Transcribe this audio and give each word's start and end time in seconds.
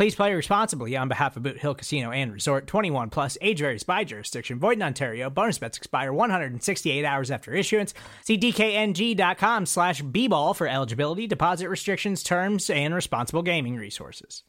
Please 0.00 0.14
play 0.14 0.32
responsibly 0.32 0.96
on 0.96 1.08
behalf 1.08 1.36
of 1.36 1.42
Boot 1.42 1.58
Hill 1.58 1.74
Casino 1.74 2.10
and 2.10 2.32
Resort 2.32 2.66
21 2.66 3.10
plus 3.10 3.36
age 3.42 3.58
varies 3.58 3.82
by 3.82 4.02
jurisdiction. 4.02 4.58
Void 4.58 4.78
in 4.78 4.82
Ontario. 4.82 5.28
Bonus 5.28 5.58
bets 5.58 5.76
expire 5.76 6.10
168 6.10 7.04
hours 7.04 7.30
after 7.30 7.52
issuance. 7.52 7.92
See 8.24 8.38
DKNG.com 8.38 9.66
slash 9.66 10.00
B 10.00 10.26
ball 10.26 10.54
for 10.54 10.66
eligibility, 10.66 11.26
deposit 11.26 11.68
restrictions, 11.68 12.22
terms, 12.22 12.70
and 12.70 12.94
responsible 12.94 13.42
gaming 13.42 13.76
resources. 13.76 14.42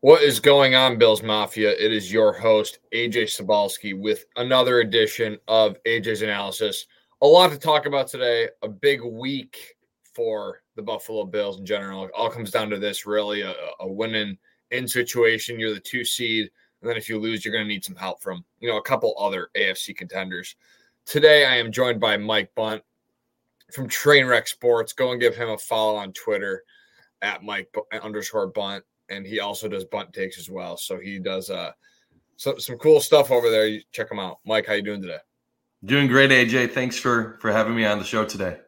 What 0.00 0.22
is 0.22 0.40
going 0.40 0.74
on, 0.74 0.96
Bills 0.96 1.22
Mafia? 1.22 1.72
It 1.72 1.92
is 1.92 2.10
your 2.10 2.32
host, 2.32 2.78
AJ 2.94 3.24
Cybulski, 3.24 3.92
with 3.94 4.24
another 4.36 4.80
edition 4.80 5.36
of 5.48 5.76
Ajay's 5.84 6.22
Analysis. 6.22 6.86
A 7.20 7.26
lot 7.26 7.50
to 7.50 7.58
talk 7.58 7.84
about 7.84 8.08
today. 8.08 8.48
A 8.62 8.68
big 8.70 9.04
week 9.04 9.76
for 10.14 10.62
the 10.76 10.82
Buffalo 10.82 11.24
Bills 11.24 11.58
in 11.58 11.66
general. 11.66 12.04
It 12.04 12.10
all 12.14 12.30
comes 12.30 12.50
down 12.50 12.70
to 12.70 12.78
this 12.78 13.06
really 13.06 13.40
a, 13.40 13.54
a 13.80 13.88
winning 13.88 14.38
in 14.70 14.86
situation. 14.86 15.58
You're 15.58 15.74
the 15.74 15.80
two 15.80 16.04
seed. 16.04 16.50
And 16.80 16.88
then 16.88 16.96
if 16.96 17.08
you 17.08 17.18
lose, 17.18 17.44
you're 17.44 17.52
going 17.52 17.64
to 17.64 17.68
need 17.68 17.84
some 17.84 17.96
help 17.96 18.22
from, 18.22 18.44
you 18.60 18.68
know, 18.68 18.76
a 18.76 18.82
couple 18.82 19.14
other 19.18 19.48
AFC 19.56 19.96
contenders. 19.96 20.54
Today, 21.06 21.46
I 21.46 21.56
am 21.56 21.72
joined 21.72 21.98
by 21.98 22.16
Mike 22.16 22.50
Bundt 22.54 22.82
from 23.72 23.88
Trrainwreck 23.88 24.46
Sports. 24.46 24.92
Go 24.92 25.12
and 25.12 25.20
give 25.20 25.34
him 25.34 25.48
a 25.48 25.58
follow 25.58 25.96
on 25.96 26.12
Twitter 26.12 26.62
at 27.22 27.42
Mike 27.42 27.74
underscore 28.02 28.48
Bundt. 28.48 28.84
And 29.08 29.26
he 29.26 29.40
also 29.40 29.68
does 29.68 29.84
bunt 29.84 30.12
takes 30.12 30.38
as 30.38 30.50
well. 30.50 30.76
So 30.76 30.98
he 30.98 31.18
does 31.18 31.48
uh, 31.48 31.72
so, 32.36 32.58
some 32.58 32.76
cool 32.78 33.00
stuff 33.00 33.30
over 33.30 33.50
there. 33.50 33.66
You 33.66 33.80
check 33.92 34.10
him 34.10 34.18
out. 34.18 34.40
Mike, 34.44 34.66
how 34.66 34.74
you 34.74 34.82
doing 34.82 35.00
today? 35.00 35.18
Doing 35.84 36.08
great, 36.08 36.30
AJ. 36.30 36.72
Thanks 36.72 36.98
for 36.98 37.38
for 37.40 37.52
having 37.52 37.76
me 37.76 37.84
on 37.84 37.98
the 37.98 38.04
show 38.04 38.24
today. 38.24 38.58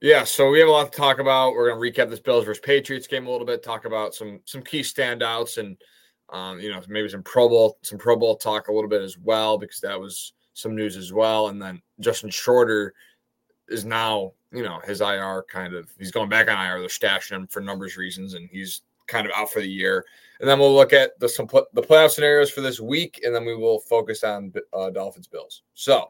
Yeah, 0.00 0.24
so 0.24 0.50
we 0.50 0.58
have 0.60 0.68
a 0.68 0.72
lot 0.72 0.90
to 0.90 0.98
talk 0.98 1.18
about. 1.18 1.52
We're 1.52 1.70
going 1.70 1.92
to 1.92 2.02
recap 2.02 2.08
this 2.08 2.20
Bills 2.20 2.46
versus 2.46 2.62
Patriots 2.64 3.06
game 3.06 3.26
a 3.26 3.30
little 3.30 3.46
bit, 3.46 3.62
talk 3.62 3.84
about 3.84 4.14
some 4.14 4.40
some 4.46 4.62
key 4.62 4.80
standouts, 4.80 5.58
and 5.58 5.76
um, 6.30 6.58
you 6.58 6.70
know 6.70 6.80
maybe 6.88 7.08
some 7.08 7.22
Pro 7.22 7.48
Bowl 7.50 7.78
some 7.82 7.98
Pro 7.98 8.16
Bowl 8.16 8.36
talk 8.36 8.68
a 8.68 8.72
little 8.72 8.88
bit 8.88 9.02
as 9.02 9.18
well 9.18 9.58
because 9.58 9.80
that 9.80 10.00
was 10.00 10.32
some 10.54 10.74
news 10.74 10.96
as 10.96 11.12
well. 11.12 11.48
And 11.48 11.60
then 11.60 11.82
Justin 12.00 12.30
Shorter 12.30 12.94
is 13.68 13.84
now 13.84 14.32
you 14.52 14.62
know 14.62 14.80
his 14.86 15.02
IR 15.02 15.44
kind 15.50 15.74
of 15.74 15.92
he's 15.98 16.10
going 16.10 16.30
back 16.30 16.48
on 16.48 16.64
IR. 16.64 16.80
They're 16.80 16.88
stashing 16.88 17.32
him 17.32 17.46
for 17.46 17.60
numbers 17.60 17.98
reasons, 17.98 18.32
and 18.32 18.48
he's 18.50 18.80
kind 19.06 19.26
of 19.26 19.32
out 19.36 19.52
for 19.52 19.60
the 19.60 19.68
year. 19.68 20.06
And 20.40 20.48
then 20.48 20.58
we'll 20.58 20.74
look 20.74 20.94
at 20.94 21.20
the 21.20 21.28
some 21.28 21.46
the 21.74 21.82
playoff 21.82 22.12
scenarios 22.12 22.50
for 22.50 22.62
this 22.62 22.80
week, 22.80 23.20
and 23.22 23.34
then 23.34 23.44
we 23.44 23.54
will 23.54 23.80
focus 23.80 24.24
on 24.24 24.50
uh, 24.72 24.88
Dolphins 24.88 25.28
Bills. 25.28 25.62
So 25.74 26.08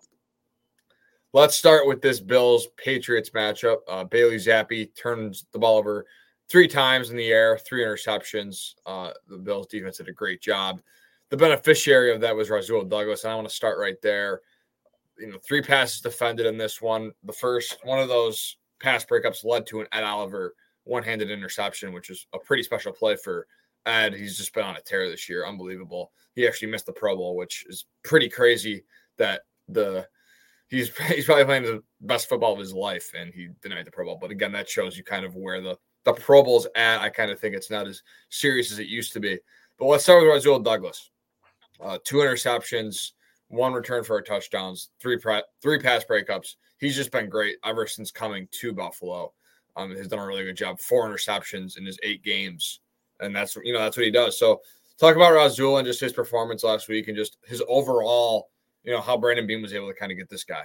Let's 1.33 1.55
start 1.55 1.87
with 1.87 2.03
this 2.03 2.19
Bills 2.19 2.67
Patriots 2.77 3.31
matchup. 3.31 3.79
Uh, 3.87 4.03
Bailey 4.03 4.35
Zappe 4.35 4.91
turns 5.01 5.47
the 5.53 5.61
ball 5.61 5.79
over 5.79 6.05
three 6.49 6.67
times 6.67 7.11
in 7.11 7.17
the 7.17 7.29
air, 7.29 7.57
three 7.57 7.85
interceptions. 7.85 8.75
Uh, 8.85 9.13
the 9.29 9.39
Bills 9.39 9.69
defense 9.69 9.99
did 9.99 10.09
a 10.09 10.13
great 10.13 10.41
job. 10.41 10.83
The 11.29 11.37
beneficiary 11.37 12.13
of 12.13 12.21
that 12.23 12.35
was 12.35 12.51
Rasul 12.51 12.83
Douglas, 12.83 13.23
and 13.23 13.33
I 13.33 13.37
want 13.37 13.49
to 13.49 13.55
start 13.55 13.79
right 13.79 13.95
there. 14.03 14.41
You 15.21 15.29
know, 15.29 15.39
three 15.39 15.63
passes 15.63 16.01
defended 16.01 16.47
in 16.47 16.59
this 16.59 16.83
one. 16.83 17.13
The 17.23 17.33
first 17.33 17.79
one 17.85 18.01
of 18.01 18.09
those 18.09 18.57
pass 18.81 19.05
breakups 19.05 19.45
led 19.45 19.67
to 19.69 19.83
an 19.83 19.87
Ed 19.93 20.03
Oliver 20.03 20.57
one-handed 20.83 21.31
interception, 21.31 21.93
which 21.93 22.11
is 22.11 22.27
a 22.35 22.41
pretty 22.41 22.65
special 22.65 22.91
play 22.91 23.15
for 23.15 23.47
Ed. 23.87 24.15
He's 24.15 24.37
just 24.37 24.53
been 24.53 24.65
on 24.65 24.75
a 24.75 24.81
tear 24.81 25.09
this 25.09 25.29
year, 25.29 25.47
unbelievable. 25.47 26.11
He 26.35 26.49
actually 26.49 26.73
missed 26.73 26.87
the 26.87 26.93
Pro 26.93 27.15
Bowl, 27.15 27.37
which 27.37 27.67
is 27.69 27.87
pretty 28.03 28.29
crazy 28.29 28.83
that 29.17 29.43
the 29.69 30.09
he's 30.71 30.97
he's 31.09 31.27
probably 31.27 31.45
playing 31.45 31.65
the 31.65 31.83
best 32.01 32.29
football 32.29 32.55
of 32.55 32.59
his 32.59 32.73
life, 32.73 33.13
and 33.19 33.35
he 33.35 33.49
denied 33.63 33.85
the 33.87 33.91
Pro 33.91 34.07
Bowl. 34.07 34.19
But 34.21 34.31
again, 34.31 34.53
that 34.53 34.69
shows 34.69 34.97
you 34.97 35.05
kind 35.05 35.27
of 35.27 35.35
where 35.35 35.61
the 35.61 35.77
the 36.05 36.15
Pro 36.15 36.43
Bowl's 36.43 36.67
at. 36.75 37.01
I 37.01 37.11
kind 37.11 37.31
of 37.31 37.39
think 37.39 37.55
it's 37.55 37.71
not 37.71 37.87
as 37.87 38.03
serious 38.31 38.73
as 38.73 38.79
it 38.79 38.87
used 38.87 39.13
to 39.13 39.21
be. 39.21 39.39
But 39.79 39.87
let's 39.87 40.05
start 40.05 40.23
with 40.23 40.31
Rasul 40.31 40.61
Douglas. 40.61 41.11
Uh, 41.83 41.99
two 42.05 42.17
interceptions, 42.17 43.13
one 43.49 43.73
return 43.73 44.05
for 44.05 44.19
a 44.19 44.23
touchdowns, 44.23 44.91
three 45.01 45.19
pre- 45.19 45.43
three 45.61 45.79
pass 45.79 46.05
breakups. 46.05 46.57
He's 46.79 46.97
just 46.97 47.11
been 47.11 47.29
great 47.29 47.57
ever 47.65 47.87
since 47.87 48.11
coming 48.11 48.49
to 48.53 48.73
Buffalo. 48.73 49.33
Um, 49.77 49.95
has 49.95 50.09
done 50.09 50.19
a 50.19 50.27
really 50.27 50.45
good 50.45 50.57
job. 50.57 50.81
Four 50.81 51.09
interceptions 51.09 51.79
in 51.79 51.87
his 51.87 51.99
eight 52.03 52.25
games, 52.25 52.81
and 53.21 53.35
that's 53.35 53.57
you 53.57 53.73
know 53.73 53.79
that's 53.79 53.97
what 53.97 54.05
he 54.05 54.11
does. 54.11 54.39
So 54.39 54.61
talk 54.99 55.17
about 55.17 55.33
Rasul 55.33 55.79
and 55.79 55.87
just 55.87 56.01
his 56.01 56.13
performance 56.13 56.65
last 56.65 56.89
week, 56.89 57.09
and 57.09 57.17
just 57.17 57.39
his 57.47 57.63
overall 57.69 58.51
you 58.85 58.93
know 58.93 59.01
how 59.01 59.17
Brandon 59.17 59.47
Beane 59.47 59.63
was 59.63 59.73
able 59.73 59.89
to 59.89 59.95
kind 59.95 60.13
of 60.13 60.19
get 60.19 60.29
this 60.29 60.45
guy. 60.45 60.65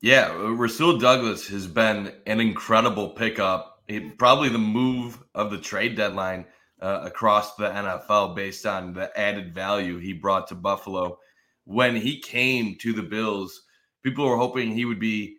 Yeah, 0.00 0.32
Rasul 0.32 0.98
Douglas 0.98 1.46
has 1.48 1.66
been 1.66 2.12
an 2.26 2.40
incredible 2.40 3.10
pickup. 3.10 3.82
It, 3.86 4.18
probably 4.18 4.48
the 4.48 4.58
move 4.58 5.22
of 5.34 5.50
the 5.50 5.58
trade 5.58 5.96
deadline 5.96 6.46
uh, 6.80 7.02
across 7.04 7.54
the 7.54 7.68
NFL 7.68 8.34
based 8.34 8.66
on 8.66 8.92
the 8.92 9.16
added 9.18 9.54
value 9.54 9.98
he 9.98 10.12
brought 10.12 10.48
to 10.48 10.56
Buffalo. 10.56 11.18
When 11.64 11.94
he 11.94 12.20
came 12.20 12.76
to 12.80 12.92
the 12.92 13.02
Bills, 13.02 13.62
people 14.02 14.28
were 14.28 14.36
hoping 14.36 14.72
he 14.72 14.84
would 14.84 14.98
be 14.98 15.36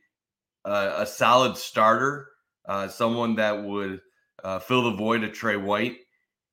uh, 0.63 0.93
a 0.99 1.05
solid 1.05 1.57
starter, 1.57 2.29
uh, 2.65 2.87
someone 2.87 3.35
that 3.35 3.63
would 3.63 3.99
uh, 4.43 4.59
fill 4.59 4.83
the 4.83 4.95
void 4.95 5.25
of 5.25 5.33
Tre 5.33 5.57
White. 5.57 5.97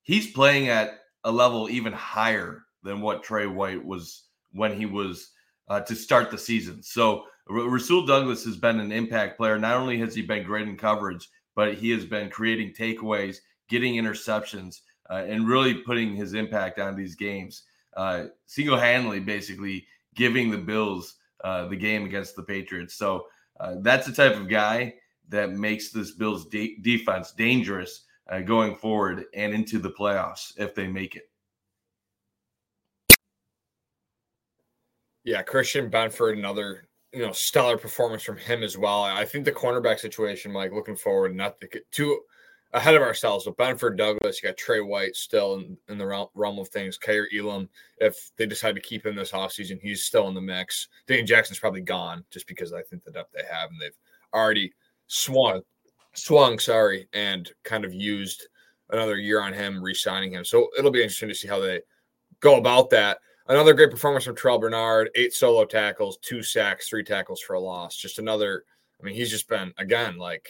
He's 0.02 0.32
playing 0.32 0.69
at 0.69 0.98
a 1.22 1.31
level 1.31 1.70
even 1.70 1.92
higher 1.92 2.64
than 2.82 3.00
what 3.00 3.22
Tre 3.22 3.47
White 3.47 3.84
was 3.84 4.25
when 4.53 4.77
he 4.77 4.87
was 4.87 5.31
uh, 5.69 5.81
to 5.81 5.94
start 5.94 6.31
the 6.31 6.38
season. 6.38 6.83
So 6.83 7.25
Rasul 7.49 8.06
Douglas 8.06 8.44
has 8.44 8.56
been 8.56 8.81
an 8.81 8.93
impact 8.93 9.37
player. 9.37 9.59
Not 9.59 9.77
only 9.77 9.99
has 9.99 10.15
he 10.15 10.22
been 10.22 10.44
great 10.44 10.69
in 10.69 10.77
coverage, 10.77 11.28
but 11.55 11.75
he 11.75 11.91
has 11.91 12.05
been 12.05 12.31
creating 12.31 12.72
takeaways, 12.72 13.38
getting 13.69 13.94
interceptions, 13.94 14.81
uh, 15.11 15.25
and 15.27 15.49
really 15.49 15.75
putting 15.75 16.15
his 16.15 16.34
impact 16.34 16.78
on 16.78 16.97
these 16.97 17.16
games. 17.16 17.65
Uh, 17.97 18.27
Single 18.47 18.78
handedly, 18.78 19.21
basically 19.21 19.87
giving 20.15 20.50
the 20.50 20.59
Bills 20.59 21.17
uh, 21.43 21.67
the 21.67 21.77
game 21.77 22.05
against 22.05 22.37
the 22.37 22.43
Patriots. 22.43 22.94
So 22.94 23.27
uh, 23.59 23.77
that's 23.81 24.06
the 24.06 24.12
type 24.12 24.37
of 24.37 24.49
guy 24.49 24.94
that 25.28 25.53
makes 25.53 25.91
this 25.91 26.12
Bills 26.12 26.47
de- 26.49 26.78
defense 26.82 27.32
dangerous 27.32 28.05
uh, 28.28 28.41
going 28.41 28.77
forward 28.77 29.25
and 29.34 29.53
into 29.53 29.78
the 29.78 29.91
playoffs 29.91 30.53
if 30.56 30.75
they 30.75 30.87
make 30.87 31.17
it. 31.17 31.29
Yeah, 35.25 35.42
Christian 35.42 35.91
Benford, 35.91 36.38
another 36.38 36.88
you 37.12 37.20
know 37.20 37.32
stellar 37.32 37.76
performance 37.76 38.22
from 38.22 38.36
him 38.36 38.62
as 38.62 38.78
well. 38.78 39.03
I 39.03 39.25
think 39.25 39.44
the 39.44 39.52
cornerback 39.52 39.99
situation, 39.99 40.52
Mike, 40.52 40.72
looking 40.72 40.96
forward, 40.96 41.34
not 41.34 41.61
the, 41.61 41.69
too 41.90 42.20
ahead 42.72 42.94
of 42.94 43.02
ourselves. 43.02 43.44
But 43.44 43.56
Benford, 43.56 43.96
Douglas, 43.96 44.43
you 44.43 44.49
got 44.49 44.56
Tre 44.56 44.81
White 44.81 45.17
still 45.17 45.56
in, 45.56 45.76
in 45.88 45.99
the 45.99 46.06
realm, 46.06 46.28
realm 46.34 46.58
of 46.58 46.69
things. 46.69 46.99
Kaiir 46.99 47.26
Elam, 47.37 47.69
if 47.99 48.31
they 48.37 48.46
decide 48.46 48.75
to 48.76 48.81
keep 48.81 49.05
him 49.05 49.17
this 49.17 49.32
offseason, 49.32 49.81
he's 49.81 50.05
still 50.05 50.28
in 50.28 50.34
the 50.34 50.40
mix. 50.40 50.88
Dane 51.06 51.26
Jackson's 51.26 51.58
probably 51.58 51.81
gone 51.81 52.25
just 52.31 52.46
because 52.46 52.72
I 52.72 52.82
think 52.82 53.05
the 53.05 53.11
depth 53.11 53.32
they 53.34 53.44
have, 53.50 53.70
and 53.70 53.81
they've 53.81 53.96
already 54.32 54.72
swung, 55.06 55.62
swung, 56.14 56.58
sorry, 56.58 57.08
and 57.12 57.50
kind 57.64 57.84
of 57.84 57.93
used 57.93 58.46
another 58.90 59.17
year 59.17 59.40
on 59.40 59.52
him, 59.52 59.82
re-signing 59.82 60.32
him. 60.32 60.44
So 60.44 60.69
it'll 60.78 60.90
be 60.90 61.02
interesting 61.02 61.28
to 61.28 61.34
see 61.34 61.49
how 61.49 61.61
they 61.61 61.81
go 62.40 62.56
about 62.56 62.90
that. 62.90 63.19
Another 63.50 63.75
great 63.75 63.91
performance 63.91 64.25
from 64.25 64.37
Terrel 64.37 64.61
Bernard, 64.61 65.11
eight 65.17 65.35
solo 65.35 65.64
tackles, 65.64 66.19
two 66.19 66.41
sacks, 66.41 66.88
three 66.88 67.02
tackles 67.02 67.41
for 67.41 67.55
a 67.55 67.61
loss. 67.61 67.97
Just 67.97 68.20
another, 68.20 68.62
I 69.00 69.05
mean, 69.05 69.17
he's 69.17 69.29
just 69.29 69.49
been, 69.49 69.73
again, 69.76 70.19
like 70.19 70.49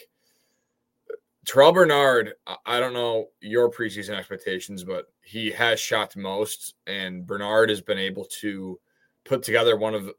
Terrel 1.47 1.73
Bernard. 1.73 2.35
I 2.67 2.79
don't 2.79 2.93
know 2.93 3.29
your 3.41 3.70
preseason 3.70 4.19
expectations, 4.19 4.85
but 4.85 5.06
he 5.23 5.50
has 5.50 5.81
shot 5.81 6.14
most, 6.14 6.75
and 6.87 7.26
Bernard 7.26 7.70
has 7.70 7.81
been 7.81 7.97
able 7.97 8.26
to 8.41 8.79
put 9.25 9.43
together 9.43 9.79
one 9.79 9.94
of 9.94 10.11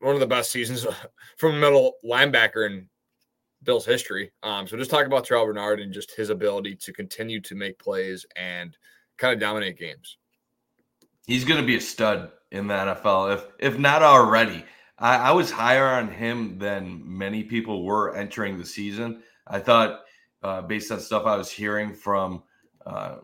one 0.00 0.12
of 0.12 0.20
the 0.20 0.26
best 0.26 0.50
seasons 0.50 0.86
from 1.38 1.54
a 1.54 1.58
middle 1.58 1.94
linebacker 2.04 2.66
in 2.66 2.90
Bill's 3.62 3.86
history. 3.86 4.32
Um, 4.42 4.66
so 4.66 4.76
just 4.76 4.90
talk 4.90 5.06
about 5.06 5.26
Terrel 5.26 5.46
Bernard 5.46 5.80
and 5.80 5.94
just 5.94 6.14
his 6.14 6.28
ability 6.28 6.76
to 6.76 6.92
continue 6.92 7.40
to 7.40 7.54
make 7.54 7.78
plays 7.78 8.26
and 8.36 8.76
kind 9.16 9.32
of 9.32 9.40
dominate 9.40 9.78
games. 9.78 10.18
He's 11.28 11.44
going 11.44 11.60
to 11.60 11.66
be 11.66 11.76
a 11.76 11.80
stud 11.80 12.30
in 12.52 12.68
the 12.68 12.74
NFL, 12.74 13.34
if 13.34 13.44
if 13.58 13.78
not 13.78 14.02
already. 14.02 14.64
I, 14.98 15.16
I 15.16 15.32
was 15.32 15.50
higher 15.50 15.86
on 15.86 16.10
him 16.10 16.58
than 16.58 17.02
many 17.04 17.44
people 17.44 17.84
were 17.84 18.16
entering 18.16 18.56
the 18.56 18.64
season. 18.64 19.22
I 19.46 19.58
thought, 19.58 20.04
uh, 20.42 20.62
based 20.62 20.90
on 20.90 21.00
stuff 21.00 21.26
I 21.26 21.36
was 21.36 21.50
hearing 21.50 21.92
from 21.92 22.44
uh, 22.86 23.16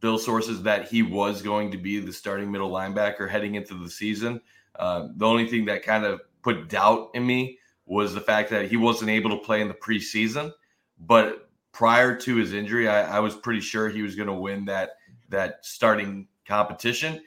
Bill 0.00 0.16
sources, 0.16 0.62
that 0.62 0.86
he 0.86 1.02
was 1.02 1.42
going 1.42 1.72
to 1.72 1.76
be 1.76 1.98
the 1.98 2.12
starting 2.12 2.52
middle 2.52 2.70
linebacker 2.70 3.28
heading 3.28 3.56
into 3.56 3.74
the 3.74 3.90
season. 3.90 4.40
Uh, 4.78 5.08
the 5.16 5.26
only 5.26 5.48
thing 5.48 5.64
that 5.64 5.82
kind 5.82 6.04
of 6.04 6.20
put 6.42 6.68
doubt 6.68 7.10
in 7.14 7.26
me 7.26 7.58
was 7.84 8.14
the 8.14 8.20
fact 8.20 8.48
that 8.50 8.70
he 8.70 8.76
wasn't 8.76 9.10
able 9.10 9.30
to 9.30 9.44
play 9.44 9.60
in 9.60 9.66
the 9.66 9.74
preseason. 9.74 10.52
But 11.00 11.50
prior 11.72 12.14
to 12.14 12.36
his 12.36 12.52
injury, 12.52 12.88
I, 12.88 13.16
I 13.16 13.18
was 13.18 13.34
pretty 13.34 13.60
sure 13.60 13.88
he 13.88 14.02
was 14.02 14.14
going 14.14 14.28
to 14.28 14.34
win 14.34 14.66
that 14.66 14.90
that 15.30 15.66
starting 15.66 16.28
competition. 16.46 17.20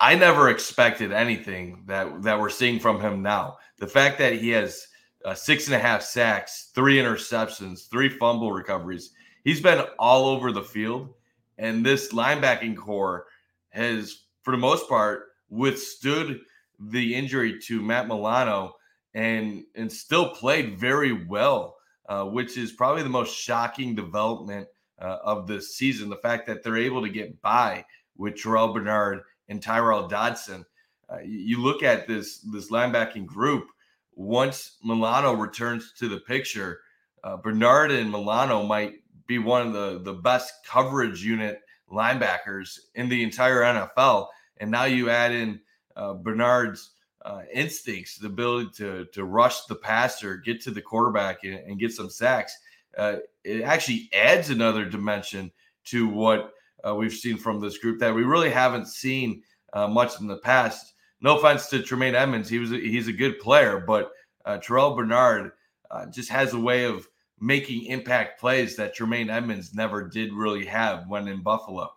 I 0.00 0.14
never 0.14 0.50
expected 0.50 1.12
anything 1.12 1.84
that 1.86 2.22
that 2.22 2.38
we're 2.38 2.50
seeing 2.50 2.80
from 2.80 3.00
him 3.00 3.22
now. 3.22 3.58
The 3.78 3.86
fact 3.86 4.18
that 4.18 4.34
he 4.34 4.50
has 4.50 4.86
uh, 5.24 5.34
six 5.34 5.66
and 5.66 5.74
a 5.74 5.78
half 5.78 6.02
sacks, 6.02 6.70
three 6.74 6.96
interceptions, 6.96 7.88
three 7.88 8.08
fumble 8.08 8.52
recoveries. 8.52 9.12
He's 9.44 9.60
been 9.60 9.84
all 9.98 10.26
over 10.26 10.52
the 10.52 10.62
field, 10.62 11.14
and 11.58 11.84
this 11.84 12.12
linebacking 12.12 12.76
core 12.76 13.26
has, 13.70 14.24
for 14.42 14.50
the 14.50 14.58
most 14.58 14.88
part, 14.88 15.28
withstood 15.48 16.40
the 16.78 17.14
injury 17.14 17.58
to 17.60 17.80
Matt 17.80 18.08
Milano 18.08 18.74
and 19.14 19.64
and 19.74 19.90
still 19.90 20.30
played 20.30 20.78
very 20.78 21.24
well, 21.26 21.76
uh, 22.08 22.24
which 22.24 22.58
is 22.58 22.72
probably 22.72 23.02
the 23.02 23.08
most 23.08 23.34
shocking 23.34 23.94
development 23.94 24.66
uh, 25.00 25.18
of 25.24 25.46
this 25.46 25.76
season. 25.76 26.08
The 26.08 26.16
fact 26.16 26.46
that 26.46 26.62
they're 26.62 26.76
able 26.76 27.02
to 27.02 27.08
get 27.08 27.40
by 27.40 27.84
with 28.16 28.34
Terrel 28.34 28.72
Bernard 28.72 29.22
and 29.48 29.62
Tyrel 29.62 30.08
Dodson. 30.08 30.64
Uh, 31.08 31.18
you 31.24 31.60
look 31.60 31.82
at 31.82 32.06
this 32.06 32.38
this 32.52 32.70
linebacking 32.70 33.26
group. 33.26 33.68
Once 34.16 34.76
Milano 34.84 35.32
returns 35.32 35.92
to 35.98 36.08
the 36.08 36.20
picture, 36.20 36.80
uh, 37.24 37.36
Bernard 37.36 37.90
and 37.90 38.10
Milano 38.10 38.62
might 38.62 38.94
be 39.26 39.38
one 39.38 39.66
of 39.66 39.72
the 39.72 40.00
the 40.02 40.14
best 40.14 40.52
coverage 40.66 41.24
unit 41.24 41.60
linebackers 41.90 42.78
in 42.94 43.08
the 43.08 43.22
entire 43.22 43.60
NFL. 43.60 44.28
And 44.58 44.70
now 44.70 44.84
you 44.84 45.10
add 45.10 45.32
in 45.32 45.60
uh, 45.96 46.14
Bernard's 46.14 46.90
uh, 47.24 47.42
instincts, 47.52 48.18
the 48.18 48.26
ability 48.26 48.70
to 48.76 49.06
to 49.12 49.24
rush 49.24 49.64
the 49.66 49.74
passer, 49.74 50.36
get 50.36 50.60
to 50.62 50.70
the 50.70 50.82
quarterback, 50.82 51.44
and, 51.44 51.54
and 51.54 51.78
get 51.78 51.92
some 51.92 52.10
sacks. 52.10 52.56
Uh, 52.96 53.16
it 53.42 53.62
actually 53.62 54.08
adds 54.12 54.50
another 54.50 54.84
dimension 54.84 55.50
to 55.84 56.08
what 56.08 56.52
uh, 56.86 56.94
we've 56.94 57.12
seen 57.12 57.36
from 57.36 57.60
this 57.60 57.78
group 57.78 57.98
that 58.00 58.14
we 58.14 58.22
really 58.22 58.50
haven't 58.50 58.86
seen 58.86 59.42
uh, 59.72 59.88
much 59.88 60.20
in 60.20 60.26
the 60.26 60.38
past. 60.38 60.94
No 61.20 61.38
offense 61.38 61.68
to 61.68 61.82
Tremaine 61.82 62.14
Edmunds, 62.14 62.48
he 62.48 62.58
was 62.58 62.72
a, 62.72 62.76
he's 62.76 63.08
a 63.08 63.12
good 63.12 63.38
player, 63.38 63.82
but 63.86 64.12
uh, 64.44 64.58
Terrel 64.58 64.94
Bernard 64.94 65.52
uh, 65.90 66.06
just 66.06 66.28
has 66.28 66.52
a 66.52 66.60
way 66.60 66.84
of 66.84 67.08
making 67.40 67.86
impact 67.86 68.40
plays 68.40 68.76
that 68.76 68.94
Tremaine 68.94 69.30
Edmunds 69.30 69.74
never 69.74 70.08
did 70.08 70.32
really 70.32 70.64
have 70.66 71.08
when 71.08 71.28
in 71.28 71.42
Buffalo. 71.42 71.90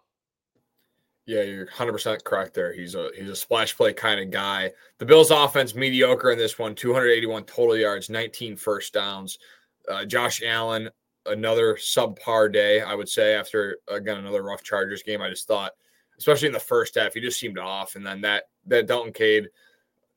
Yeah, 1.25 1.41
you're 1.41 1.67
100% 1.67 2.23
correct 2.23 2.53
there. 2.53 2.71
He's 2.71 2.95
a 2.95 3.09
he's 3.13 3.29
a 3.29 3.35
splash 3.35 3.75
play 3.75 3.91
kind 3.91 4.21
of 4.21 4.31
guy. 4.31 4.71
The 4.97 5.05
Bills 5.05 5.29
offense 5.29 5.75
mediocre 5.75 6.31
in 6.31 6.37
this 6.37 6.57
one, 6.57 6.73
281 6.73 7.43
total 7.43 7.75
yards, 7.75 8.09
19 8.09 8.55
first 8.55 8.93
downs. 8.93 9.37
Uh, 9.89 10.05
Josh 10.05 10.41
Allen 10.41 10.89
another 11.27 11.75
subpar 11.75 12.51
day, 12.51 12.81
I 12.81 12.95
would 12.95 13.09
say, 13.09 13.33
after 13.33 13.77
again 13.87 14.17
another 14.17 14.43
rough 14.43 14.63
Chargers 14.63 15.03
game. 15.03 15.21
I 15.21 15.29
just 15.29 15.47
thought, 15.47 15.73
especially 16.17 16.47
in 16.47 16.53
the 16.53 16.59
first 16.59 16.95
half, 16.95 17.13
he 17.13 17.21
just 17.21 17.39
seemed 17.39 17.59
off. 17.59 17.95
And 17.95 18.05
then 18.05 18.21
that 18.21 18.45
that 18.67 18.87
Dalton 18.87 19.13
Cade 19.13 19.49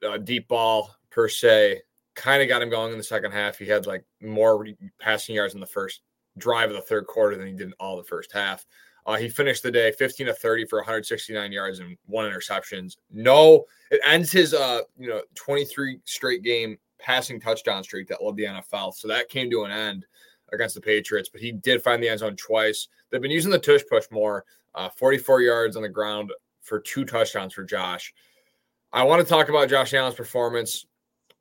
uh, 0.06 0.18
deep 0.18 0.48
ball 0.48 0.94
per 1.10 1.28
se 1.28 1.82
kind 2.14 2.42
of 2.42 2.48
got 2.48 2.62
him 2.62 2.70
going 2.70 2.92
in 2.92 2.98
the 2.98 3.04
second 3.04 3.32
half. 3.32 3.58
He 3.58 3.66
had 3.66 3.86
like 3.86 4.04
more 4.20 4.66
passing 4.98 5.34
yards 5.34 5.54
in 5.54 5.60
the 5.60 5.66
first 5.66 6.02
drive 6.38 6.70
of 6.70 6.76
the 6.76 6.82
third 6.82 7.06
quarter 7.06 7.36
than 7.36 7.46
he 7.46 7.52
did 7.52 7.68
in 7.68 7.74
all 7.80 7.96
the 7.96 8.04
first 8.04 8.32
half. 8.32 8.66
Uh, 9.06 9.16
he 9.16 9.28
finished 9.28 9.62
the 9.62 9.70
day 9.70 9.92
15 9.92 10.26
to 10.26 10.34
30 10.34 10.66
for 10.66 10.78
169 10.78 11.52
yards 11.52 11.78
and 11.78 11.96
one 12.06 12.30
interceptions. 12.30 12.96
No, 13.10 13.64
it 13.90 14.00
ends 14.04 14.30
his 14.30 14.54
uh 14.54 14.82
you 14.98 15.08
know 15.08 15.22
23 15.34 16.00
straight 16.04 16.42
game 16.42 16.78
passing 16.98 17.40
touchdown 17.40 17.82
streak 17.82 18.08
that 18.08 18.22
led 18.22 18.36
the 18.36 18.44
NFL. 18.44 18.94
So 18.94 19.08
that 19.08 19.28
came 19.28 19.50
to 19.50 19.64
an 19.64 19.70
end 19.70 20.06
against 20.52 20.74
the 20.74 20.80
Patriots, 20.80 21.28
but 21.28 21.40
he 21.40 21.52
did 21.52 21.82
find 21.82 22.02
the 22.02 22.08
end 22.08 22.20
zone 22.20 22.36
twice. 22.36 22.88
They've 23.10 23.20
been 23.20 23.30
using 23.30 23.50
the 23.50 23.58
tush 23.58 23.82
push 23.88 24.06
more, 24.10 24.44
uh, 24.74 24.88
44 24.88 25.42
yards 25.42 25.76
on 25.76 25.82
the 25.82 25.88
ground 25.88 26.32
for 26.62 26.80
two 26.80 27.04
touchdowns 27.04 27.54
for 27.54 27.64
Josh. 27.64 28.12
I 28.92 29.02
want 29.04 29.22
to 29.22 29.28
talk 29.28 29.48
about 29.48 29.68
Josh 29.68 29.94
Allen's 29.94 30.14
performance. 30.14 30.86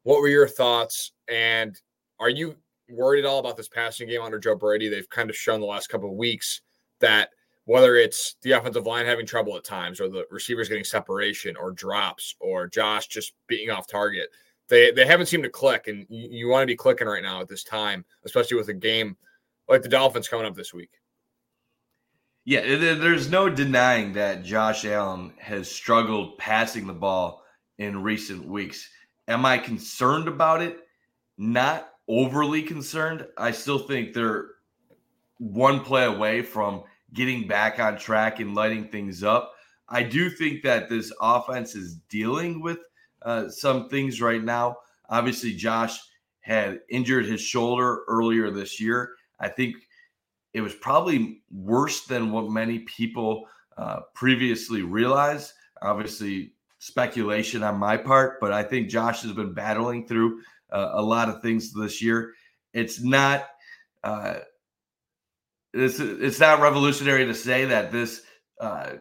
What 0.04 0.22
were 0.22 0.28
your 0.28 0.48
thoughts? 0.48 1.12
And 1.28 1.80
are 2.20 2.30
you 2.30 2.56
worried 2.90 3.26
at 3.26 3.30
all 3.30 3.40
about 3.40 3.58
this 3.58 3.68
passing 3.68 4.08
game 4.08 4.22
under 4.22 4.40
Joe 4.40 4.56
Brady? 4.56 4.90
They've 4.90 5.10
kind 5.10 5.30
of 5.30 5.36
shown 5.36 5.60
the 5.60 5.66
last 5.66 5.88
couple 5.88 6.10
of 6.10 6.16
weeks 6.16 6.62
that 7.00 7.30
whether 7.66 7.96
it's 7.96 8.36
the 8.42 8.52
offensive 8.52 8.88
line 8.88 9.06
having 9.06 9.26
trouble 9.26 9.56
at 9.56 9.64
times 9.64 10.00
or 10.00 10.10
the 10.10 10.26
receivers 10.32 10.70
getting 10.70 10.84
separation 10.84 11.56
or 11.56 11.72
drops 11.72 12.36
or 12.40 12.68
Josh 12.68 13.08
just 13.08 13.34
being 13.48 13.70
off 13.70 13.88
target– 13.88 14.30
they 14.70 14.92
they 14.92 15.06
haven't 15.06 15.26
seemed 15.26 15.44
to 15.44 15.50
click, 15.50 15.88
and 15.88 16.06
you, 16.10 16.30
you 16.32 16.48
want 16.48 16.64
to 16.64 16.68
be 16.68 16.76
clicking 16.76 17.08
right 17.08 17.24
now 17.24 17.42
at 17.42 17.48
this 17.48 17.64
time, 17.64 18.06
especially 18.26 18.58
with 18.58 18.70
a 18.70 18.74
game 18.74 19.18
like 19.68 19.82
the 19.82 19.90
Dolphins 19.90 20.28
coming 20.28 20.46
up 20.46 20.56
this 20.56 20.74
week. 20.74 20.92
Yeah, 22.46 22.62
there's 22.62 23.30
no 23.30 23.50
denying 23.50 24.14
that 24.14 24.44
Josh 24.44 24.86
Allen 24.86 25.34
has 25.38 25.70
struggled 25.70 26.38
passing 26.40 26.88
the 26.88 26.94
ball 26.94 27.44
in 27.78 28.02
recent 28.02 28.48
weeks. 28.48 28.90
Am 29.28 29.46
I 29.46 29.60
concerned 29.60 30.28
about 30.28 30.62
it? 30.62 30.80
Not 31.38 31.90
overly 32.08 32.64
concerned. 32.64 33.28
I 33.38 33.52
still 33.52 33.78
think 33.78 34.14
they're 34.14 34.48
one 35.38 35.82
play 35.82 36.06
away 36.06 36.42
from 36.42 36.84
getting 37.14 37.48
back 37.48 37.80
on 37.80 37.98
track 37.98 38.40
and 38.40 38.56
lighting 38.56 38.88
things 38.88 39.24
up. 39.24 39.54
I 39.88 40.04
do 40.04 40.30
think 40.30 40.64
that 40.64 40.90
this 40.90 41.12
offense 41.22 41.76
is 41.76 41.96
dealing 42.10 42.62
with 42.62 42.80
uh, 43.22 43.50
some 43.50 43.90
things 43.90 44.22
right 44.22 44.44
now. 44.44 44.78
Obviously, 45.10 45.54
Josh 45.54 46.00
had 46.42 46.80
injured 46.90 47.26
his 47.26 47.42
shoulder 47.42 48.04
earlier 48.08 48.52
this 48.52 48.80
year. 48.80 49.12
I 49.40 49.50
think 49.50 49.76
it 50.54 50.62
was 50.62 50.74
probably 50.74 51.42
worse 51.52 52.06
than 52.06 52.32
what 52.32 52.50
many 52.50 52.80
people 52.80 53.46
uh, 53.78 54.02
previously 54.14 54.82
realized. 54.82 55.54
Obviously, 55.82 56.54
speculation 56.80 57.64
on 57.64 57.78
my 57.78 57.98
part, 57.98 58.40
but 58.40 58.52
I 58.52 58.64
think 58.64 58.90
Josh 58.90 59.22
has 59.22 59.34
been 59.34 59.54
battling 59.54 60.08
through 60.08 60.42
uh, 60.72 60.92
a 60.94 61.02
lot 61.02 61.30
of 61.30 61.42
things 61.42 61.74
this 61.74 62.02
year. 62.02 62.34
It's 62.74 63.02
not. 63.02 63.48
Uh, 64.04 64.40
it's 65.74 66.00
it's 66.00 66.40
not 66.40 66.62
revolutionary 66.62 67.26
to 67.26 67.34
say 67.34 67.66
that 67.66 67.92
this 67.92 68.22
uh, 68.60 68.94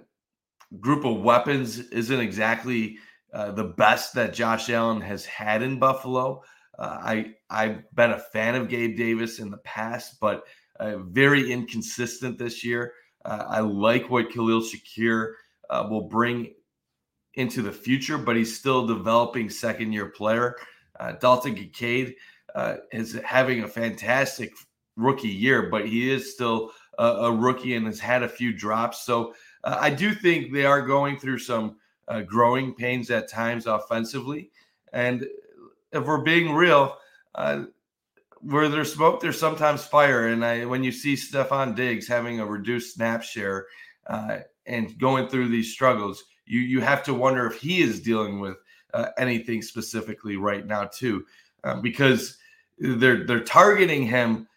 group 0.81 1.05
of 1.05 1.23
weapons 1.23 1.79
isn't 1.79 2.21
exactly 2.21 2.99
uh, 3.33 3.53
the 3.53 3.65
best 3.65 4.15
that 4.15 4.33
Josh 4.33 4.71
Allen 4.71 5.01
has 5.01 5.25
had 5.27 5.63
in 5.63 5.79
Buffalo. 5.79 6.43
Uh, 6.79 6.99
I 7.03 7.35
I've 7.51 7.91
been 7.95 8.13
a 8.13 8.19
fan 8.19 8.55
of 8.55 8.69
Gabe 8.69 8.97
Davis 8.97 9.39
in 9.39 9.51
the 9.51 9.59
past, 9.59 10.19
but 10.21 10.45
uh, 10.81 10.99
very 10.99 11.51
inconsistent 11.51 12.39
this 12.39 12.65
year. 12.65 12.95
Uh, 13.25 13.45
I 13.49 13.61
like 13.61 14.09
what 14.09 14.33
Khalil 14.33 14.63
Shakir 14.63 15.33
uh, 15.69 15.87
will 15.91 16.09
bring 16.09 16.55
into 17.35 17.63
the 17.63 17.73
future, 17.73 18.17
but 18.17 18.37
he's 18.37 18.57
still 18.57 18.87
developing 18.87 19.51
second 19.51 19.93
year 19.93 20.07
player. 20.07 20.57
Dalton 21.21 21.55
Kincaid 21.55 22.17
is 22.91 23.13
having 23.25 23.63
a 23.63 23.69
fantastic 23.69 24.53
rookie 24.97 25.29
year, 25.29 25.69
but 25.71 25.87
he 25.87 26.11
is 26.11 26.33
still 26.33 26.73
a, 26.99 27.05
a 27.05 27.33
rookie 27.33 27.77
and 27.77 27.87
has 27.87 28.01
had 28.01 28.25
a 28.25 28.29
few 28.29 28.53
drops. 28.53 29.03
So 29.03 29.35
I 29.63 29.91
do 29.91 30.13
think 30.13 30.53
they 30.53 30.65
are 30.65 30.83
going 30.83 31.19
through 31.19 31.39
some 31.39 31.77
uh, 32.09 32.23
growing 32.23 32.75
pains 32.75 33.11
at 33.11 33.29
times 33.29 33.67
offensively. 33.67 34.51
And 34.93 35.27
if 35.93 36.05
we're 36.05 36.23
being 36.23 36.55
real, 36.55 36.97
uh, 37.35 37.65
where 38.41 38.69
there's 38.69 38.93
smoke, 38.93 39.21
there's 39.21 39.39
sometimes 39.39 39.85
fire. 39.85 40.29
And 40.29 40.45
I, 40.45 40.65
when 40.65 40.85
you 40.85 40.93
see 40.93 41.15
Stefon 41.15 41.75
Diggs 41.75 42.09
having 42.09 42.41
a 42.41 42.47
reduced 42.47 42.95
snap 42.95 43.23
share 43.23 43.67
uh, 44.07 44.39
and 44.67 44.99
going 44.99 45.29
through 45.29 45.49
these 45.49 45.73
struggles, 45.73 46.25
you 46.47 46.61
you 46.61 46.81
have 46.81 47.03
to 47.05 47.15
wonder 47.15 47.47
if 47.47 47.61
he 47.61 47.83
is 47.83 48.01
dealing 48.01 48.41
with 48.41 48.57
uh, 48.95 49.09
anything 49.19 49.61
specifically 49.61 50.37
right 50.37 50.67
now 50.67 50.85
too, 50.85 51.25
uh, 51.65 51.81
because 51.81 52.39
they're 52.79 53.27
they're 53.27 53.45
targeting 53.45 54.07
him 54.07 54.49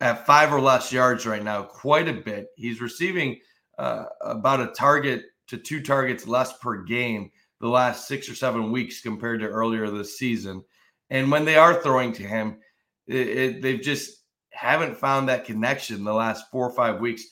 at 0.00 0.26
five 0.26 0.52
or 0.52 0.60
less 0.60 0.92
yards 0.92 1.26
right 1.26 1.42
now 1.42 1.62
quite 1.62 2.08
a 2.08 2.12
bit. 2.12 2.48
He's 2.56 2.80
receiving 2.80 3.40
uh, 3.78 4.04
about 4.22 4.60
a 4.60 4.68
target 4.68 5.24
to 5.48 5.58
two 5.58 5.82
targets 5.82 6.26
less 6.26 6.56
per 6.58 6.82
game 6.82 7.30
the 7.60 7.68
last 7.68 8.06
six 8.06 8.28
or 8.28 8.34
seven 8.34 8.70
weeks 8.70 9.00
compared 9.00 9.40
to 9.40 9.46
earlier 9.46 9.90
this 9.90 10.18
season. 10.18 10.62
And 11.10 11.30
when 11.30 11.44
they 11.44 11.56
are 11.56 11.82
throwing 11.82 12.12
to 12.14 12.22
him, 12.22 12.58
it, 13.06 13.28
it, 13.28 13.62
they've 13.62 13.80
just 13.80 14.24
haven't 14.50 14.96
found 14.96 15.28
that 15.28 15.44
connection 15.44 16.04
the 16.04 16.12
last 16.12 16.50
four 16.50 16.68
or 16.68 16.74
five 16.74 17.00
weeks. 17.00 17.24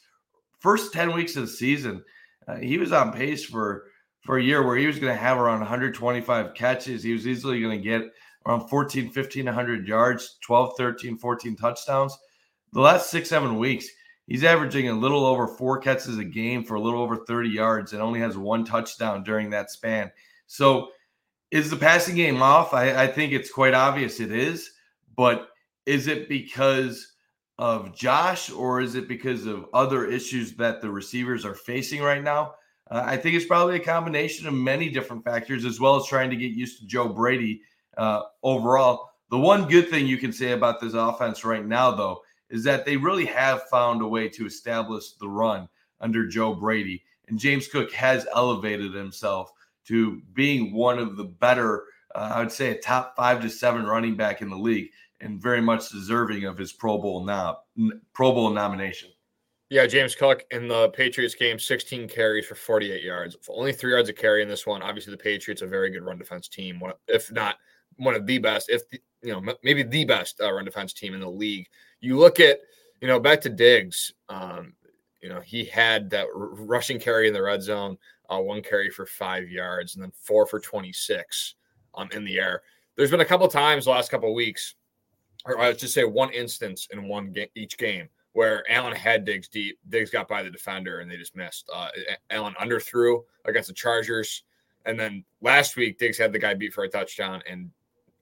First 0.61 0.93
10 0.93 1.13
weeks 1.15 1.37
of 1.37 1.43
the 1.43 1.49
season, 1.49 2.05
uh, 2.47 2.57
he 2.57 2.79
was 2.79 2.93
on 2.93 3.13
pace 3.13 3.45
for 3.45 3.85
for 4.23 4.39
a 4.39 4.43
year 4.43 4.65
where 4.65 4.77
he 4.77 4.87
was 4.87 4.99
going 4.99 5.13
to 5.13 5.21
have 5.21 5.39
around 5.39 5.59
125 5.59 6.55
catches. 6.55 7.03
He 7.03 7.13
was 7.13 7.27
easily 7.27 7.61
going 7.61 7.77
to 7.77 7.83
get 7.83 8.03
around 8.47 8.69
14, 8.69 9.11
15, 9.11 9.47
100 9.47 9.89
yards, 9.89 10.39
12, 10.43 10.75
13, 10.77 11.19
14 11.19 11.57
touchdowns. 11.57 12.17
The 12.73 12.81
last 12.81 13.11
six, 13.11 13.29
seven 13.29 13.59
weeks, 13.59 13.89
he's 14.27 14.45
averaging 14.45 14.89
a 14.89 14.95
little 14.95 15.25
over 15.25 15.47
four 15.47 15.79
catches 15.79 16.19
a 16.19 16.25
game 16.25 16.65
for 16.65 16.75
a 16.75 16.81
little 16.81 17.03
over 17.03 17.17
30 17.17 17.49
yards 17.49 17.93
and 17.93 18.03
only 18.03 18.21
has 18.21 18.37
one 18.37 18.65
touchdown 18.65 19.23
during 19.23 19.51
that 19.51 19.71
span. 19.71 20.11
So, 20.47 20.91
is 21.51 21.69
the 21.69 21.77
passing 21.77 22.17
game 22.17 22.41
off? 22.41 22.73
I, 22.73 23.05
I 23.05 23.07
think 23.07 23.33
it's 23.33 23.51
quite 23.51 23.75
obvious 23.75 24.21
it 24.21 24.33
is, 24.33 24.71
but 25.17 25.49
is 25.85 26.07
it 26.07 26.29
because 26.29 27.13
of 27.59 27.95
Josh 27.95 28.51
or 28.51 28.81
is 28.81 28.95
it 28.95 29.07
because 29.07 29.45
of 29.45 29.67
other 29.75 30.07
issues 30.07 30.55
that 30.57 30.81
the 30.81 30.91
receivers 30.91 31.45
are 31.45 31.55
facing 31.55 32.01
right 32.01 32.23
now? 32.23 32.55
Uh, 32.91 33.03
I 33.05 33.17
think 33.17 33.37
it's 33.37 33.47
probably 33.47 33.77
a 33.77 33.85
combination 33.85 34.47
of 34.47 34.55
many 34.55 34.89
different 34.89 35.25
factors, 35.25 35.65
as 35.65 35.79
well 35.79 35.97
as 35.97 36.07
trying 36.07 36.31
to 36.31 36.37
get 36.37 36.53
used 36.53 36.81
to 36.81 36.87
Joe 36.87 37.09
Brady 37.09 37.63
uh, 37.97 38.23
overall. 38.43 39.11
The 39.31 39.39
one 39.39 39.69
good 39.69 39.89
thing 39.89 40.07
you 40.07 40.19
can 40.19 40.33
say 40.33 40.53
about 40.53 40.81
this 40.81 40.95
offense 40.95 41.45
right 41.45 41.65
now, 41.65 41.91
though, 41.91 42.21
is 42.53 42.63
that 42.63 42.85
they 42.85 42.97
really 42.97 43.25
have 43.25 43.69
found 43.69 44.03
a 44.03 44.07
way 44.07 44.29
to 44.29 44.47
establish 44.47 45.13
the 45.13 45.29
run 45.29 45.69
under 46.01 46.27
Joe 46.27 46.55
Brady. 46.55 47.03
And 47.27 47.39
James 47.39 47.67
Cook 47.67 47.91
has 47.93 48.27
elevated 48.33 48.95
himself 48.95 49.51
to 49.89 50.21
being 50.35 50.73
one 50.75 50.99
of 50.99 51.17
the 51.17 51.25
better, 51.25 51.85
uh, 52.15 52.33
I 52.35 52.41
would 52.41 52.53
say, 52.53 52.71
a 52.71 52.79
top 52.79 53.17
five 53.17 53.41
to 53.41 53.49
seven 53.49 53.87
running 53.87 54.17
back 54.17 54.43
in 54.43 54.51
the 54.51 54.57
league, 54.57 54.91
and 55.21 55.41
very 55.41 55.63
much 55.63 55.89
deserving 55.89 56.45
of 56.45 56.59
his 56.59 56.73
Pro 56.73 56.99
Bowl 56.99 57.25
now 57.25 57.61
Pro 58.13 58.33
Bowl 58.33 58.51
nomination. 58.51 59.09
Yeah, 59.71 59.87
James 59.87 60.15
Cook 60.15 60.45
in 60.51 60.69
the 60.69 60.91
Patriots 60.91 61.35
game, 61.35 61.59
16 61.59 62.07
carries 62.07 62.45
for 62.45 62.55
48 62.55 63.03
yards, 63.03 63.39
only 63.49 63.73
three 63.73 63.93
yards 63.93 64.11
of 64.11 64.17
carry 64.17 64.43
in 64.43 64.49
this 64.49 64.67
one. 64.67 64.83
Obviously, 64.83 65.13
the 65.13 65.17
Patriots 65.17 65.63
are 65.63 65.67
a 65.67 65.69
very 65.69 65.89
good 65.89 66.03
run 66.03 66.19
defense 66.19 66.49
team, 66.49 66.83
if 67.09 67.33
not 67.33 67.57
one 67.97 68.15
of 68.15 68.27
the 68.27 68.39
best, 68.39 68.71
if 68.71 68.83
you 69.23 69.33
know 69.33 69.55
maybe 69.63 69.83
the 69.83 70.05
best 70.05 70.41
uh, 70.41 70.53
run 70.53 70.65
defense 70.65 70.93
team 70.93 71.15
in 71.15 71.21
the 71.21 71.31
league. 71.31 71.69
You 72.01 72.19
look 72.19 72.41
at 72.41 72.61
you 73.01 73.09
know 73.09 73.21
back 73.21 73.41
to 73.43 73.49
Diggs, 73.49 74.13
um, 74.29 74.75
you 75.21 75.29
know 75.29 75.41
he 75.41 75.65
had 75.65 76.11
that 76.11 76.27
r- 76.27 76.49
rushing 76.55 76.99
carry 76.99 77.29
in 77.29 77.35
the 77.35 77.43
red 77.43 77.63
zone, 77.63 77.97
uh, 78.29 78.39
one 78.39 78.63
carry 78.63 78.91
for 78.91 79.07
five 79.07 79.49
yards, 79.49 79.95
and 79.95 80.03
then 80.03 80.13
four 80.15 80.47
for 80.47 80.61
26 80.61 81.55
um, 81.95 82.09
in 82.13 82.25
the 82.25 82.39
air. 82.39 82.63
There's 82.97 83.11
been 83.11 83.21
a 83.21 83.25
couple 83.25 83.49
times 83.49 83.85
the 83.85 83.91
last 83.91 84.11
couple 84.11 84.35
weeks, 84.35 84.75
or 85.45 85.59
I 85.59 85.69
would 85.69 85.79
just 85.79 85.95
say 85.95 86.05
one 86.05 86.33
instance 86.33 86.89
in 86.93 87.09
one 87.09 87.33
game 87.33 87.49
each 87.55 87.79
game 87.79 88.09
where 88.33 88.65
Allen 88.71 88.95
had 88.95 89.25
Diggs 89.25 89.49
deep. 89.49 89.79
Diggs 89.89 90.11
got 90.11 90.29
by 90.29 90.43
the 90.43 90.51
defender 90.51 91.01
and 91.01 91.11
they 91.11 91.17
just 91.17 91.37
missed. 91.37 91.71
Uh, 91.73 91.89
Allen 92.31 92.55
underthrew 92.61 93.23
against 93.45 93.69
the 93.69 93.75
Chargers. 93.75 94.45
And 94.87 94.99
then 94.99 95.25
last 95.43 95.77
week, 95.77 95.99
Diggs 95.99 96.19
had 96.19 96.33
the 96.33 96.39
guy 96.39 96.55
beat 96.55 96.73
for 96.73 96.85
a 96.85 96.89
touchdown 96.89 97.43
and 97.49 97.71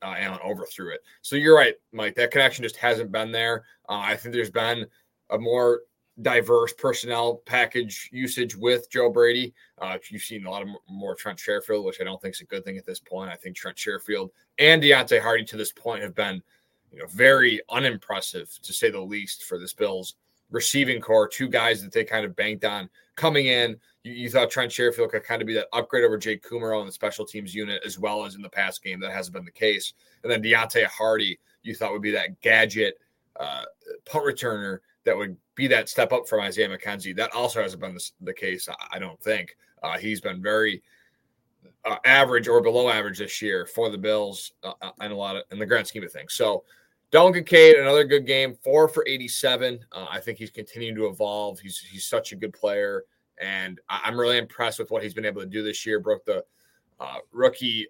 uh, 0.02 0.14
Allen 0.18 0.40
overthrew 0.44 0.92
it. 0.92 1.00
So 1.22 1.36
you're 1.36 1.56
right, 1.56 1.74
Mike. 1.92 2.14
That 2.16 2.30
connection 2.30 2.62
just 2.62 2.76
hasn't 2.76 3.12
been 3.12 3.32
there. 3.32 3.64
Uh, 3.88 3.98
I 3.98 4.16
think 4.16 4.34
there's 4.34 4.50
been 4.50 4.86
a 5.30 5.38
more 5.38 5.82
diverse 6.22 6.72
personnel 6.74 7.42
package 7.46 8.10
usage 8.12 8.54
with 8.56 8.90
Joe 8.90 9.10
Brady. 9.10 9.54
Uh, 9.78 9.96
you've 10.10 10.22
seen 10.22 10.44
a 10.44 10.50
lot 10.50 10.62
of 10.62 10.68
more 10.88 11.14
Trent 11.14 11.38
Sherfield, 11.38 11.84
which 11.84 12.00
I 12.00 12.04
don't 12.04 12.20
think 12.20 12.34
is 12.34 12.40
a 12.40 12.46
good 12.46 12.64
thing 12.64 12.76
at 12.76 12.86
this 12.86 13.00
point. 13.00 13.30
I 13.30 13.36
think 13.36 13.56
Trent 13.56 13.76
Sherfield 13.76 14.30
and 14.58 14.82
Deonte 14.82 15.20
Harty 15.20 15.44
to 15.44 15.56
this 15.56 15.72
point 15.72 16.02
have 16.02 16.14
been, 16.14 16.42
you 16.92 16.98
know, 16.98 17.06
very 17.06 17.60
unimpressive 17.70 18.50
to 18.62 18.72
say 18.72 18.90
the 18.90 19.00
least 19.00 19.44
for 19.44 19.58
this 19.58 19.72
Bills 19.72 20.16
receiving 20.50 21.00
core. 21.00 21.28
Two 21.28 21.48
guys 21.48 21.82
that 21.82 21.92
they 21.92 22.04
kind 22.04 22.24
of 22.24 22.36
banked 22.36 22.64
on 22.64 22.90
coming 23.14 23.46
in. 23.46 23.78
You, 24.02 24.12
you, 24.12 24.30
thought 24.30 24.50
Trent 24.50 24.72
Sherfield 24.72 25.10
could 25.10 25.24
kind 25.24 25.42
of 25.42 25.48
be 25.48 25.54
that 25.54 25.68
upgrade 25.72 26.04
over 26.04 26.16
Jake 26.16 26.42
Kumerow 26.42 26.80
in 26.80 26.86
the 26.86 26.92
special 26.92 27.24
teams 27.24 27.54
unit, 27.54 27.82
as 27.84 27.98
well 27.98 28.24
as 28.24 28.34
in 28.34 28.42
the 28.42 28.48
past 28.48 28.82
game. 28.82 29.00
That 29.00 29.12
hasn't 29.12 29.34
been 29.34 29.44
the 29.44 29.50
case. 29.50 29.92
And 30.22 30.32
then 30.32 30.42
Deonte 30.42 30.84
Harty, 30.86 31.38
you 31.62 31.74
thought 31.74 31.92
would 31.92 32.02
be 32.02 32.10
that 32.12 32.40
gadget 32.40 32.98
uh, 33.38 33.64
punt 34.06 34.24
returner 34.24 34.78
that 35.04 35.16
would 35.16 35.36
be 35.54 35.66
that 35.66 35.88
step 35.88 36.12
up 36.12 36.28
from 36.28 36.40
Isaiah 36.40 36.68
McKenzie. 36.68 37.16
That 37.16 37.34
also 37.34 37.62
hasn't 37.62 37.80
been 37.80 37.94
the, 37.94 38.10
the 38.20 38.34
case, 38.34 38.68
I, 38.68 38.96
I, 38.96 38.98
don't 38.98 39.20
think. 39.20 39.56
Uh, 39.82 39.98
he's 39.98 40.20
been 40.20 40.42
very 40.42 40.82
uh, 41.84 41.96
average 42.04 42.48
or 42.48 42.60
below 42.60 42.88
average 42.88 43.18
this 43.18 43.40
year 43.40 43.66
for 43.66 43.90
the 43.90 43.98
Bills 43.98 44.52
uh, 44.62 44.72
uh 44.82 44.90
and 45.00 45.12
a 45.12 45.16
lot 45.16 45.36
of 45.36 45.42
in 45.50 45.58
the 45.58 45.66
grand 45.66 45.86
scheme 45.86 46.04
of 46.04 46.12
things. 46.12 46.34
So 46.34 46.64
Dalton 47.10 47.32
Kincaid, 47.32 47.76
another 47.76 48.04
good 48.04 48.26
game, 48.26 48.54
four 48.62 48.88
for 48.88 49.04
87. 49.06 49.80
Uh, 49.90 50.06
I 50.08 50.20
think 50.20 50.38
he's 50.38 50.50
continuing 50.50 50.94
to 50.96 51.06
evolve. 51.06 51.58
He's 51.58 51.78
he's 51.78 52.04
such 52.04 52.32
a 52.32 52.36
good 52.36 52.52
player, 52.52 53.04
and 53.40 53.80
I, 53.88 54.08
am 54.08 54.18
really 54.18 54.38
impressed 54.38 54.78
with 54.78 54.90
what 54.90 55.02
he's 55.02 55.14
been 55.14 55.24
able 55.24 55.40
to 55.40 55.46
do 55.46 55.62
this 55.62 55.84
year. 55.86 56.00
Broke 56.00 56.24
the 56.24 56.44
uh, 56.98 57.18
rookie 57.32 57.88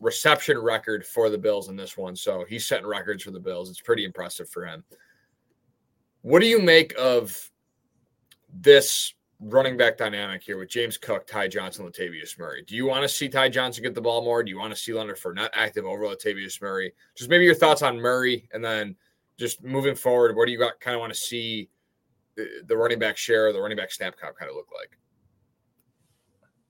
reception 0.00 0.58
record 0.58 1.06
for 1.06 1.30
the 1.30 1.38
Bills 1.38 1.68
in 1.68 1.76
this 1.76 1.96
one, 1.96 2.14
so 2.14 2.44
he's 2.48 2.66
setting 2.66 2.86
records 2.86 3.22
for 3.22 3.30
the 3.30 3.40
Bills. 3.40 3.70
It's 3.70 3.80
pretty 3.80 4.04
impressive 4.04 4.48
for 4.48 4.66
him. 4.66 4.84
What 6.22 6.40
do 6.40 6.46
you 6.46 6.60
make 6.60 6.94
of 6.98 7.50
this 8.52 9.14
running 9.40 9.76
back 9.76 9.98
dynamic 9.98 10.42
here 10.42 10.58
with 10.58 10.68
James 10.68 10.96
Cook, 10.96 11.26
Ty 11.26 11.48
Johnson, 11.48 11.86
Latavius 11.86 12.38
Murray. 12.38 12.62
Do 12.66 12.74
you 12.74 12.86
want 12.86 13.02
to 13.02 13.08
see 13.08 13.28
Ty 13.28 13.50
Johnson 13.50 13.82
get 13.82 13.94
the 13.94 14.00
ball 14.00 14.24
more? 14.24 14.42
Do 14.42 14.50
you 14.50 14.58
want 14.58 14.74
to 14.74 14.80
see 14.80 14.92
Leonard 14.92 15.18
Fournette 15.18 15.50
active 15.52 15.84
over 15.84 16.04
Latavius 16.04 16.60
Murray? 16.62 16.92
Just 17.14 17.30
maybe 17.30 17.44
your 17.44 17.54
thoughts 17.54 17.82
on 17.82 18.00
Murray, 18.00 18.48
and 18.52 18.64
then 18.64 18.96
just 19.38 19.62
moving 19.62 19.94
forward, 19.94 20.34
what 20.34 20.46
do 20.46 20.52
you 20.52 20.58
got, 20.58 20.80
kind 20.80 20.94
of 20.94 21.00
want 21.00 21.12
to 21.12 21.18
see 21.18 21.68
the, 22.66 22.76
running 22.76 22.98
back 22.98 23.16
share, 23.16 23.52
the 23.52 23.60
running 23.60 23.76
back 23.76 23.90
snap 23.92 24.14
count 24.20 24.36
kind 24.36 24.50
of 24.50 24.56
look 24.56 24.68
like? 24.76 24.96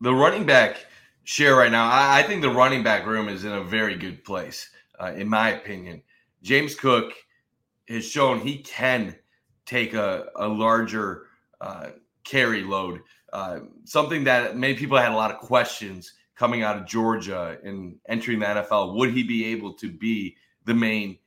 The 0.01 0.15
running 0.15 0.47
back 0.47 0.87
share 1.25 1.57
right 1.57 1.73
now, 1.73 1.89
I, 1.91 2.21
I 2.21 2.23
think 2.23 2.43
the 2.43 2.51
running 2.51 2.83
back 2.83 3.07
room 3.07 3.29
is 3.29 3.45
in 3.45 3.53
a 3.53 3.63
very 3.63 3.97
good 3.97 4.25
place, 4.25 4.71
uh, 5.01 5.13
in 5.17 5.29
my 5.29 5.51
opinion. 5.51 6.03
James 6.43 6.75
Cook 6.75 7.13
has 7.89 8.09
shown 8.09 8.41
he 8.41 8.59
can 8.59 9.17
take 9.65 9.95
a, 9.95 10.29
a 10.37 10.47
larger 10.47 11.27
uh, 11.61 11.89
carry 12.25 12.63
load. 12.63 13.01
Uh, 13.33 13.61
something 13.85 14.25
that 14.25 14.57
many 14.57 14.75
people 14.75 14.97
had 14.97 15.13
a 15.13 15.17
lot 15.17 15.31
of 15.31 15.39
questions 15.39 16.13
coming 16.37 16.63
out 16.63 16.77
of 16.77 16.87
Georgia 16.87 17.59
and 17.65 17.97
entering 18.09 18.39
the 18.39 18.47
NFL. 18.47 18.95
Would 18.97 19.13
he 19.13 19.23
be 19.23 19.47
able 19.47 19.73
to 19.75 19.91
be 19.91 20.37
the 20.65 20.75
main 20.75 21.19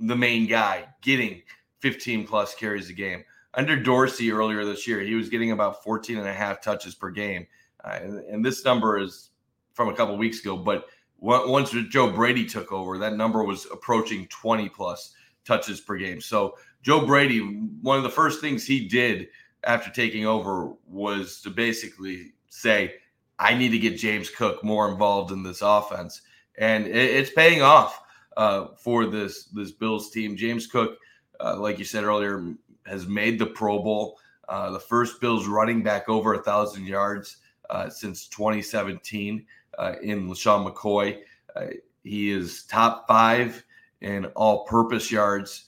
the 0.00 0.16
main 0.16 0.46
guy 0.48 0.86
getting 1.00 1.42
15 1.80 2.26
plus 2.26 2.54
carries 2.54 2.88
a 2.88 2.92
game? 2.92 3.24
Under 3.54 3.76
Dorsey 3.76 4.32
earlier 4.32 4.64
this 4.64 4.86
year, 4.86 5.00
he 5.00 5.14
was 5.14 5.28
getting 5.28 5.50
about 5.50 5.82
14 5.84 6.18
and 6.18 6.28
a 6.28 6.32
half 6.32 6.62
touches 6.62 6.94
per 6.94 7.10
game. 7.10 7.46
Uh, 7.84 7.98
and, 8.00 8.18
and, 8.20 8.44
this 8.44 8.64
number 8.64 8.98
is 8.98 9.30
from 9.74 9.88
a 9.88 9.94
couple 9.94 10.16
weeks 10.16 10.40
ago, 10.40 10.56
but 10.56 10.86
once 11.18 11.70
Joe 11.90 12.10
Brady 12.10 12.46
took 12.46 12.72
over, 12.72 12.98
that 12.98 13.14
number 13.14 13.44
was 13.44 13.66
approaching 13.70 14.26
20 14.26 14.68
plus 14.68 15.14
touches 15.44 15.80
per 15.80 15.96
game. 15.96 16.20
So 16.20 16.56
Joe 16.82 17.06
Brady, 17.06 17.40
one 17.80 17.96
of 17.96 18.02
the 18.02 18.10
first 18.10 18.40
things 18.40 18.66
he 18.66 18.88
did 18.88 19.28
after 19.64 19.90
taking 19.90 20.26
over 20.26 20.72
was 20.86 21.40
to 21.42 21.50
basically 21.50 22.32
say, 22.48 22.94
I 23.38 23.54
need 23.54 23.70
to 23.70 23.78
get 23.78 23.96
James 23.96 24.30
Cook 24.30 24.62
more 24.62 24.90
involved 24.90 25.32
in 25.32 25.42
this 25.42 25.62
offense, 25.62 26.22
and 26.58 26.86
it, 26.86 26.94
it's 26.94 27.30
paying 27.30 27.62
off 27.62 28.02
uh, 28.36 28.66
for 28.76 29.06
this 29.06 29.44
this 29.46 29.72
Bills 29.72 30.10
team. 30.10 30.36
James 30.36 30.66
Cook, 30.66 30.98
uh, 31.40 31.58
like 31.58 31.78
you 31.78 31.84
said 31.84 32.04
earlier, 32.04 32.54
has 32.86 33.06
made 33.06 33.38
the 33.38 33.46
Pro 33.46 33.82
Bowl. 33.82 34.18
Uh, 34.48 34.70
the 34.70 34.80
first 34.80 35.20
Bills 35.20 35.46
running 35.46 35.82
back 35.82 36.08
over 36.08 36.34
a 36.34 36.42
thousand 36.42 36.86
yards 36.86 37.38
uh, 37.70 37.88
since 37.88 38.26
2017 38.28 39.46
uh, 39.78 39.94
in 40.02 40.28
LeSean 40.28 40.70
McCoy. 40.70 41.20
Uh, 41.54 41.66
he 42.04 42.30
is 42.30 42.64
top 42.64 43.06
five 43.06 43.64
in 44.00 44.26
all-purpose 44.26 45.10
yards. 45.10 45.66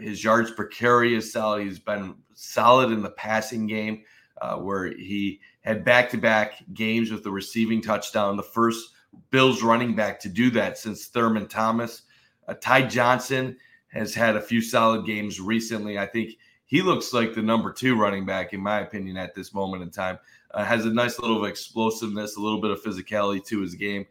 his 0.00 0.22
yards 0.22 0.50
per 0.50 0.66
carry 0.66 1.14
is 1.14 1.32
solid. 1.32 1.64
He's 1.64 1.78
been 1.78 2.14
solid 2.34 2.90
in 2.92 3.02
the 3.02 3.10
passing 3.10 3.66
game, 3.66 4.02
uh, 4.40 4.56
where 4.56 4.86
he 4.86 5.40
had 5.62 5.84
back 5.84 6.10
to 6.10 6.18
back 6.18 6.62
games 6.74 7.10
with 7.10 7.22
the 7.22 7.30
receiving 7.30 7.80
touchdown, 7.80 8.36
the 8.36 8.42
first 8.42 8.90
Bills 9.30 9.62
running 9.62 9.94
back 9.94 10.18
to 10.20 10.28
do 10.28 10.50
that 10.50 10.78
since 10.78 11.06
Thurman 11.06 11.46
Thomas. 11.46 12.02
Uh, 12.48 12.54
Ty 12.60 12.82
Johnson 12.86 13.56
has 13.92 14.14
had 14.14 14.36
a 14.36 14.40
few 14.40 14.60
solid 14.60 15.06
games 15.06 15.40
recently. 15.40 15.98
I 15.98 16.06
think 16.06 16.36
he 16.66 16.82
looks 16.82 17.12
like 17.12 17.34
the 17.34 17.42
number 17.42 17.72
two 17.72 17.96
running 17.98 18.24
back, 18.24 18.52
in 18.52 18.60
my 18.60 18.80
opinion, 18.80 19.16
at 19.16 19.34
this 19.34 19.52
moment 19.52 19.82
in 19.82 19.90
time. 19.90 20.18
Uh, 20.52 20.64
has 20.64 20.84
a 20.84 20.90
nice 20.90 21.18
little 21.18 21.44
explosiveness, 21.46 22.36
a 22.36 22.40
little 22.40 22.60
bit 22.60 22.70
of 22.70 22.82
physicality 22.82 23.44
to 23.46 23.60
his 23.60 23.74
game. 23.74 24.06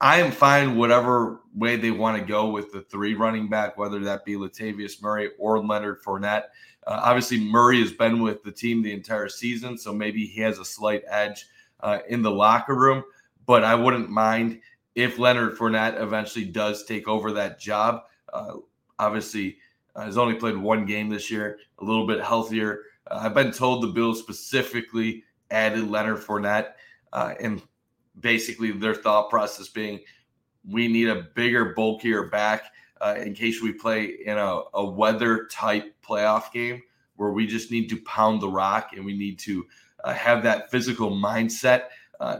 I 0.00 0.20
am 0.20 0.32
fine 0.32 0.76
whatever 0.76 1.40
way 1.54 1.76
they 1.76 1.90
want 1.90 2.18
to 2.18 2.24
go 2.24 2.50
with 2.50 2.72
the 2.72 2.82
three 2.82 3.14
running 3.14 3.48
back, 3.48 3.78
whether 3.78 4.00
that 4.00 4.24
be 4.24 4.34
Latavius 4.34 5.00
Murray 5.00 5.30
or 5.38 5.64
Leonard 5.64 6.02
Fournette. 6.02 6.44
Uh, 6.86 7.00
obviously, 7.02 7.40
Murray 7.40 7.80
has 7.80 7.92
been 7.92 8.20
with 8.20 8.42
the 8.42 8.52
team 8.52 8.82
the 8.82 8.92
entire 8.92 9.28
season, 9.28 9.78
so 9.78 9.92
maybe 9.92 10.26
he 10.26 10.40
has 10.40 10.58
a 10.58 10.64
slight 10.64 11.02
edge 11.08 11.46
uh, 11.80 11.98
in 12.08 12.22
the 12.22 12.30
locker 12.30 12.74
room. 12.74 13.02
but 13.46 13.64
I 13.64 13.74
wouldn't 13.74 14.10
mind 14.10 14.60
if 14.94 15.18
Leonard 15.18 15.56
Fournette 15.56 16.00
eventually 16.00 16.44
does 16.44 16.84
take 16.84 17.08
over 17.08 17.32
that 17.32 17.58
job. 17.58 18.04
Uh, 18.32 18.56
obviously, 18.98 19.58
uh, 19.96 20.04
has 20.04 20.18
only 20.18 20.34
played 20.34 20.56
one 20.56 20.84
game 20.86 21.08
this 21.08 21.30
year, 21.30 21.58
a 21.78 21.84
little 21.84 22.06
bit 22.06 22.22
healthier. 22.22 22.80
Uh, 23.10 23.20
I've 23.22 23.34
been 23.34 23.52
told 23.52 23.82
the 23.82 23.88
Bills 23.88 24.18
specifically 24.18 25.24
added 25.50 25.88
Leonard 25.88 26.18
Fournette, 26.18 26.72
uh, 27.12 27.34
and 27.40 27.62
basically 28.20 28.70
their 28.70 28.94
thought 28.94 29.30
process 29.30 29.68
being 29.68 30.00
we 30.68 30.88
need 30.88 31.08
a 31.08 31.26
bigger, 31.34 31.74
bulkier 31.74 32.28
back 32.28 32.72
uh, 33.00 33.14
in 33.18 33.34
case 33.34 33.60
we 33.60 33.72
play 33.72 34.16
in 34.24 34.38
a, 34.38 34.60
a 34.74 34.84
weather 34.84 35.46
type 35.46 35.94
playoff 36.02 36.52
game 36.52 36.80
where 37.16 37.30
we 37.30 37.46
just 37.46 37.70
need 37.70 37.88
to 37.88 38.00
pound 38.02 38.40
the 38.40 38.48
rock 38.48 38.90
and 38.94 39.04
we 39.04 39.16
need 39.16 39.38
to 39.38 39.66
uh, 40.04 40.12
have 40.12 40.42
that 40.42 40.70
physical 40.70 41.10
mindset, 41.10 41.84
uh, 42.20 42.38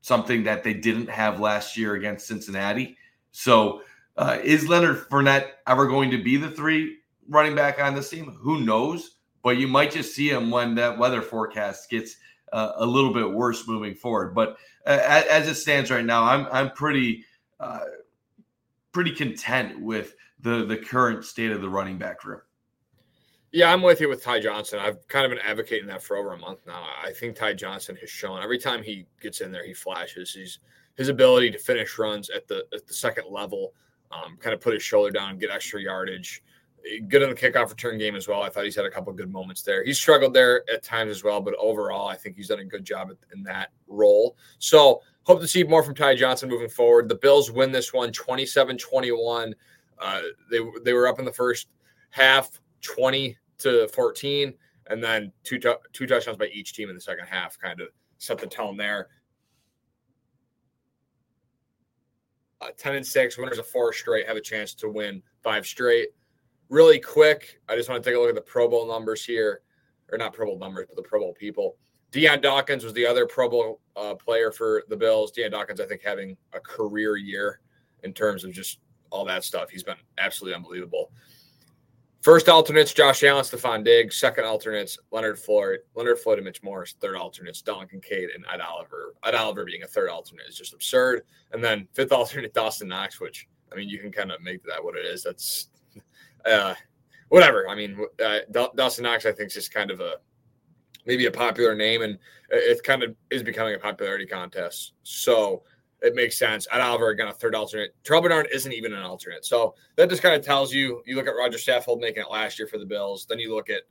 something 0.00 0.44
that 0.44 0.62
they 0.62 0.74
didn't 0.74 1.08
have 1.08 1.40
last 1.40 1.76
year 1.76 1.94
against 1.94 2.26
Cincinnati. 2.26 2.96
So, 3.32 3.82
uh, 4.16 4.38
is 4.42 4.68
Leonard 4.68 5.08
Fournette 5.08 5.50
ever 5.66 5.86
going 5.86 6.10
to 6.10 6.22
be 6.22 6.36
the 6.36 6.50
three 6.50 6.98
running 7.28 7.54
back 7.54 7.80
on 7.80 7.94
this 7.94 8.10
team? 8.10 8.36
Who 8.40 8.60
knows? 8.60 9.16
But 9.42 9.58
you 9.58 9.68
might 9.68 9.92
just 9.92 10.14
see 10.14 10.28
him 10.28 10.50
when 10.50 10.74
that 10.76 10.98
weather 10.98 11.22
forecast 11.22 11.90
gets 11.90 12.16
uh, 12.52 12.72
a 12.76 12.86
little 12.86 13.12
bit 13.12 13.30
worse 13.30 13.66
moving 13.66 13.94
forward. 13.94 14.34
But 14.34 14.56
uh, 14.86 14.98
as, 15.30 15.48
it 15.48 15.54
stands 15.54 15.90
right 15.90 16.04
now, 16.04 16.24
I'm 16.24 16.46
I'm 16.50 16.70
pretty 16.72 17.24
uh, 17.60 17.84
pretty 18.92 19.12
content 19.12 19.80
with 19.80 20.14
the 20.40 20.64
the 20.64 20.76
current 20.76 21.24
state 21.24 21.50
of 21.50 21.60
the 21.60 21.68
running 21.68 21.98
back 21.98 22.24
room. 22.24 22.40
Yeah, 23.52 23.72
I'm 23.72 23.82
with 23.82 24.00
you 24.00 24.08
with 24.08 24.22
Ty 24.22 24.40
Johnson. 24.40 24.80
I've 24.80 25.06
kind 25.08 25.24
of 25.24 25.30
been 25.30 25.46
advocating 25.46 25.86
that 25.86 26.02
for 26.02 26.16
over 26.16 26.32
a 26.32 26.38
month 26.38 26.60
now. 26.66 26.84
I 27.02 27.12
think 27.12 27.36
Ty 27.36 27.54
Johnson 27.54 27.96
has 27.96 28.10
shown 28.10 28.42
every 28.42 28.58
time 28.58 28.82
he 28.82 29.06
gets 29.20 29.40
in 29.40 29.52
there, 29.52 29.64
he 29.64 29.72
flashes. 29.72 30.32
He's 30.32 30.58
his 30.96 31.08
ability 31.08 31.50
to 31.52 31.58
finish 31.58 31.98
runs 31.98 32.30
at 32.30 32.48
the 32.48 32.66
at 32.72 32.86
the 32.86 32.94
second 32.94 33.26
level, 33.30 33.74
um, 34.12 34.36
kind 34.38 34.54
of 34.54 34.60
put 34.60 34.74
his 34.74 34.82
shoulder 34.82 35.10
down 35.10 35.38
get 35.38 35.50
extra 35.50 35.80
yardage. 35.80 36.42
Good 37.08 37.22
in 37.22 37.30
the 37.30 37.34
kickoff 37.34 37.70
return 37.70 37.98
game 37.98 38.14
as 38.14 38.28
well. 38.28 38.42
I 38.42 38.48
thought 38.48 38.64
he's 38.64 38.76
had 38.76 38.84
a 38.84 38.90
couple 38.90 39.12
good 39.12 39.32
moments 39.32 39.62
there. 39.62 39.84
He's 39.84 39.98
struggled 39.98 40.32
there 40.32 40.62
at 40.72 40.84
times 40.84 41.10
as 41.10 41.24
well, 41.24 41.40
but 41.40 41.54
overall, 41.58 42.06
I 42.06 42.14
think 42.14 42.36
he's 42.36 42.48
done 42.48 42.60
a 42.60 42.64
good 42.64 42.84
job 42.84 43.10
in 43.34 43.42
that 43.42 43.70
role. 43.88 44.36
So 44.60 45.02
hope 45.24 45.40
to 45.40 45.48
see 45.48 45.64
more 45.64 45.82
from 45.82 45.96
Ty 45.96 46.14
Johnson 46.14 46.48
moving 46.48 46.68
forward. 46.68 47.08
The 47.08 47.16
Bills 47.16 47.50
win 47.50 47.72
this 47.72 47.92
one 47.92 48.12
27 48.12 48.78
21. 48.78 49.54
Uh, 49.98 50.20
they, 50.50 50.60
they 50.84 50.92
were 50.92 51.08
up 51.08 51.18
in 51.18 51.24
the 51.24 51.32
first 51.32 51.68
half 52.10 52.60
20 52.82 53.36
to 53.58 53.88
14, 53.88 54.54
and 54.88 55.02
then 55.02 55.32
two, 55.42 55.58
t- 55.58 55.72
two 55.92 56.06
touchdowns 56.06 56.38
by 56.38 56.46
each 56.46 56.72
team 56.72 56.88
in 56.88 56.94
the 56.94 57.00
second 57.00 57.26
half 57.26 57.58
kind 57.58 57.80
of 57.80 57.88
set 58.18 58.38
the 58.38 58.46
tone 58.46 58.76
there. 58.76 59.08
Uh, 62.60 62.68
10 62.76 62.94
and 62.94 63.06
6, 63.06 63.38
winners 63.38 63.58
of 63.58 63.66
four 63.66 63.92
straight 63.92 64.26
have 64.26 64.36
a 64.36 64.40
chance 64.40 64.74
to 64.74 64.88
win 64.88 65.22
five 65.42 65.66
straight. 65.66 66.08
Really 66.70 66.98
quick, 66.98 67.60
I 67.68 67.76
just 67.76 67.88
want 67.88 68.02
to 68.02 68.08
take 68.08 68.16
a 68.16 68.20
look 68.20 68.30
at 68.30 68.34
the 68.34 68.40
Pro 68.40 68.68
Bowl 68.68 68.88
numbers 68.88 69.24
here, 69.24 69.60
or 70.10 70.18
not 70.18 70.32
Pro 70.32 70.46
Bowl 70.46 70.58
numbers, 70.58 70.86
but 70.88 70.96
the 70.96 71.08
Pro 71.08 71.20
Bowl 71.20 71.34
people. 71.34 71.76
Dion 72.12 72.40
Dawkins 72.40 72.82
was 72.82 72.94
the 72.94 73.06
other 73.06 73.26
Pro 73.26 73.48
Bowl 73.50 73.80
uh, 73.94 74.14
player 74.14 74.50
for 74.50 74.84
the 74.88 74.96
Bills. 74.96 75.32
Dion 75.32 75.50
Dawkins, 75.50 75.80
I 75.80 75.86
think, 75.86 76.02
having 76.02 76.36
a 76.54 76.60
career 76.60 77.16
year 77.16 77.60
in 78.04 78.12
terms 78.12 78.42
of 78.42 78.52
just 78.52 78.78
all 79.10 79.24
that 79.26 79.44
stuff. 79.44 79.70
He's 79.70 79.82
been 79.82 79.96
absolutely 80.18 80.56
unbelievable. 80.56 81.10
First 82.26 82.48
alternates, 82.48 82.92
Josh 82.92 83.22
Allen, 83.22 83.44
Stefon 83.44 83.84
Diggs. 83.84 84.16
Second 84.16 84.46
alternates, 84.46 84.98
Leonard 85.12 85.38
Floyd, 85.38 85.78
Leonard 85.94 86.18
Floyd 86.18 86.38
and 86.38 86.44
Mitch 86.44 86.60
Morse. 86.60 86.94
Third 86.94 87.14
alternates, 87.14 87.62
Dalton 87.62 87.86
Kincaid 87.86 88.30
and 88.34 88.44
Ed 88.52 88.60
Oliver. 88.60 89.14
Ed 89.24 89.36
Oliver 89.36 89.64
being 89.64 89.84
a 89.84 89.86
third 89.86 90.10
alternate 90.10 90.48
is 90.48 90.56
just 90.56 90.74
absurd. 90.74 91.22
And 91.52 91.62
then 91.62 91.86
fifth 91.92 92.10
alternate, 92.10 92.52
Dawson 92.52 92.88
Knox, 92.88 93.20
which, 93.20 93.46
I 93.70 93.76
mean, 93.76 93.88
you 93.88 94.00
can 94.00 94.10
kind 94.10 94.32
of 94.32 94.42
make 94.42 94.64
that 94.64 94.82
what 94.82 94.96
it 94.96 95.06
is. 95.06 95.22
That's 95.22 95.68
uh, 96.44 96.74
whatever. 97.28 97.68
I 97.68 97.76
mean, 97.76 97.96
uh, 98.20 98.38
Dawson 98.74 99.04
Knox, 99.04 99.24
I 99.24 99.30
think, 99.30 99.50
is 99.50 99.54
just 99.54 99.72
kind 99.72 99.92
of 99.92 100.00
a 100.00 100.14
maybe 101.06 101.26
a 101.26 101.30
popular 101.30 101.76
name, 101.76 102.02
and 102.02 102.18
it 102.50 102.82
kind 102.82 103.04
of 103.04 103.14
is 103.30 103.44
becoming 103.44 103.76
a 103.76 103.78
popularity 103.78 104.26
contest. 104.26 104.94
So 105.04 105.62
it 106.02 106.14
makes 106.14 106.38
sense. 106.38 106.66
Ed 106.70 106.80
Oliver, 106.80 107.10
again, 107.10 107.28
a 107.28 107.32
third 107.32 107.54
alternate. 107.54 107.94
Terrell 108.04 108.22
Bernard 108.22 108.48
isn't 108.52 108.72
even 108.72 108.92
an 108.92 109.02
alternate. 109.02 109.44
So 109.44 109.74
that 109.96 110.10
just 110.10 110.22
kind 110.22 110.34
of 110.34 110.44
tells 110.44 110.72
you 110.72 111.02
you 111.06 111.16
look 111.16 111.26
at 111.26 111.30
Roger 111.30 111.58
Saffold 111.58 112.00
making 112.00 112.22
it 112.22 112.30
last 112.30 112.58
year 112.58 112.68
for 112.68 112.78
the 112.78 112.84
Bills. 112.84 113.26
Then 113.28 113.38
you 113.38 113.54
look 113.54 113.70
at 113.70 113.82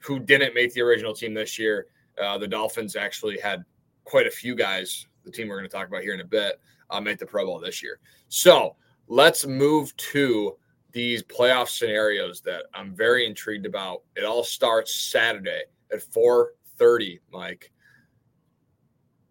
who 0.00 0.20
didn't 0.20 0.54
make 0.54 0.72
the 0.74 0.82
original 0.82 1.14
team 1.14 1.34
this 1.34 1.58
year. 1.58 1.86
Uh, 2.22 2.38
the 2.38 2.46
Dolphins 2.46 2.96
actually 2.96 3.38
had 3.38 3.64
quite 4.04 4.26
a 4.26 4.30
few 4.30 4.54
guys, 4.54 5.06
the 5.24 5.30
team 5.30 5.48
we're 5.48 5.58
going 5.58 5.68
to 5.68 5.74
talk 5.74 5.88
about 5.88 6.02
here 6.02 6.14
in 6.14 6.20
a 6.20 6.24
bit, 6.24 6.60
uh, 6.90 7.00
make 7.00 7.18
the 7.18 7.26
Pro 7.26 7.46
Bowl 7.46 7.58
this 7.58 7.82
year. 7.82 7.98
So 8.28 8.76
let's 9.06 9.46
move 9.46 9.96
to 9.96 10.56
these 10.92 11.22
playoff 11.22 11.68
scenarios 11.68 12.40
that 12.42 12.64
I'm 12.74 12.94
very 12.94 13.26
intrigued 13.26 13.66
about. 13.66 14.02
It 14.16 14.24
all 14.24 14.44
starts 14.44 14.94
Saturday 14.94 15.62
at 15.92 16.02
4:30, 16.02 17.20
Mike. 17.30 17.72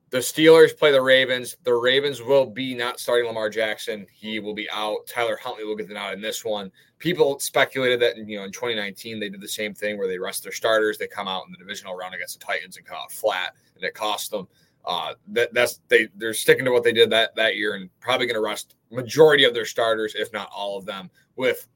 The 0.10 0.20
Steelers 0.20 0.78
play 0.78 0.91
the 0.91 1.02
Ravens. 1.02 1.58
The 1.63 1.74
Ravens 1.74 2.22
will 2.22 2.46
be 2.46 2.74
not 2.74 3.00
starting 3.00 3.28
Lamar 3.28 3.50
Jackson. 3.50 4.08
He 4.10 4.39
will 4.39 4.54
be 4.54 4.70
out. 4.70 5.06
Tyler 5.06 5.38
Huntley 5.41 5.65
will 5.65 5.76
get 5.76 5.89
the 5.89 5.96
nod 5.96 6.13
in 6.13 6.22
this 6.22 6.46
one. 6.46 6.72
People 6.98 7.38
speculated 7.39 8.00
that 8.00 8.15
you 8.15 8.38
know 8.38 8.46
in 8.46 8.52
2019 8.54 9.20
they 9.20 9.28
did 9.28 9.41
the 9.41 9.48
same 9.48 9.74
thing 9.74 9.98
where 9.98 10.08
they 10.08 10.17
rest 10.17 10.43
their 10.43 10.54
starters. 10.54 10.98
They 10.98 11.08
come 11.08 11.28
out 11.28 11.43
in 11.46 11.52
the 11.52 11.58
divisional 11.58 11.98
round 11.98 12.15
against 12.15 12.39
the 12.39 12.46
Titans 12.46 12.78
and 12.78 12.86
come 12.86 12.98
out 12.98 13.12
flat, 13.12 13.54
and 13.76 13.84
it 13.84 13.93
cost 13.93 14.32
them. 14.32 14.48
Uh, 14.86 15.13
that 15.28 15.54
that's 15.54 15.82
they 15.89 16.08
they're 16.15 16.34
sticking 16.34 16.63
to 16.63 16.72
what 16.72 16.84
they 16.84 16.93
did 16.93 17.10
that 17.10 17.36
that 17.36 17.58
year 17.58 17.76
and 17.76 17.89
probably 18.00 18.28
going 18.28 18.36
to 18.36 18.41
rest 18.41 18.76
majority 18.91 19.43
of 19.43 19.54
their 19.54 19.65
starters, 19.65 20.15
if 20.15 20.32
not 20.32 20.50
all 20.56 20.78
of 20.78 20.86
them, 20.86 21.10
with 21.36 21.67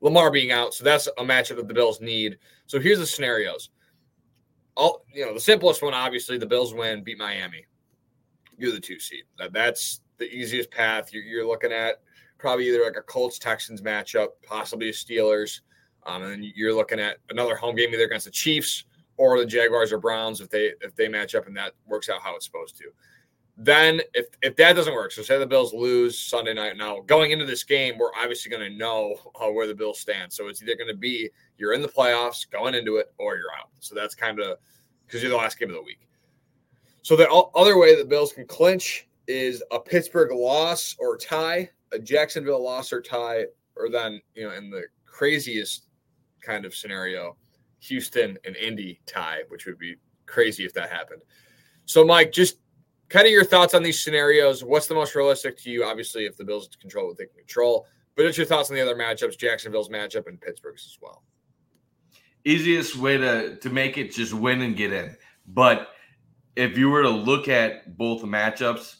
Lamar 0.00 0.30
being 0.30 0.52
out. 0.52 0.74
So 0.74 0.84
that's 0.84 1.08
a 1.08 1.24
matchup 1.24 1.56
that 1.56 1.66
the 1.66 1.74
Bills 1.74 2.00
need. 2.00 2.38
So 2.66 2.78
here's 2.78 3.00
the 3.00 3.06
scenarios 3.06 3.70
all 4.76 5.04
you 5.12 5.24
know, 5.24 5.34
the 5.34 5.40
simplest 5.40 5.82
one, 5.82 5.94
obviously, 5.94 6.38
the 6.38 6.46
Bills 6.46 6.74
win, 6.74 7.02
beat 7.02 7.18
Miami. 7.18 7.64
You're 8.58 8.72
the 8.72 8.80
two 8.80 8.98
seed. 8.98 9.24
That, 9.38 9.52
that's 9.52 10.00
the 10.18 10.26
easiest 10.26 10.70
path. 10.70 11.12
You're, 11.12 11.24
you're, 11.24 11.46
looking 11.46 11.72
at 11.72 12.00
probably 12.38 12.68
either 12.68 12.84
like 12.84 12.96
a 12.96 13.02
Colts 13.02 13.38
Texans 13.38 13.82
matchup, 13.82 14.28
possibly 14.46 14.90
a 14.90 14.92
Steelers, 14.92 15.60
um, 16.06 16.22
and 16.22 16.44
you're 16.44 16.74
looking 16.74 17.00
at 17.00 17.18
another 17.30 17.56
home 17.56 17.74
game 17.74 17.92
either 17.92 18.04
against 18.04 18.26
the 18.26 18.30
Chiefs 18.30 18.84
or 19.16 19.38
the 19.38 19.46
Jaguars 19.46 19.92
or 19.92 19.98
Browns 19.98 20.40
if 20.40 20.50
they 20.50 20.72
if 20.80 20.94
they 20.96 21.08
match 21.08 21.34
up 21.34 21.46
and 21.46 21.56
that 21.56 21.72
works 21.86 22.08
out 22.08 22.20
how 22.20 22.36
it's 22.36 22.44
supposed 22.44 22.76
to. 22.78 22.84
Then 23.56 24.00
if 24.14 24.26
if 24.42 24.56
that 24.56 24.72
doesn't 24.74 24.94
work, 24.94 25.12
so 25.12 25.22
say 25.22 25.38
the 25.38 25.46
Bills 25.46 25.72
lose 25.72 26.18
Sunday 26.18 26.54
night. 26.54 26.76
Now 26.76 27.00
going 27.06 27.30
into 27.30 27.44
this 27.44 27.62
game, 27.62 27.98
we're 27.98 28.14
obviously 28.16 28.50
going 28.50 28.68
to 28.68 28.76
know 28.76 29.14
uh, 29.40 29.48
where 29.48 29.68
the 29.68 29.74
Bills 29.74 30.00
stand. 30.00 30.32
So 30.32 30.48
it's 30.48 30.60
either 30.60 30.74
going 30.74 30.88
to 30.88 30.96
be 30.96 31.30
you're 31.56 31.72
in 31.72 31.80
the 31.82 31.88
playoffs 31.88 32.50
going 32.50 32.74
into 32.74 32.96
it 32.96 33.12
or 33.16 33.36
you're 33.36 33.52
out. 33.56 33.70
So 33.78 33.94
that's 33.94 34.14
kind 34.14 34.40
of 34.40 34.58
because 35.06 35.22
you're 35.22 35.30
the 35.30 35.36
last 35.36 35.58
game 35.58 35.68
of 35.68 35.76
the 35.76 35.82
week. 35.82 36.08
So 37.02 37.14
the 37.14 37.30
other 37.30 37.78
way 37.78 37.94
the 37.94 38.04
Bills 38.04 38.32
can 38.32 38.46
clinch 38.46 39.06
is 39.28 39.62
a 39.70 39.78
Pittsburgh 39.78 40.32
loss 40.32 40.96
or 40.98 41.16
tie, 41.16 41.70
a 41.92 41.98
Jacksonville 41.98 42.62
loss 42.62 42.92
or 42.92 43.00
tie, 43.00 43.44
or 43.76 43.88
then 43.88 44.20
you 44.34 44.48
know 44.48 44.54
in 44.54 44.68
the 44.68 44.82
craziest 45.06 45.86
kind 46.40 46.64
of 46.64 46.74
scenario, 46.74 47.36
Houston 47.80 48.36
and 48.44 48.56
Indy 48.56 49.00
tie, 49.06 49.42
which 49.48 49.64
would 49.66 49.78
be 49.78 49.94
crazy 50.26 50.64
if 50.64 50.72
that 50.74 50.90
happened. 50.90 51.22
So 51.84 52.04
Mike, 52.04 52.32
just 52.32 52.56
kind 53.08 53.26
of 53.26 53.32
your 53.32 53.44
thoughts 53.44 53.74
on 53.74 53.82
these 53.82 54.02
scenarios. 54.02 54.64
What's 54.64 54.86
the 54.86 54.94
most 54.94 55.14
realistic 55.14 55.58
to 55.58 55.70
you? 55.70 55.84
Obviously, 55.84 56.26
if 56.26 56.36
the 56.36 56.44
Bills 56.44 56.68
control 56.80 57.08
what 57.08 57.18
they 57.18 57.26
can 57.26 57.36
control, 57.36 57.86
but 58.16 58.24
what's 58.24 58.36
your 58.36 58.46
thoughts 58.46 58.70
on 58.70 58.76
the 58.76 58.82
other 58.82 58.96
matchups, 58.96 59.38
Jacksonville's 59.38 59.88
matchup 59.88 60.26
and 60.26 60.40
Pittsburgh's 60.40 60.86
as 60.86 60.98
well? 61.00 61.22
easiest 62.44 62.96
way 62.96 63.16
to 63.16 63.56
to 63.56 63.70
make 63.70 63.98
it 63.98 64.12
just 64.12 64.32
win 64.32 64.62
and 64.62 64.76
get 64.76 64.92
in. 64.92 65.16
But 65.48 65.88
if 66.56 66.78
you 66.78 66.90
were 66.90 67.02
to 67.02 67.10
look 67.10 67.48
at 67.48 67.96
both 67.96 68.22
matchups, 68.22 68.96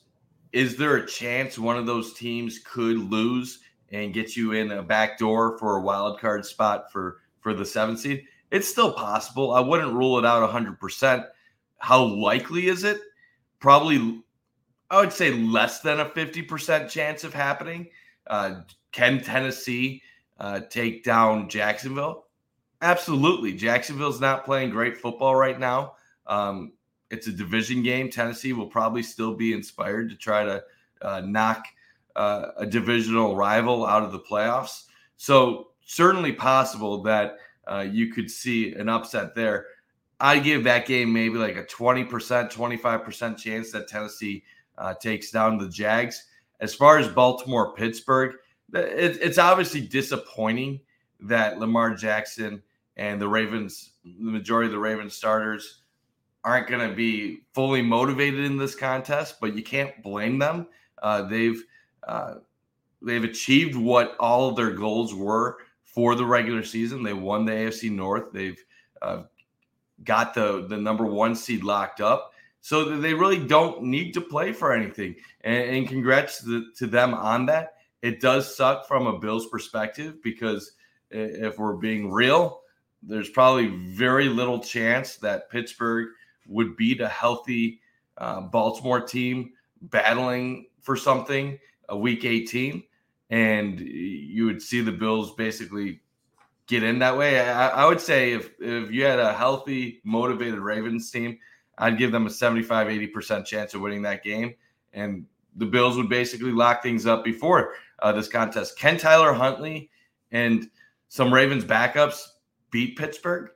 is 0.53 0.77
there 0.77 0.97
a 0.97 1.07
chance 1.07 1.59
one 1.59 1.77
of 1.77 1.87
those 1.87 2.14
teams 2.14 2.59
could 2.59 2.97
lose 2.99 3.61
and 3.93 4.14
get 4.14 4.37
you 4.37 4.53
in 4.53 4.73
a 4.73 4.83
back 4.83 5.19
door 5.19 5.57
for 5.59 5.77
a 5.77 5.83
wild 5.83 6.19
card 6.21 6.45
spot 6.45 6.90
for 6.93 7.21
for 7.40 7.55
the 7.55 7.64
seven 7.64 7.97
seed? 7.97 8.25
It's 8.51 8.69
still 8.69 8.93
possible. 8.93 9.53
I 9.53 9.61
wouldn't 9.61 9.93
rule 9.93 10.19
it 10.19 10.25
out 10.25 10.49
100%. 10.49 11.27
How 11.79 12.05
likely 12.05 12.69
is 12.69 12.85
it? 12.85 13.01
Probably, 13.64 14.20
I 14.90 15.00
would 15.00 15.11
say 15.11 15.31
less 15.31 15.81
than 15.81 16.00
a 16.00 16.05
50% 16.05 16.87
chance 16.90 17.24
of 17.24 17.33
happening. 17.33 17.88
Uh, 18.27 18.57
can 18.92 19.22
Tennessee 19.22 20.03
uh, 20.38 20.61
take 20.68 21.03
down 21.03 21.48
Jacksonville? 21.48 22.27
Absolutely. 22.83 23.55
Jacksonville's 23.55 24.20
not 24.20 24.44
playing 24.44 24.68
great 24.68 24.98
football 24.98 25.35
right 25.35 25.59
now. 25.59 25.94
Um, 26.27 26.74
it's 27.11 27.27
a 27.27 27.33
division 27.33 27.83
game. 27.83 28.11
Tennessee 28.11 28.53
will 28.53 28.66
probably 28.66 29.03
still 29.03 29.35
be 29.35 29.55
inspired 29.55 30.11
to 30.11 30.16
try 30.16 30.44
to 30.44 30.62
uh, 31.00 31.22
knock 31.22 31.64
uh, 32.16 32.48
a 32.59 32.66
divisional 32.66 33.35
rival 33.35 33.87
out 33.87 34.03
of 34.03 34.12
the 34.12 34.20
playoffs. 34.20 34.88
So, 35.16 35.68
certainly 35.87 36.35
possible 36.35 37.03
that 37.05 37.38
uh, 37.66 37.87
you 37.90 38.12
could 38.12 38.31
see 38.31 38.74
an 38.74 38.90
upset 38.90 39.35
there. 39.35 39.68
I 40.20 40.38
give 40.38 40.64
that 40.64 40.87
game 40.87 41.12
maybe 41.12 41.38
like 41.38 41.57
a 41.57 41.64
20%, 41.64 42.09
25% 42.09 43.37
chance 43.37 43.72
that 43.72 43.88
Tennessee 43.88 44.44
uh, 44.79 44.94
takes 44.94 45.31
down 45.31 45.59
the 45.59 45.68
Jags. 45.68 46.24
As 46.61 46.74
far 46.74 46.98
as 46.98 47.09
Baltimore 47.09 47.74
Pittsburgh, 47.74 48.37
it, 48.72 49.18
it's 49.20 49.38
obviously 49.38 49.81
disappointing 49.81 50.81
that 51.20 51.59
Lamar 51.59 51.94
Jackson 51.94 52.62
and 52.96 53.20
the 53.20 53.29
Ravens, 53.29 53.90
the 54.05 54.31
majority 54.31 54.66
of 54.66 54.72
the 54.72 54.79
Ravens 54.79 55.14
starters, 55.14 55.83
aren't 56.44 56.68
going 56.68 56.88
to 56.88 56.94
be 56.94 57.40
fully 57.55 57.83
motivated 57.83 58.40
in 58.40 58.57
this 58.57 58.74
contest. 58.74 59.40
But 59.40 59.57
you 59.57 59.62
can't 59.62 60.03
blame 60.03 60.38
them. 60.38 60.66
Uh, 61.03 61.22
they've 61.22 61.62
uh, 62.07 62.35
they've 63.03 63.24
achieved 63.24 63.74
what 63.74 64.16
all 64.20 64.48
of 64.48 64.57
their 64.57 64.70
goals 64.70 65.14
were 65.14 65.59
for 65.85 66.14
the 66.14 66.24
regular 66.24 66.62
season. 66.62 67.03
They 67.03 67.12
won 67.12 67.44
the 67.44 67.53
AFC 67.53 67.90
North. 67.90 68.33
They've 68.33 68.62
uh, 69.03 69.22
got 70.05 70.35
the 70.35 70.67
the 70.69 70.77
number 70.77 71.05
one 71.05 71.35
seed 71.35 71.64
locked 71.64 72.01
up. 72.01 72.33
So 72.61 72.97
they 72.97 73.12
really 73.12 73.45
don't 73.47 73.83
need 73.83 74.14
to 74.14 74.23
play 74.23 74.53
for 74.53 74.73
anything. 74.73 75.17
And, 75.43 75.77
and 75.77 75.88
congrats 75.88 76.43
to, 76.45 76.73
to 76.79 76.87
them 76.87 77.12
on 77.12 77.45
that. 77.47 77.75
It 78.01 78.21
does 78.21 78.57
suck 78.57 78.88
from 78.88 79.07
a 79.07 79.19
Bills 79.19 79.47
perspective 79.49 80.23
because 80.23 80.73
if 81.11 81.59
we're 81.59 81.77
being 81.77 82.11
real, 82.11 82.62
there's 83.03 83.29
probably 83.29 83.69
very 83.69 84.29
little 84.29 84.61
chance 84.61 85.17
that 85.17 85.51
Pittsburgh 85.51 86.09
would 86.47 86.77
beat 86.77 87.01
a 87.03 87.09
healthy 87.09 87.81
uh, 88.17 88.40
Baltimore 88.40 89.01
team 89.01 89.53
battling 89.83 90.67
for 90.81 90.97
something 90.97 91.59
a 91.88 91.97
week 91.97 92.25
18 92.25 92.83
and 93.31 93.81
you 93.81 94.47
would 94.47 94.62
see 94.62 94.81
the 94.81 94.93
bills 94.93 95.35
basically 95.35 96.01
get 96.66 96.83
in 96.83 96.98
that 97.00 97.16
way. 97.16 97.40
I, 97.40 97.68
I, 97.68 97.87
would 97.87 98.00
say 98.00 98.33
if 98.33 98.50
if 98.61 98.90
you 98.90 99.05
had 99.05 99.18
a 99.18 99.33
healthy 99.33 100.00
motivated 100.05 100.59
ravens 100.59 101.11
team 101.11 101.38
i'd 101.79 101.98
give 101.98 102.12
them 102.12 102.27
a 102.27 102.31
75 102.31 102.87
80% 102.87 103.44
chance 103.44 103.74
of 103.74 103.81
winning 103.81 104.03
that 104.03 104.22
game. 104.22 104.55
And 104.92 105.27
the 105.57 105.66
bills 105.66 105.96
would 105.96 106.09
basically 106.09 106.53
lock 106.53 106.83
things 106.83 107.07
up 107.07 107.24
before 107.24 107.74
uh, 108.00 108.12
this 108.12 108.29
contest. 108.29 108.79
Can 108.79 108.96
tyler 108.96 109.33
huntley 109.33 109.90
and 110.31 110.68
some 111.09 111.33
ravens 111.33 111.64
backups 111.64 112.27
beat 112.70 112.96
pittsburgh? 112.96 113.50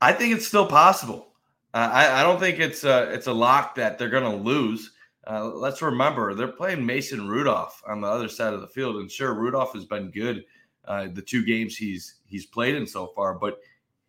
I 0.00 0.12
think 0.12 0.34
it's 0.34 0.46
still 0.46 0.66
possible. 0.66 1.28
Uh, 1.74 1.88
I, 1.90 2.20
I, 2.20 2.22
don't 2.22 2.40
think 2.40 2.58
it's 2.58 2.84
a, 2.84 3.10
it's 3.12 3.28
a 3.28 3.32
lock 3.32 3.76
that 3.76 3.98
they're 3.98 4.10
going 4.10 4.30
to 4.30 4.44
lose. 4.44 4.92
Uh, 5.26 5.46
let's 5.46 5.80
remember 5.80 6.34
they're 6.34 6.48
playing 6.48 6.84
Mason 6.84 7.28
Rudolph 7.28 7.82
on 7.86 8.00
the 8.00 8.08
other 8.08 8.28
side 8.28 8.52
of 8.52 8.60
the 8.60 8.66
field, 8.66 8.96
and 8.96 9.10
sure, 9.10 9.32
Rudolph 9.32 9.72
has 9.72 9.84
been 9.84 10.10
good 10.10 10.44
uh, 10.86 11.08
the 11.12 11.22
two 11.22 11.44
games 11.44 11.76
he's 11.76 12.16
he's 12.26 12.46
played 12.46 12.74
in 12.74 12.86
so 12.86 13.08
far, 13.08 13.34
but 13.34 13.60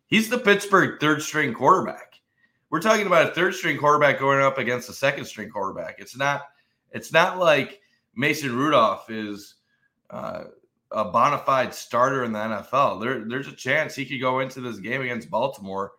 he's 0.06 0.28
the 0.28 0.38
Pittsburgh 0.38 1.00
third 1.00 1.22
string 1.22 1.54
quarterback. 1.54 2.20
We're 2.70 2.80
talking 2.80 3.06
about 3.06 3.30
a 3.30 3.34
third 3.34 3.54
string 3.54 3.78
quarterback 3.78 4.18
going 4.18 4.40
up 4.40 4.58
against 4.58 4.88
a 4.88 4.92
second 4.92 5.24
string 5.26 5.50
quarterback. 5.50 5.96
It's 5.98 6.16
not 6.16 6.42
it's 6.90 7.12
not 7.12 7.38
like 7.38 7.80
Mason 8.14 8.54
Rudolph 8.54 9.10
is 9.10 9.54
uh, 10.10 10.44
a 10.90 11.04
bona 11.04 11.38
fide 11.38 11.74
starter 11.74 12.24
in 12.24 12.32
the 12.32 12.38
NFL. 12.38 13.00
There, 13.00 13.24
there's 13.26 13.48
a 13.48 13.52
chance 13.52 13.94
he 13.94 14.06
could 14.06 14.20
go 14.20 14.40
into 14.40 14.60
this 14.60 14.78
game 14.78 15.02
against 15.02 15.30
Baltimore 15.30 15.92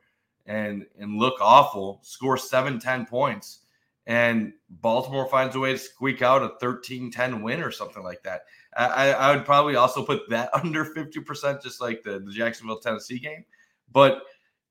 and 0.45 0.85
and 0.99 1.17
look 1.17 1.35
awful, 1.41 1.99
score 2.03 2.37
seven, 2.37 2.79
10 2.79 3.05
points 3.05 3.59
and 4.07 4.53
Baltimore 4.69 5.27
finds 5.27 5.55
a 5.55 5.59
way 5.59 5.71
to 5.71 5.77
squeak 5.77 6.21
out 6.21 6.43
a 6.43 6.51
13 6.59 7.11
10 7.11 7.41
win 7.41 7.61
or 7.61 7.71
something 7.71 8.03
like 8.03 8.21
that. 8.23 8.41
I, 8.75 9.11
I 9.11 9.35
would 9.35 9.45
probably 9.45 9.75
also 9.75 10.03
put 10.03 10.29
that 10.29 10.49
under 10.53 10.85
50%, 10.85 11.63
just 11.63 11.81
like 11.81 12.03
the, 12.03 12.19
the 12.19 12.31
Jacksonville, 12.31 12.79
Tennessee 12.79 13.19
game. 13.19 13.45
But 13.91 14.23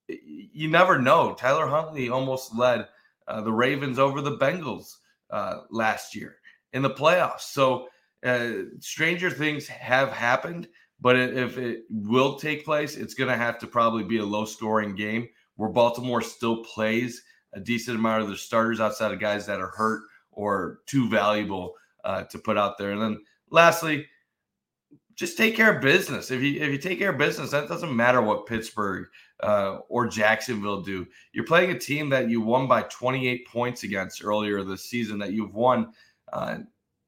you 0.08 0.68
never 0.68 0.98
know. 0.98 1.34
Tyler 1.34 1.66
Huntley 1.66 2.10
almost 2.10 2.54
led 2.54 2.88
uh, 3.26 3.40
the 3.40 3.52
Ravens 3.52 3.98
over 3.98 4.20
the 4.20 4.36
Bengals 4.36 4.96
uh, 5.30 5.60
last 5.70 6.14
year 6.14 6.36
in 6.72 6.82
the 6.82 6.90
playoffs. 6.90 7.42
So 7.42 7.88
uh, 8.24 8.52
stranger 8.80 9.30
things 9.30 9.66
have 9.68 10.12
happened. 10.12 10.68
But 11.00 11.16
if 11.16 11.58
it 11.58 11.82
will 11.90 12.36
take 12.36 12.64
place, 12.64 12.96
it's 12.96 13.14
going 13.14 13.28
to 13.28 13.36
have 13.36 13.58
to 13.58 13.66
probably 13.66 14.04
be 14.04 14.18
a 14.18 14.24
low 14.24 14.44
scoring 14.44 14.94
game 14.94 15.28
where 15.56 15.70
Baltimore 15.70 16.22
still 16.22 16.64
plays 16.64 17.22
a 17.52 17.60
decent 17.60 17.98
amount 17.98 18.22
of 18.22 18.28
their 18.28 18.36
starters 18.36 18.80
outside 18.80 19.12
of 19.12 19.20
guys 19.20 19.46
that 19.46 19.60
are 19.60 19.72
hurt 19.76 20.02
or 20.30 20.80
too 20.86 21.08
valuable 21.08 21.74
uh, 22.04 22.22
to 22.24 22.38
put 22.38 22.56
out 22.56 22.78
there. 22.78 22.92
And 22.92 23.02
then 23.02 23.20
lastly, 23.54 24.06
just 25.14 25.38
take 25.38 25.54
care 25.54 25.74
of 25.74 25.80
business. 25.80 26.32
If 26.32 26.42
you 26.42 26.60
if 26.60 26.70
you 26.70 26.78
take 26.78 26.98
care 26.98 27.10
of 27.10 27.18
business, 27.18 27.52
that 27.52 27.68
doesn't 27.68 27.94
matter 27.94 28.20
what 28.20 28.46
Pittsburgh 28.46 29.06
uh, 29.40 29.78
or 29.88 30.08
Jacksonville 30.08 30.82
do. 30.82 31.06
You're 31.32 31.46
playing 31.46 31.70
a 31.70 31.78
team 31.78 32.08
that 32.10 32.28
you 32.28 32.40
won 32.40 32.66
by 32.66 32.82
28 32.82 33.46
points 33.46 33.84
against 33.84 34.24
earlier 34.24 34.62
this 34.64 34.84
season. 34.84 35.18
That 35.20 35.32
you've 35.32 35.54
won 35.54 35.92
uh, 36.32 36.58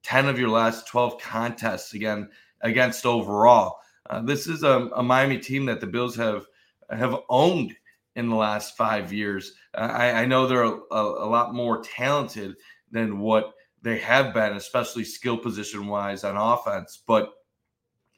10 0.05 0.27
of 0.29 0.39
your 0.39 0.51
last 0.51 0.87
12 0.87 1.21
contests 1.21 1.95
again 1.95 2.29
against 2.61 3.05
overall. 3.05 3.81
Uh, 4.09 4.23
this 4.23 4.47
is 4.47 4.63
a, 4.63 4.89
a 4.95 5.03
Miami 5.03 5.39
team 5.39 5.67
that 5.67 5.81
the 5.81 5.87
Bills 5.87 6.15
have 6.15 6.47
have 6.91 7.17
owned 7.29 7.75
in 8.15 8.31
the 8.31 8.37
last 8.37 8.77
five 8.77 9.13
years. 9.13 9.55
I, 9.75 10.11
I 10.13 10.27
know 10.27 10.47
they're 10.47 10.63
a, 10.63 10.81
a, 10.93 11.29
lot 11.29 11.55
more 11.55 11.83
talented 11.83 12.55
than 12.91 13.19
what 13.19 13.53
they 13.87 13.99
have 13.99 14.35
been, 14.35 14.55
especially 14.55 15.05
skill 15.05 15.39
position 15.39 15.87
wise 15.87 16.25
on 16.25 16.37
offense. 16.37 17.03
But 17.07 17.31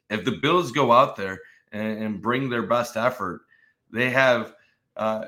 if 0.09 0.25
the 0.25 0.31
Bills 0.31 0.71
go 0.71 0.91
out 0.91 1.15
there 1.15 1.39
and, 1.71 2.03
and 2.03 2.21
bring 2.21 2.49
their 2.49 2.63
best 2.63 2.97
effort, 2.97 3.41
they 3.91 4.09
have 4.09 4.53
uh, 4.97 5.25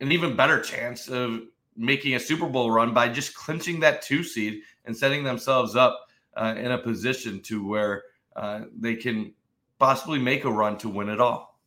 an 0.00 0.12
even 0.12 0.36
better 0.36 0.60
chance 0.60 1.08
of 1.08 1.42
making 1.76 2.14
a 2.14 2.20
Super 2.20 2.48
Bowl 2.48 2.70
run 2.70 2.92
by 2.92 3.08
just 3.08 3.34
clinching 3.34 3.80
that 3.80 4.02
two 4.02 4.22
seed 4.22 4.62
and 4.84 4.96
setting 4.96 5.24
themselves 5.24 5.76
up 5.76 6.06
uh, 6.36 6.54
in 6.56 6.72
a 6.72 6.78
position 6.78 7.40
to 7.42 7.66
where 7.66 8.02
uh, 8.36 8.62
they 8.76 8.96
can 8.96 9.32
possibly 9.78 10.18
make 10.18 10.44
a 10.44 10.50
run 10.50 10.76
to 10.78 10.88
win 10.88 11.08
it 11.08 11.20
all. 11.20 11.58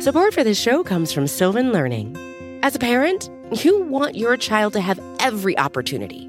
Support 0.00 0.34
for 0.34 0.42
this 0.42 0.58
show 0.58 0.82
comes 0.82 1.12
from 1.12 1.26
Sylvan 1.26 1.72
Learning. 1.72 2.16
As 2.62 2.74
a 2.74 2.78
parent, 2.78 3.30
you 3.64 3.82
want 3.82 4.16
your 4.16 4.36
child 4.36 4.72
to 4.74 4.80
have 4.80 5.00
every 5.18 5.56
opportunity, 5.58 6.28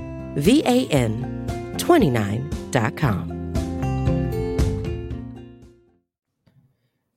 V 0.35 0.63
A 0.65 0.87
N 0.87 1.75
29.com. 1.77 3.41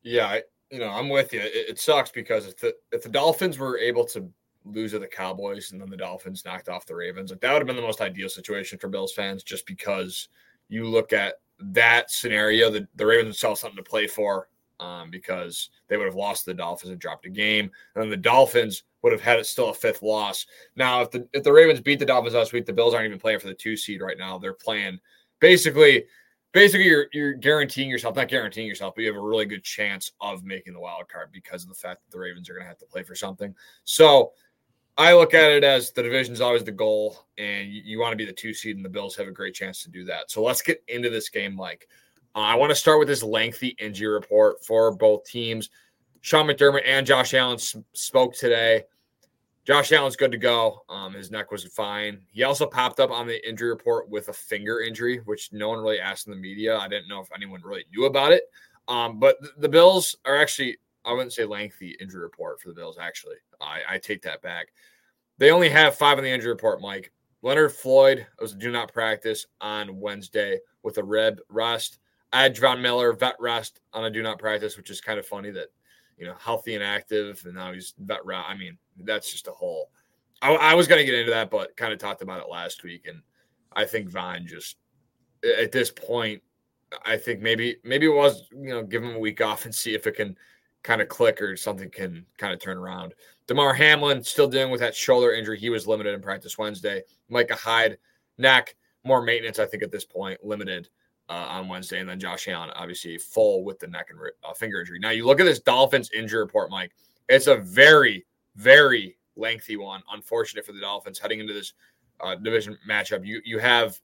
Yeah, 0.02 0.26
I, 0.26 0.42
you 0.70 0.78
know, 0.78 0.88
I'm 0.88 1.08
with 1.08 1.32
you. 1.32 1.40
It, 1.40 1.70
it 1.70 1.78
sucks 1.78 2.10
because 2.10 2.46
if 2.46 2.58
the 2.58 2.74
if 2.92 3.02
the 3.02 3.08
Dolphins 3.08 3.58
were 3.58 3.78
able 3.78 4.04
to 4.06 4.28
lose 4.64 4.92
to 4.92 4.98
the 4.98 5.06
Cowboys 5.06 5.72
and 5.72 5.80
then 5.80 5.90
the 5.90 5.96
Dolphins 5.96 6.44
knocked 6.44 6.68
off 6.68 6.86
the 6.86 6.94
Ravens, 6.94 7.30
like 7.30 7.40
that 7.40 7.52
would 7.52 7.60
have 7.60 7.66
been 7.66 7.76
the 7.76 7.82
most 7.82 8.00
ideal 8.00 8.28
situation 8.28 8.78
for 8.78 8.88
Bills 8.88 9.12
fans, 9.12 9.42
just 9.42 9.66
because 9.66 10.28
you 10.68 10.88
look 10.88 11.12
at 11.12 11.34
that 11.60 12.10
scenario, 12.10 12.70
the, 12.70 12.88
the 12.96 13.06
Ravens 13.06 13.28
would 13.28 13.36
sell 13.36 13.56
something 13.56 13.76
to 13.76 13.88
play 13.88 14.06
for 14.06 14.48
um, 14.80 15.10
because 15.10 15.70
they 15.88 15.96
would 15.96 16.06
have 16.06 16.14
lost 16.14 16.44
the 16.44 16.54
Dolphins 16.54 16.90
and 16.90 17.00
dropped 17.00 17.26
a 17.26 17.30
game. 17.30 17.70
And 17.94 18.10
the 18.10 18.16
Dolphins 18.16 18.84
would 19.02 19.12
have 19.12 19.22
had 19.22 19.38
it 19.38 19.46
still 19.46 19.70
a 19.70 19.74
fifth 19.74 20.02
loss. 20.02 20.46
Now, 20.76 21.02
if 21.02 21.10
the 21.10 21.28
if 21.32 21.42
the 21.42 21.52
Ravens 21.52 21.80
beat 21.80 21.98
the 21.98 22.06
Dolphins 22.06 22.34
last 22.34 22.52
week, 22.52 22.66
the 22.66 22.72
Bills 22.72 22.94
aren't 22.94 23.06
even 23.06 23.18
playing 23.18 23.40
for 23.40 23.48
the 23.48 23.54
two 23.54 23.76
seed 23.76 24.00
right 24.00 24.18
now. 24.18 24.38
They're 24.38 24.54
playing 24.54 24.98
basically 25.40 26.04
basically 26.54 26.86
you're 26.86 27.06
you're 27.12 27.34
guaranteeing 27.34 27.90
yourself, 27.90 28.16
not 28.16 28.28
guaranteeing 28.28 28.66
yourself, 28.66 28.94
but 28.94 29.02
you 29.02 29.08
have 29.08 29.20
a 29.20 29.26
really 29.26 29.44
good 29.44 29.62
chance 29.62 30.12
of 30.22 30.44
making 30.44 30.72
the 30.72 30.80
wild 30.80 31.06
card 31.08 31.30
because 31.32 31.62
of 31.62 31.68
the 31.68 31.74
fact 31.74 32.00
that 32.04 32.12
the 32.12 32.18
Ravens 32.18 32.48
are 32.48 32.54
going 32.54 32.64
to 32.64 32.68
have 32.68 32.78
to 32.78 32.86
play 32.86 33.02
for 33.02 33.14
something. 33.14 33.54
So 33.82 34.32
I 34.96 35.12
look 35.12 35.34
at 35.34 35.50
it 35.50 35.64
as 35.64 35.90
the 35.90 36.02
division's 36.02 36.40
always 36.40 36.64
the 36.64 36.72
goal, 36.72 37.26
and 37.36 37.68
you, 37.68 37.82
you 37.84 37.98
want 37.98 38.12
to 38.12 38.16
be 38.16 38.24
the 38.24 38.32
two 38.32 38.54
seed, 38.54 38.76
and 38.76 38.84
the 38.84 38.88
Bills 38.88 39.16
have 39.16 39.26
a 39.26 39.32
great 39.32 39.54
chance 39.54 39.82
to 39.82 39.90
do 39.90 40.04
that. 40.04 40.30
So 40.30 40.42
let's 40.42 40.62
get 40.62 40.82
into 40.88 41.10
this 41.10 41.28
game, 41.28 41.54
Mike. 41.54 41.88
Uh, 42.34 42.40
I 42.40 42.54
want 42.56 42.70
to 42.70 42.76
start 42.76 42.98
with 42.98 43.08
this 43.08 43.22
lengthy 43.22 43.76
injury 43.78 44.12
report 44.12 44.64
for 44.64 44.94
both 44.94 45.24
teams. 45.24 45.70
Sean 46.20 46.46
McDermott 46.46 46.82
and 46.86 47.06
Josh 47.06 47.34
Allen 47.34 47.58
spoke 47.92 48.34
today. 48.34 48.84
Josh 49.64 49.92
Allen's 49.92 50.16
good 50.16 50.32
to 50.32 50.38
go. 50.38 50.84
Um, 50.88 51.14
his 51.14 51.30
neck 51.30 51.50
was 51.50 51.64
fine. 51.64 52.20
He 52.32 52.42
also 52.42 52.66
popped 52.66 53.00
up 53.00 53.10
on 53.10 53.26
the 53.26 53.48
injury 53.48 53.70
report 53.70 54.08
with 54.10 54.28
a 54.28 54.32
finger 54.32 54.80
injury, 54.80 55.18
which 55.24 55.52
no 55.52 55.68
one 55.70 55.78
really 55.78 56.00
asked 56.00 56.26
in 56.26 56.32
the 56.32 56.38
media. 56.38 56.76
I 56.76 56.88
didn't 56.88 57.08
know 57.08 57.20
if 57.20 57.28
anyone 57.34 57.62
really 57.62 57.84
knew 57.90 58.04
about 58.04 58.32
it. 58.32 58.44
Um, 58.88 59.18
but 59.18 59.36
the, 59.58 59.68
Bills 59.68 60.16
are 60.26 60.36
actually, 60.36 60.76
I 61.04 61.12
wouldn't 61.12 61.32
say 61.32 61.44
lengthy 61.44 61.96
injury 62.00 62.22
report 62.22 62.60
for 62.60 62.68
the 62.68 62.74
Bills, 62.74 62.98
actually. 63.00 63.36
I, 63.60 63.80
I 63.88 63.98
take 63.98 64.22
that 64.22 64.42
back. 64.42 64.68
They 65.38 65.50
only 65.50 65.70
have 65.70 65.94
five 65.94 66.18
on 66.18 66.24
the 66.24 66.30
injury 66.30 66.52
report, 66.52 66.82
Mike. 66.82 67.12
Leonard 67.42 67.72
Floyd 67.72 68.26
was 68.40 68.54
do 68.54 68.70
not 68.70 68.92
practice 68.92 69.46
on 69.60 69.98
Wednesday 69.98 70.58
with 70.82 70.98
a 70.98 71.04
rib 71.04 71.40
rest. 71.48 71.98
I 72.34 72.42
had 72.42 72.56
Javon 72.56 72.80
Miller 72.80 73.12
vet 73.12 73.36
rest 73.38 73.80
on 73.92 74.04
a 74.04 74.10
do 74.10 74.20
not 74.20 74.40
practice, 74.40 74.76
which 74.76 74.90
is 74.90 75.00
kind 75.00 75.20
of 75.20 75.26
funny 75.26 75.50
that 75.52 75.68
you 76.18 76.26
know 76.26 76.34
healthy 76.38 76.74
and 76.74 76.82
active, 76.82 77.40
and 77.44 77.54
now 77.54 77.72
he's 77.72 77.94
vet 77.98 78.26
rest. 78.26 78.46
I 78.48 78.56
mean, 78.56 78.76
that's 79.04 79.30
just 79.30 79.46
a 79.46 79.52
whole. 79.52 79.90
I, 80.42 80.52
I 80.54 80.74
was 80.74 80.88
going 80.88 80.98
to 80.98 81.04
get 81.04 81.14
into 81.18 81.30
that, 81.30 81.48
but 81.48 81.76
kind 81.76 81.92
of 81.92 82.00
talked 82.00 82.22
about 82.22 82.40
it 82.40 82.50
last 82.50 82.82
week, 82.82 83.06
and 83.06 83.22
I 83.72 83.84
think 83.84 84.08
Vine 84.08 84.46
just 84.48 84.76
at 85.60 85.70
this 85.70 85.90
point, 85.92 86.42
I 87.04 87.16
think 87.16 87.40
maybe 87.40 87.76
maybe 87.84 88.06
it 88.06 88.14
was 88.14 88.48
you 88.50 88.70
know 88.70 88.82
give 88.82 89.04
him 89.04 89.14
a 89.14 89.18
week 89.20 89.40
off 89.44 89.64
and 89.64 89.74
see 89.74 89.94
if 89.94 90.08
it 90.08 90.16
can 90.16 90.36
kind 90.82 91.00
of 91.00 91.08
click 91.08 91.40
or 91.40 91.56
something 91.56 91.88
can 91.88 92.26
kind 92.36 92.52
of 92.52 92.60
turn 92.60 92.76
around. 92.76 93.14
Damar 93.46 93.74
Hamlin 93.74 94.24
still 94.24 94.48
dealing 94.48 94.72
with 94.72 94.80
that 94.80 94.94
shoulder 94.94 95.32
injury. 95.32 95.58
He 95.58 95.70
was 95.70 95.86
limited 95.86 96.14
in 96.14 96.20
practice 96.20 96.58
Wednesday. 96.58 97.02
Micah 97.28 97.54
Hyde, 97.54 97.96
neck, 98.38 98.74
more 99.04 99.22
maintenance, 99.22 99.58
I 99.58 99.66
think, 99.66 99.82
at 99.82 99.92
this 99.92 100.04
point, 100.04 100.44
limited 100.44 100.88
uh, 101.28 101.46
on 101.48 101.68
Wednesday. 101.68 102.00
And 102.00 102.08
then 102.08 102.20
Josh 102.20 102.48
Allen, 102.48 102.70
obviously, 102.74 103.18
full 103.18 103.64
with 103.64 103.78
the 103.78 103.86
neck 103.86 104.08
and 104.10 104.18
uh, 104.48 104.54
finger 104.54 104.80
injury. 104.80 104.98
Now, 104.98 105.10
you 105.10 105.26
look 105.26 105.40
at 105.40 105.44
this 105.44 105.60
Dolphins 105.60 106.10
injury 106.16 106.40
report, 106.40 106.70
Mike. 106.70 106.92
It's 107.28 107.46
a 107.46 107.56
very, 107.56 108.26
very 108.56 109.16
lengthy 109.36 109.76
one. 109.76 110.02
Unfortunate 110.12 110.64
for 110.64 110.72
the 110.72 110.80
Dolphins 110.80 111.18
heading 111.18 111.40
into 111.40 111.52
this 111.54 111.72
uh, 112.20 112.34
division 112.36 112.78
matchup. 112.88 113.24
You 113.24 113.40
you 113.44 113.58
have 113.58 113.98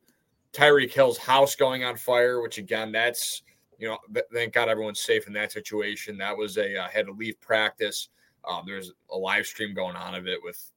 Tyreek 0.52 0.92
Hill's 0.92 1.18
house 1.18 1.54
going 1.54 1.84
on 1.84 1.96
fire, 1.96 2.40
which 2.40 2.58
again, 2.58 2.92
that's 2.92 3.42
you 3.78 3.88
know, 3.88 3.98
th- 4.12 4.26
thank 4.32 4.52
God 4.52 4.68
everyone's 4.68 5.00
safe 5.00 5.26
in 5.26 5.32
that 5.34 5.52
situation. 5.52 6.18
That 6.18 6.36
was 6.36 6.56
a 6.58 6.76
uh, 6.76 6.88
had 6.88 7.06
to 7.06 7.12
leave 7.12 7.40
practice. 7.40 8.08
Um, 8.48 8.64
there's 8.66 8.92
a 9.10 9.16
live 9.16 9.46
stream 9.46 9.74
going 9.74 9.96
on 9.96 10.14
of 10.14 10.26
it 10.26 10.38
with 10.42 10.70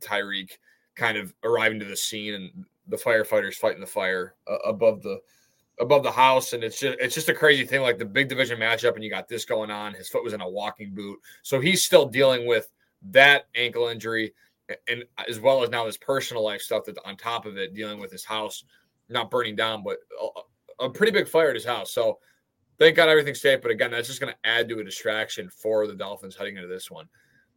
Tyreek 0.00 0.58
kind 0.94 1.16
of 1.16 1.34
arriving 1.44 1.78
to 1.80 1.84
the 1.84 1.96
scene 1.96 2.34
and 2.34 2.64
the 2.88 2.96
firefighters 2.96 3.54
fighting 3.54 3.80
the 3.80 3.86
fire 3.86 4.34
uh, 4.50 4.58
above 4.64 5.02
the 5.02 5.20
above 5.80 6.02
the 6.02 6.10
house 6.10 6.52
and 6.52 6.64
it's 6.64 6.80
just 6.80 6.98
it's 7.00 7.14
just 7.14 7.28
a 7.28 7.34
crazy 7.34 7.64
thing 7.64 7.82
like 7.82 7.98
the 7.98 8.04
big 8.04 8.28
division 8.28 8.58
matchup 8.58 8.94
and 8.94 9.04
you 9.04 9.10
got 9.10 9.28
this 9.28 9.44
going 9.44 9.70
on 9.70 9.92
his 9.92 10.08
foot 10.08 10.24
was 10.24 10.32
in 10.32 10.40
a 10.40 10.48
walking 10.48 10.94
boot 10.94 11.18
so 11.42 11.60
he's 11.60 11.84
still 11.84 12.06
dealing 12.06 12.46
with 12.46 12.72
that 13.02 13.44
ankle 13.54 13.88
injury 13.88 14.32
and 14.88 15.04
as 15.28 15.38
well 15.38 15.62
as 15.62 15.68
now 15.68 15.84
this 15.84 15.98
personal 15.98 16.42
life 16.42 16.62
stuff 16.62 16.84
that 16.84 16.96
on 17.04 17.14
top 17.16 17.44
of 17.44 17.58
it 17.58 17.74
dealing 17.74 18.00
with 18.00 18.10
his 18.10 18.24
house 18.24 18.64
not 19.10 19.30
burning 19.30 19.54
down 19.54 19.84
but 19.84 19.98
a, 20.80 20.86
a 20.86 20.90
pretty 20.90 21.12
big 21.12 21.28
fire 21.28 21.50
at 21.50 21.54
his 21.54 21.64
house 21.64 21.92
so 21.92 22.18
thank 22.78 22.96
God 22.96 23.08
everything's 23.08 23.40
safe. 23.40 23.62
But 23.62 23.70
again, 23.70 23.90
that's 23.90 24.08
just 24.08 24.20
going 24.20 24.32
to 24.32 24.48
add 24.48 24.68
to 24.68 24.78
a 24.78 24.84
distraction 24.84 25.50
for 25.50 25.86
the 25.86 25.94
Dolphins 25.94 26.36
heading 26.36 26.56
into 26.56 26.68
this 26.68 26.90
one. 26.90 27.08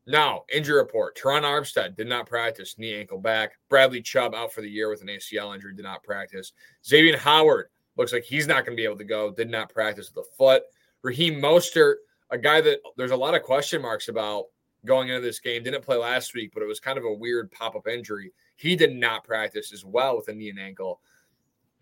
Now, 0.08 0.44
injury 0.52 0.78
report. 0.78 1.18
Terron 1.18 1.44
Armstead 1.44 1.96
did 1.96 2.08
not 2.08 2.26
practice, 2.26 2.78
knee 2.78 2.96
ankle 2.96 3.20
back. 3.20 3.54
Bradley 3.70 4.02
Chubb 4.02 4.34
out 4.34 4.52
for 4.52 4.62
the 4.62 4.70
year 4.70 4.90
with 4.90 5.02
an 5.02 5.08
ACL 5.08 5.54
injury, 5.54 5.76
did 5.76 5.84
not 5.84 6.04
practice. 6.04 6.54
Xavier 6.86 7.18
Howard 7.18 7.68
looks 8.00 8.14
like 8.14 8.24
he's 8.24 8.48
not 8.48 8.66
going 8.66 8.76
to 8.76 8.82
be 8.82 8.86
able 8.86 8.98
to 8.98 9.04
go, 9.04 9.32
did 9.32 9.50
not 9.50 9.74
practice 9.74 10.12
with 10.14 10.26
a 10.26 10.36
foot. 10.38 10.64
Raheem 11.04 11.42
Mostert, 11.42 11.96
a 12.32 12.38
guy 12.38 12.62
that 12.62 12.80
there's 12.98 13.12
a 13.12 13.16
lot 13.16 13.36
of 13.36 13.44
question 13.44 13.82
marks 13.82 14.08
about 14.08 14.46
going 14.86 15.10
into 15.10 15.22
this 15.22 15.40
game, 15.40 15.62
didn't 15.62 15.84
play 15.84 15.98
last 15.98 16.34
week, 16.34 16.52
but 16.54 16.64
it 16.64 16.68
was 16.68 16.80
kind 16.80 16.98
of 16.98 17.04
a 17.04 17.14
weird 17.14 17.52
pop 17.52 17.76
up 17.76 17.88
injury. 17.88 18.34
He 18.56 18.76
did 18.76 18.96
not 18.96 19.24
practice 19.24 19.72
as 19.72 19.86
well 19.86 20.16
with 20.16 20.28
a 20.30 20.34
knee 20.34 20.50
and 20.50 20.60
ankle. 20.60 21.00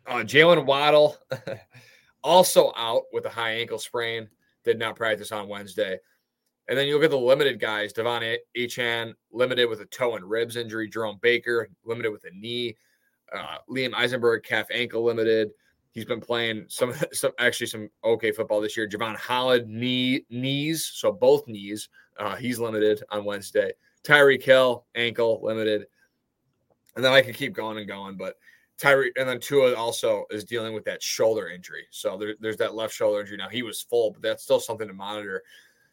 Uh, 0.06 0.18
Jaylen 0.18 0.66
Waddle. 0.66 1.18
also 2.24 2.74
out 2.76 3.04
with 3.14 3.26
a 3.26 3.30
high 3.30 3.54
ankle 3.54 3.80
sprain, 3.80 4.28
did 4.64 4.78
not 4.78 4.96
practice 4.96 5.32
on 5.32 5.48
Wednesday. 5.48 5.98
And 6.68 6.78
then 6.78 6.88
you 6.88 6.96
look 6.96 7.06
at 7.06 7.12
the 7.12 7.18
limited 7.18 7.60
guys, 7.60 7.94
De'Von 7.94 8.38
Achane, 8.58 9.14
limited 9.32 9.68
with 9.68 9.80
a 9.80 9.86
toe 9.86 10.16
and 10.16 10.30
ribs 10.30 10.58
injury, 10.58 10.90
Jerome 10.90 11.20
Baker, 11.22 11.70
limited 11.86 12.12
with 12.12 12.26
a 12.26 12.32
knee, 12.32 12.76
uh, 13.34 13.58
Liam 13.70 13.94
Eichenberg, 13.94 14.44
calf 14.44 14.68
ankle 14.72 15.04
limited. 15.04 15.52
He's 15.92 16.06
been 16.06 16.22
playing 16.22 16.66
some, 16.68 16.94
some 17.14 17.32
actually 17.40 17.68
some 17.68 17.90
okay 18.04 18.32
football 18.32 18.62
this 18.62 18.78
year. 18.78 18.88
Jevon 18.88 19.16
Holland, 19.16 19.68
knee, 19.68 20.26
knees, 20.30 20.86
so 20.94 21.12
both 21.12 21.48
knees. 21.48 21.90
Uh, 22.18 22.36
he's 22.36 22.60
limited 22.60 23.04
on 23.10 23.26
Wednesday. 23.26 23.72
Tyreek 24.04 24.44
Hill, 24.44 24.86
ankle 24.96 25.40
limited. 25.44 25.86
And 26.96 27.06
then 27.06 27.14
I 27.14 27.22
could 27.22 27.36
keep 27.36 27.54
going 27.54 27.78
and 27.78 27.88
going, 27.88 28.18
but 28.18 28.36
Tyree 28.78 29.12
and 29.18 29.28
then 29.28 29.40
Tua 29.40 29.74
also 29.74 30.26
is 30.30 30.44
dealing 30.44 30.74
with 30.74 30.86
that 30.86 31.02
shoulder 31.02 31.50
injury. 31.50 31.88
So 31.92 32.18
there, 32.18 32.36
there's 32.40 32.58
that 32.58 32.76
left 32.76 32.94
shoulder 32.94 33.22
injury. 33.22 33.38
Now 33.38 33.50
he 33.50 33.64
was 33.64 33.82
full, 33.82 34.12
but 34.12 34.22
that's 34.22 34.44
still 34.44 34.60
something 34.60 34.88
to 34.88 34.94
monitor. 34.94 35.44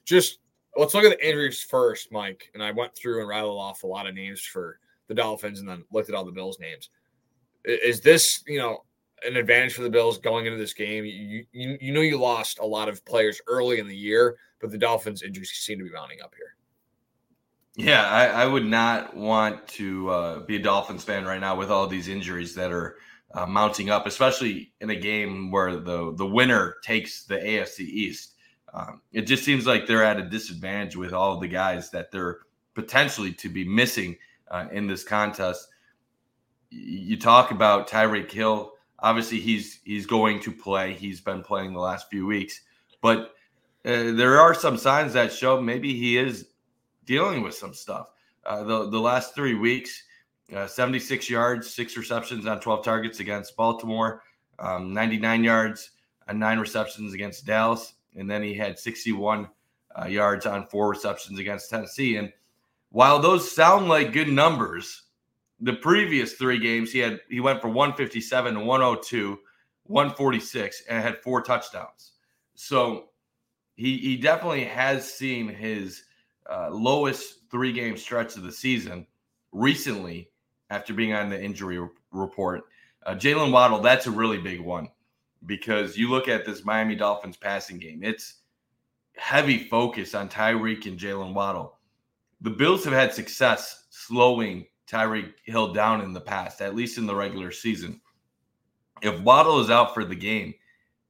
Just 0.04 0.38
let's 0.76 0.92
look 0.92 1.04
at 1.04 1.11
the 1.11 1.26
injuries 1.26 1.62
first, 1.62 2.12
Mike. 2.12 2.50
And 2.52 2.62
I 2.62 2.72
went 2.72 2.94
through 2.94 3.20
and 3.20 3.28
rattled 3.28 3.59
off 3.59 3.85
a 3.85 3.87
lot 3.87 4.07
of 4.07 4.14
names 4.14 4.40
for 4.40 4.78
the 5.09 5.14
Dolphins 5.14 5.61
and 5.61 5.68
then 5.68 5.85
looked 5.92 6.11
at 6.11 6.14
all 6.14 6.24
the 6.24 6.33
Bills 6.33 6.61
names. 6.61 6.90
Is 7.64 8.00
this, 8.00 8.42
you 8.46 8.59
know, 8.59 8.85
an 9.26 9.37
advantage 9.37 9.74
for 9.74 9.82
the 9.82 9.90
Bills 9.90 10.18
going 10.18 10.46
into 10.46 10.58
this 10.58 10.72
game? 10.72 11.04
You, 11.04 11.44
you, 11.52 11.78
you 11.80 11.92
know 11.92 12.00
you 12.00 12.18
lost 12.18 12.58
a 12.58 12.66
lot 12.66 12.88
of 12.88 13.04
players 13.04 13.40
early 13.46 13.78
in 13.78 13.88
the 13.88 13.96
year, 13.96 14.37
but 14.60 14.70
the 14.70 14.78
Dolphins 14.78 15.22
injuries 15.22 15.50
seem 15.50 15.78
to 15.78 15.84
be 15.84 15.90
mounting 15.90 16.20
up 16.22 16.32
here. 16.37 16.56
Yeah, 17.76 18.08
I, 18.08 18.26
I, 18.26 18.46
would 18.46 18.64
not 18.64 19.16
want 19.16 19.66
to 19.68 20.08
uh, 20.08 20.38
be 20.40 20.56
a 20.56 20.58
Dolphins 20.60 21.02
fan 21.02 21.24
right 21.24 21.40
now 21.40 21.56
with 21.56 21.72
all 21.72 21.88
these 21.88 22.06
injuries 22.06 22.54
that 22.54 22.70
are 22.70 22.98
uh, 23.34 23.46
mounting 23.46 23.90
up, 23.90 24.06
especially 24.06 24.72
in 24.80 24.90
a 24.90 24.96
game 24.96 25.50
where 25.50 25.74
the 25.74 26.14
the 26.14 26.26
winner 26.26 26.76
takes 26.84 27.24
the 27.24 27.34
AFC 27.34 27.80
East. 27.80 28.34
Um, 28.72 29.00
it 29.12 29.22
just 29.22 29.44
seems 29.44 29.66
like 29.66 29.87
they're 29.87 30.04
at 30.04 30.20
a 30.20 30.28
disadvantage 30.28 30.96
with 30.96 31.12
all 31.12 31.40
the 31.40 31.48
guys 31.48 31.90
that 31.90 32.12
they're 32.12 32.38
potentially 32.74 33.32
to 33.34 33.48
be 33.48 33.64
missing 33.64 34.16
uh, 34.50 34.66
in 34.70 34.87
this 34.87 35.02
contest. 35.02 35.68
You 36.70 37.18
talk 37.18 37.50
about 37.50 37.88
Tyreek 37.88 38.30
Hill. 38.30 38.73
Obviously, 39.04 39.38
he's 39.38 39.80
he's 39.84 40.06
going 40.06 40.40
to 40.40 40.50
play. 40.50 40.94
He's 40.94 41.20
been 41.20 41.42
playing 41.42 41.74
the 41.74 41.78
last 41.78 42.08
few 42.08 42.24
weeks, 42.24 42.62
but 43.02 43.34
uh, 43.84 44.12
there 44.12 44.40
are 44.40 44.54
some 44.54 44.78
signs 44.78 45.12
that 45.12 45.30
show 45.30 45.60
maybe 45.60 45.94
he 45.94 46.16
is 46.16 46.48
dealing 47.04 47.42
with 47.42 47.54
some 47.54 47.74
stuff. 47.74 48.06
Uh, 48.46 48.64
the 48.64 48.88
the 48.88 48.98
last 48.98 49.34
three 49.34 49.56
weeks, 49.56 50.04
uh, 50.56 50.66
76 50.66 51.28
yards, 51.28 51.68
six 51.68 51.98
receptions 51.98 52.46
on 52.46 52.60
12 52.60 52.82
targets 52.82 53.20
against 53.20 53.54
Baltimore, 53.56 54.22
um, 54.58 54.94
99 54.94 55.44
yards 55.44 55.90
and 56.26 56.40
nine 56.40 56.58
receptions 56.58 57.12
against 57.12 57.44
Dallas, 57.44 57.92
and 58.16 58.30
then 58.30 58.42
he 58.42 58.54
had 58.54 58.78
61 58.78 59.50
uh, 60.00 60.06
yards 60.06 60.46
on 60.46 60.66
four 60.66 60.88
receptions 60.88 61.38
against 61.38 61.68
Tennessee. 61.68 62.16
And 62.16 62.32
while 62.88 63.18
those 63.18 63.54
sound 63.54 63.86
like 63.90 64.14
good 64.14 64.28
numbers, 64.28 65.02
the 65.60 65.74
previous 65.74 66.34
three 66.34 66.58
games 66.58 66.92
he 66.92 66.98
had 66.98 67.20
he 67.28 67.40
went 67.40 67.60
for 67.60 67.68
157, 67.68 68.66
102, 68.66 69.38
146, 69.84 70.82
and 70.88 71.02
had 71.02 71.18
four 71.18 71.42
touchdowns. 71.42 72.12
So 72.54 73.10
he 73.76 73.98
he 73.98 74.16
definitely 74.16 74.64
has 74.64 75.10
seen 75.10 75.48
his 75.48 76.04
uh, 76.50 76.70
lowest 76.70 77.40
three 77.50 77.72
game 77.72 77.96
stretch 77.96 78.36
of 78.36 78.42
the 78.42 78.52
season 78.52 79.06
recently 79.52 80.30
after 80.70 80.92
being 80.92 81.12
on 81.12 81.30
the 81.30 81.40
injury 81.40 81.80
report. 82.10 82.64
Uh, 83.06 83.14
Jaylen 83.14 83.52
Waddle, 83.52 83.80
that's 83.80 84.06
a 84.06 84.10
really 84.10 84.38
big 84.38 84.60
one 84.60 84.88
because 85.46 85.96
you 85.96 86.10
look 86.10 86.28
at 86.28 86.44
this 86.44 86.64
Miami 86.64 86.94
Dolphins 86.94 87.36
passing 87.36 87.78
game, 87.78 88.02
it's 88.02 88.36
heavy 89.16 89.58
focus 89.68 90.14
on 90.14 90.28
Tyreek 90.28 90.86
and 90.86 90.98
Jaylen 90.98 91.34
Waddle. 91.34 91.78
The 92.40 92.50
Bills 92.50 92.84
have 92.84 92.92
had 92.92 93.12
success 93.12 93.84
slowing 93.90 94.66
Tyreek 94.88 95.32
Hill 95.44 95.72
down 95.72 96.00
in 96.00 96.12
the 96.12 96.20
past, 96.20 96.60
at 96.60 96.74
least 96.74 96.98
in 96.98 97.06
the 97.06 97.14
regular 97.14 97.50
season. 97.50 98.00
If 99.02 99.20
Waddle 99.20 99.60
is 99.60 99.70
out 99.70 99.94
for 99.94 100.04
the 100.04 100.14
game, 100.14 100.54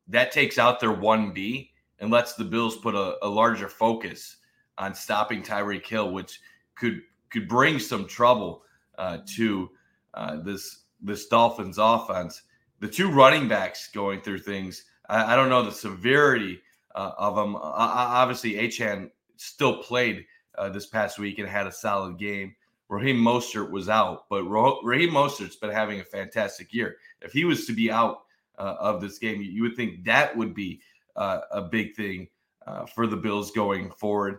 that 0.09 0.33
takes 0.33 0.59
out 0.59 0.81
their 0.81 0.95
1B 0.95 1.71
and 1.99 2.11
lets 2.11 2.35
the 2.35 2.45
Bills 2.45 2.77
put 2.77 2.95
a, 2.95 3.17
a 3.23 3.29
larger 3.29 3.69
focus 3.69 4.37
on 4.79 4.95
stopping 4.95 5.43
Tyreek 5.43 5.87
Hill, 5.87 6.13
which 6.13 6.41
could 6.75 7.03
could 7.31 7.49
bring 7.49 7.79
some 7.79 8.07
trouble 8.07 8.63
uh, 8.99 9.19
to 9.37 9.71
uh, 10.15 10.37
this 10.43 10.85
this 11.01 11.27
Dolphins 11.27 11.79
offense. 11.79 12.43
The 12.81 12.89
two 12.89 13.11
running 13.11 13.49
backs 13.49 13.91
going 13.93 14.21
through 14.21 14.41
things. 14.41 14.85
I, 15.09 15.33
I 15.33 15.37
don't 15.37 15.49
know 15.49 15.63
the 15.63 15.73
severity 15.73 16.61
uh, 16.95 17.13
of 17.19 17.37
them. 17.37 17.57
obviously, 17.57 18.55
Achane 18.55 19.11
still 19.37 19.83
played 19.83 20.25
uh, 20.59 20.69
this 20.69 20.87
past 20.87 21.19
week 21.19 21.39
and 21.39 21.49
had 21.49 21.67
a 21.67 21.73
solid 21.73 22.19
game. 22.19 22.55
Raheem 22.89 23.17
Mostert 23.17 23.71
was 23.71 23.89
out, 23.89 24.27
but 24.29 24.45
Raheem 24.45 25.11
Mostert's 25.11 25.57
been 25.57 25.71
having 25.71 26.01
a 26.01 26.05
fantastic 26.05 26.73
year. 26.73 26.97
If 27.23 27.33
he 27.33 27.45
was 27.45 27.67
to 27.67 27.73
be 27.73 27.91
out 27.91 28.23
uh, 28.59 28.77
of 28.79 29.01
this 29.01 29.19
game, 29.19 29.41
you 29.43 29.63
would 29.63 29.77
think 29.77 30.05
that 30.05 30.37
would 30.37 30.55
be 30.55 30.81
uh, 31.17 31.41
a 31.51 31.63
big 31.63 31.95
thing 31.95 32.29
uh, 32.67 32.87
for 32.87 33.07
the 33.07 33.17
Bills 33.17 33.51
going 33.51 33.91
forward. 33.91 34.39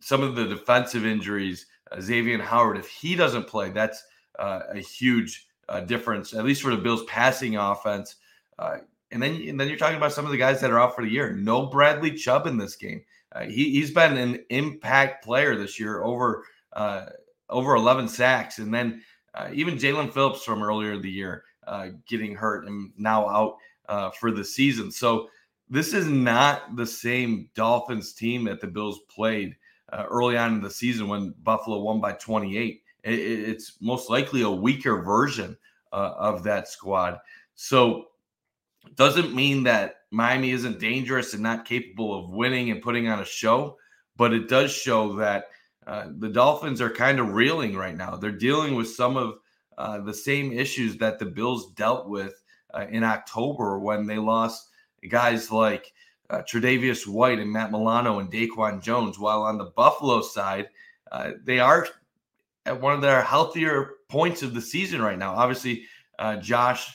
Some 0.00 0.22
of 0.22 0.34
the 0.34 0.46
defensive 0.46 1.06
injuries, 1.06 1.66
uh, 1.90 2.00
Xavier 2.00 2.40
Howard, 2.42 2.78
if 2.78 2.88
he 2.88 3.14
doesn't 3.14 3.46
play, 3.46 3.70
that's 3.70 4.02
uh, 4.38 4.60
a 4.70 4.78
huge 4.78 5.48
uh, 5.68 5.80
difference, 5.80 6.34
at 6.34 6.44
least 6.44 6.62
for 6.62 6.70
the 6.70 6.82
Bills' 6.82 7.04
passing 7.04 7.56
offense. 7.56 8.16
and 8.58 9.22
then, 9.22 9.42
and 9.48 9.58
then 9.58 9.68
you're 9.68 9.78
talking 9.78 9.96
about 9.96 10.12
some 10.12 10.26
of 10.26 10.30
the 10.30 10.36
guys 10.36 10.60
that 10.60 10.70
are 10.70 10.80
out 10.80 10.94
for 10.94 11.04
the 11.04 11.10
year. 11.10 11.32
No 11.32 11.66
Bradley 11.66 12.12
Chubb 12.12 12.46
in 12.46 12.58
this 12.58 12.76
game. 12.76 13.02
he, 13.46 13.70
he's 13.70 13.92
been 13.92 14.18
an 14.18 14.44
impact 14.50 15.24
player 15.24 15.56
this 15.56 15.80
year, 15.80 16.02
over 16.02 16.44
over 17.48 17.74
11 17.74 18.08
sacks, 18.08 18.58
and 18.58 18.72
then 18.72 19.02
even 19.52 19.76
Jaelan 19.76 20.12
Phillips 20.12 20.42
from 20.42 20.62
earlier 20.62 20.94
in 20.94 21.02
the 21.02 21.10
year 21.10 21.44
getting 22.06 22.34
hurt 22.34 22.66
and 22.66 22.90
now 22.96 23.28
out 23.88 24.14
for 24.14 24.30
the 24.30 24.44
season. 24.44 24.90
So 24.90 25.28
this 25.70 25.92
is 25.92 26.06
not 26.06 26.76
the 26.76 26.86
same 26.86 27.50
Dolphins 27.54 28.12
team 28.12 28.44
that 28.44 28.60
the 28.60 28.66
Bills 28.66 29.00
played 29.14 29.56
uh, 29.92 30.04
early 30.08 30.36
on 30.36 30.54
in 30.54 30.62
the 30.62 30.70
season 30.70 31.08
when 31.08 31.34
Buffalo 31.42 31.80
won 31.80 32.00
by 32.00 32.12
28. 32.12 32.82
It, 33.04 33.12
it's 33.12 33.76
most 33.80 34.10
likely 34.10 34.42
a 34.42 34.50
weaker 34.50 35.02
version 35.02 35.56
uh, 35.92 36.14
of 36.16 36.42
that 36.44 36.68
squad. 36.68 37.18
So, 37.54 38.06
doesn't 38.94 39.34
mean 39.34 39.64
that 39.64 39.96
Miami 40.10 40.50
isn't 40.52 40.78
dangerous 40.78 41.34
and 41.34 41.42
not 41.42 41.66
capable 41.66 42.18
of 42.18 42.30
winning 42.30 42.70
and 42.70 42.80
putting 42.80 43.08
on 43.08 43.20
a 43.20 43.24
show, 43.24 43.76
but 44.16 44.32
it 44.32 44.48
does 44.48 44.72
show 44.72 45.12
that 45.14 45.46
uh, 45.88 46.08
the 46.18 46.28
Dolphins 46.28 46.82
are 46.82 46.90
kind 46.90 47.18
of 47.18 47.32
reeling 47.32 47.74
right 47.74 47.96
now. 47.96 48.14
They're 48.14 48.30
dealing 48.30 48.74
with 48.74 48.90
some 48.90 49.16
of 49.16 49.38
uh, 49.78 50.00
the 50.00 50.12
same 50.12 50.52
issues 50.52 50.98
that 50.98 51.18
the 51.18 51.24
Bills 51.24 51.72
dealt 51.72 52.10
with 52.10 52.34
uh, 52.74 52.84
in 52.90 53.02
October 53.02 53.78
when 53.78 54.06
they 54.06 54.18
lost 54.18 54.68
guys 55.08 55.50
like 55.50 55.94
uh, 56.28 56.42
Tre'Davious 56.42 57.06
White 57.06 57.38
and 57.38 57.50
Matt 57.50 57.72
Milano 57.72 58.18
and 58.18 58.30
DaQuan 58.30 58.82
Jones. 58.82 59.18
While 59.18 59.40
on 59.40 59.56
the 59.56 59.72
Buffalo 59.76 60.20
side, 60.20 60.68
uh, 61.10 61.30
they 61.42 61.58
are 61.58 61.88
at 62.66 62.78
one 62.78 62.92
of 62.92 63.00
their 63.00 63.22
healthier 63.22 63.92
points 64.10 64.42
of 64.42 64.52
the 64.52 64.60
season 64.60 65.00
right 65.00 65.18
now. 65.18 65.34
Obviously, 65.34 65.84
uh, 66.18 66.36
Josh 66.36 66.94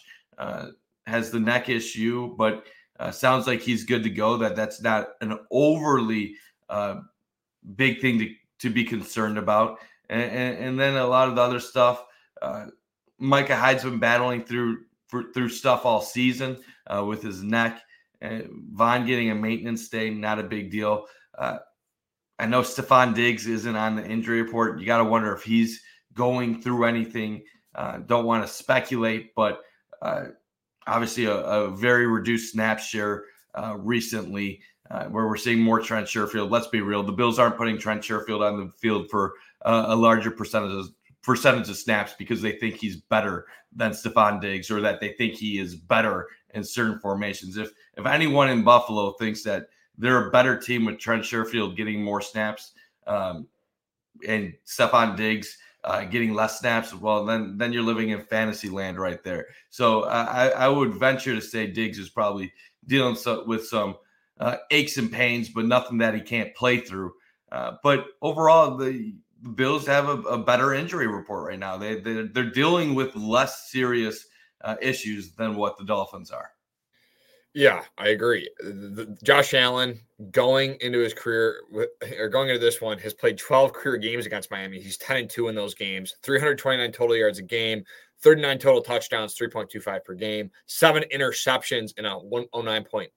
has 1.08 1.32
the 1.32 1.40
neck 1.40 1.68
issue, 1.68 2.36
but 2.38 2.64
sounds 3.10 3.48
like 3.48 3.62
he's 3.62 3.86
good 3.86 4.04
to 4.04 4.10
go. 4.12 4.38
That 4.38 4.56
that's 4.56 4.84
not 4.84 5.14
an 5.22 5.40
overly 5.50 6.36
big 7.76 8.00
thing 8.00 8.20
to 8.20 8.30
to 8.64 8.70
be 8.70 8.84
concerned 8.84 9.38
about. 9.38 9.80
And, 10.10 10.22
and, 10.22 10.58
and 10.58 10.80
then 10.80 10.98
a 10.98 11.06
lot 11.06 11.30
of 11.30 11.36
the 11.36 11.42
other 11.42 11.60
stuff. 11.60 12.04
Micah 13.20 13.56
Hyde's 13.56 13.84
been 13.84 14.00
battling 14.00 14.44
through 14.44 14.80
for, 15.08 15.32
through 15.32 15.50
stuff 15.50 15.86
all 15.86 16.02
season 16.02 16.58
with 17.06 17.22
his 17.22 17.42
neck. 17.44 17.82
Von 18.22 19.06
getting 19.06 19.30
a 19.30 19.36
maintenance 19.36 19.88
day, 19.88 20.10
not 20.10 20.40
a 20.40 20.44
big 20.44 20.72
deal. 20.72 21.06
Uh, 21.38 21.60
I 22.40 22.46
know 22.46 22.62
Stefon 22.62 23.14
Diggs 23.14 23.48
isn't 23.48 23.76
on 23.76 23.96
the 23.96 24.06
injury 24.06 24.42
report. 24.42 24.80
You 24.80 24.86
got 24.86 24.98
to 24.98 25.04
wonder 25.04 25.34
if 25.34 25.44
he's 25.44 25.82
going 26.14 26.62
through 26.62 26.86
anything. 26.86 27.44
Uh, 27.76 28.00
don't 28.00 28.26
want 28.26 28.46
to 28.46 28.52
speculate, 28.52 29.34
but 29.36 29.62
uh, 30.02 30.26
obviously 30.88 31.26
a, 31.26 31.36
a, 31.36 31.70
very 31.70 32.06
reduced 32.06 32.52
snap 32.52 32.80
share 32.80 33.26
uh, 33.56 33.76
recently, 33.78 34.62
uh, 34.92 35.06
where 35.06 35.28
we're 35.28 35.38
seeing 35.38 35.60
more 35.60 35.80
Trent 35.80 36.08
Sherfield. 36.08 36.52
Let's 36.52 36.68
be 36.68 36.82
real: 36.82 37.04
the 37.04 37.12
Bills 37.12 37.40
aren't 37.40 37.58
putting 37.58 37.78
Trent 37.78 38.02
Sherfield 38.02 38.42
on 38.42 38.60
the 38.60 38.72
field 38.72 39.10
for 39.10 39.34
a 39.66 39.96
larger 39.96 40.30
percentage 40.30 40.74
of, 40.74 40.90
percentage 41.22 41.70
of 41.70 41.78
snaps 41.78 42.14
because 42.18 42.42
they 42.42 42.54
think 42.54 42.76
he's 42.76 42.98
better 42.98 43.48
than 43.76 43.92
Stefon 43.92 44.42
Diggs 44.42 44.70
or 44.70 44.82
that 44.82 45.00
they 45.00 45.14
think 45.14 45.36
he 45.36 45.58
is 45.58 45.76
better 45.76 46.28
in 46.54 46.64
certain 46.64 47.00
formations. 47.00 47.58
If 47.58 47.72
if 47.96 48.06
anyone 48.06 48.50
in 48.50 48.64
Buffalo 48.64 49.14
thinks 49.14 49.44
that 49.44 49.68
they're 49.98 50.28
a 50.28 50.32
better 50.32 50.58
team 50.58 50.86
with 50.86 51.00
Trent 51.00 51.24
Sherfield 51.24 51.76
getting 51.76 52.04
more 52.04 52.22
snaps 52.22 52.74
um, 53.08 53.48
and 54.28 54.54
Stefon 54.66 55.16
Diggs 55.16 55.58
uh, 55.84 56.06
getting 56.06 56.34
less 56.34 56.60
snaps, 56.60 56.94
well, 56.94 57.26
then 57.26 57.58
then 57.58 57.74
you're 57.74 57.84
living 57.84 58.10
in 58.10 58.22
fantasy 58.22 58.70
land 58.70 58.98
right 58.98 59.24
there. 59.24 59.48
So 59.70 60.04
I, 60.06 60.48
I 60.48 60.68
would 60.68 60.96
venture 60.96 61.36
to 61.36 61.42
say 61.42 61.68
Diggs 61.68 62.00
is 62.00 62.10
probably 62.10 62.52
dealing 62.86 63.16
so, 63.16 63.46
with 63.46 63.66
some 63.66 63.96
uh, 64.40 64.58
aches 64.72 64.98
and 64.98 65.12
pains, 65.12 65.50
but 65.50 65.66
nothing 65.66 65.98
that 66.00 66.14
he 66.14 66.22
can't 66.22 66.56
play 66.56 66.80
through. 66.80 67.14
Uh, 67.52 67.74
but 67.84 68.06
overall, 68.22 68.78
the 68.78 69.14
Bills 69.56 69.86
have 69.86 70.08
a, 70.08 70.18
a, 70.22 70.38
better 70.38 70.74
injury 70.74 71.08
report 71.08 71.50
right 71.50 71.60
now. 71.60 71.78
They 71.78 72.00
they're, 72.00 72.28
they're 72.28 72.50
dealing 72.50 72.96
with 72.96 73.16
less 73.16 73.70
serious 73.70 74.26
uh, 74.64 74.76
issues 74.82 75.34
than 75.34 75.56
what 75.56 75.78
the 75.78 75.84
Dolphins 75.84 76.32
are. 76.32 76.52
Yeah, 77.54 77.84
I 78.00 78.10
agree. 78.10 78.50
The, 78.60 79.16
Josh 79.24 79.54
Allen 79.54 80.00
going 80.32 80.76
into 80.82 81.00
his 81.00 81.14
career 81.14 81.62
or 82.18 82.28
going 82.28 82.50
into 82.50 82.60
this 82.60 82.82
one 82.82 82.98
has 83.00 83.14
played 83.14 83.38
12 83.38 83.74
career 83.74 83.98
games 83.98 84.26
against 84.26 84.50
Miami. 84.50 84.80
He's 84.80 84.98
10 84.98 85.18
and 85.18 85.30
2 85.30 85.50
in 85.50 85.56
those 85.56 85.76
games, 85.76 86.16
329 86.24 86.92
total 86.92 87.16
yards 87.16 87.38
a 87.38 87.44
game, 87.44 87.84
39 88.24 88.58
total 88.58 88.82
touchdowns, 88.82 89.36
3.25 89.36 90.04
per 90.04 90.14
game, 90.14 90.50
seven 90.66 91.04
interceptions, 91.14 91.94
and 91.98 92.08
a 92.08 92.12
109.19 92.12 93.10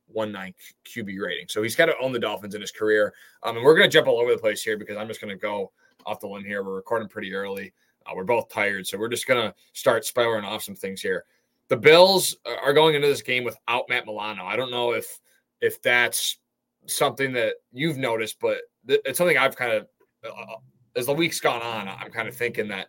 QB 0.84 1.20
rating. 1.20 1.46
So 1.48 1.62
he's 1.62 1.76
got 1.76 1.86
to 1.86 1.98
own 2.00 2.12
the 2.12 2.18
Dolphins 2.18 2.54
in 2.54 2.60
his 2.60 2.72
career. 2.72 3.14
Um, 3.42 3.56
and 3.56 3.64
we're 3.64 3.76
going 3.76 3.88
to 3.88 3.92
jump 3.92 4.08
all 4.08 4.20
over 4.20 4.32
the 4.32 4.38
place 4.38 4.62
here 4.62 4.76
because 4.76 4.96
I'm 4.96 5.08
just 5.08 5.20
going 5.20 5.34
to 5.34 5.40
go 5.40 5.72
off 6.04 6.20
the 6.20 6.28
limb 6.28 6.44
here. 6.44 6.62
We're 6.62 6.74
recording 6.74 7.08
pretty 7.08 7.32
early. 7.32 7.72
Uh, 8.04 8.12
we're 8.14 8.24
both 8.24 8.48
tired. 8.48 8.86
So 8.86 8.98
we're 8.98 9.08
just 9.08 9.26
going 9.26 9.40
to 9.40 9.54
start 9.72 10.04
spiraling 10.04 10.44
off 10.44 10.62
some 10.62 10.74
things 10.74 11.00
here 11.00 11.24
the 11.68 11.76
Bills 11.76 12.36
are 12.62 12.72
going 12.72 12.94
into 12.94 13.08
this 13.08 13.22
game 13.22 13.44
without 13.44 13.88
Matt 13.88 14.06
Milano. 14.06 14.44
I 14.44 14.56
don't 14.56 14.70
know 14.70 14.92
if 14.92 15.18
if 15.60 15.80
that's 15.82 16.38
something 16.86 17.32
that 17.32 17.54
you've 17.72 17.98
noticed, 17.98 18.38
but 18.40 18.58
it's 18.86 19.18
something 19.18 19.38
I've 19.38 19.56
kind 19.56 19.72
of 19.72 19.88
uh, 20.24 20.56
as 20.94 21.06
the 21.06 21.12
week's 21.12 21.40
gone 21.40 21.62
on, 21.62 21.88
I'm 21.88 22.10
kind 22.10 22.28
of 22.28 22.36
thinking 22.36 22.68
that 22.68 22.88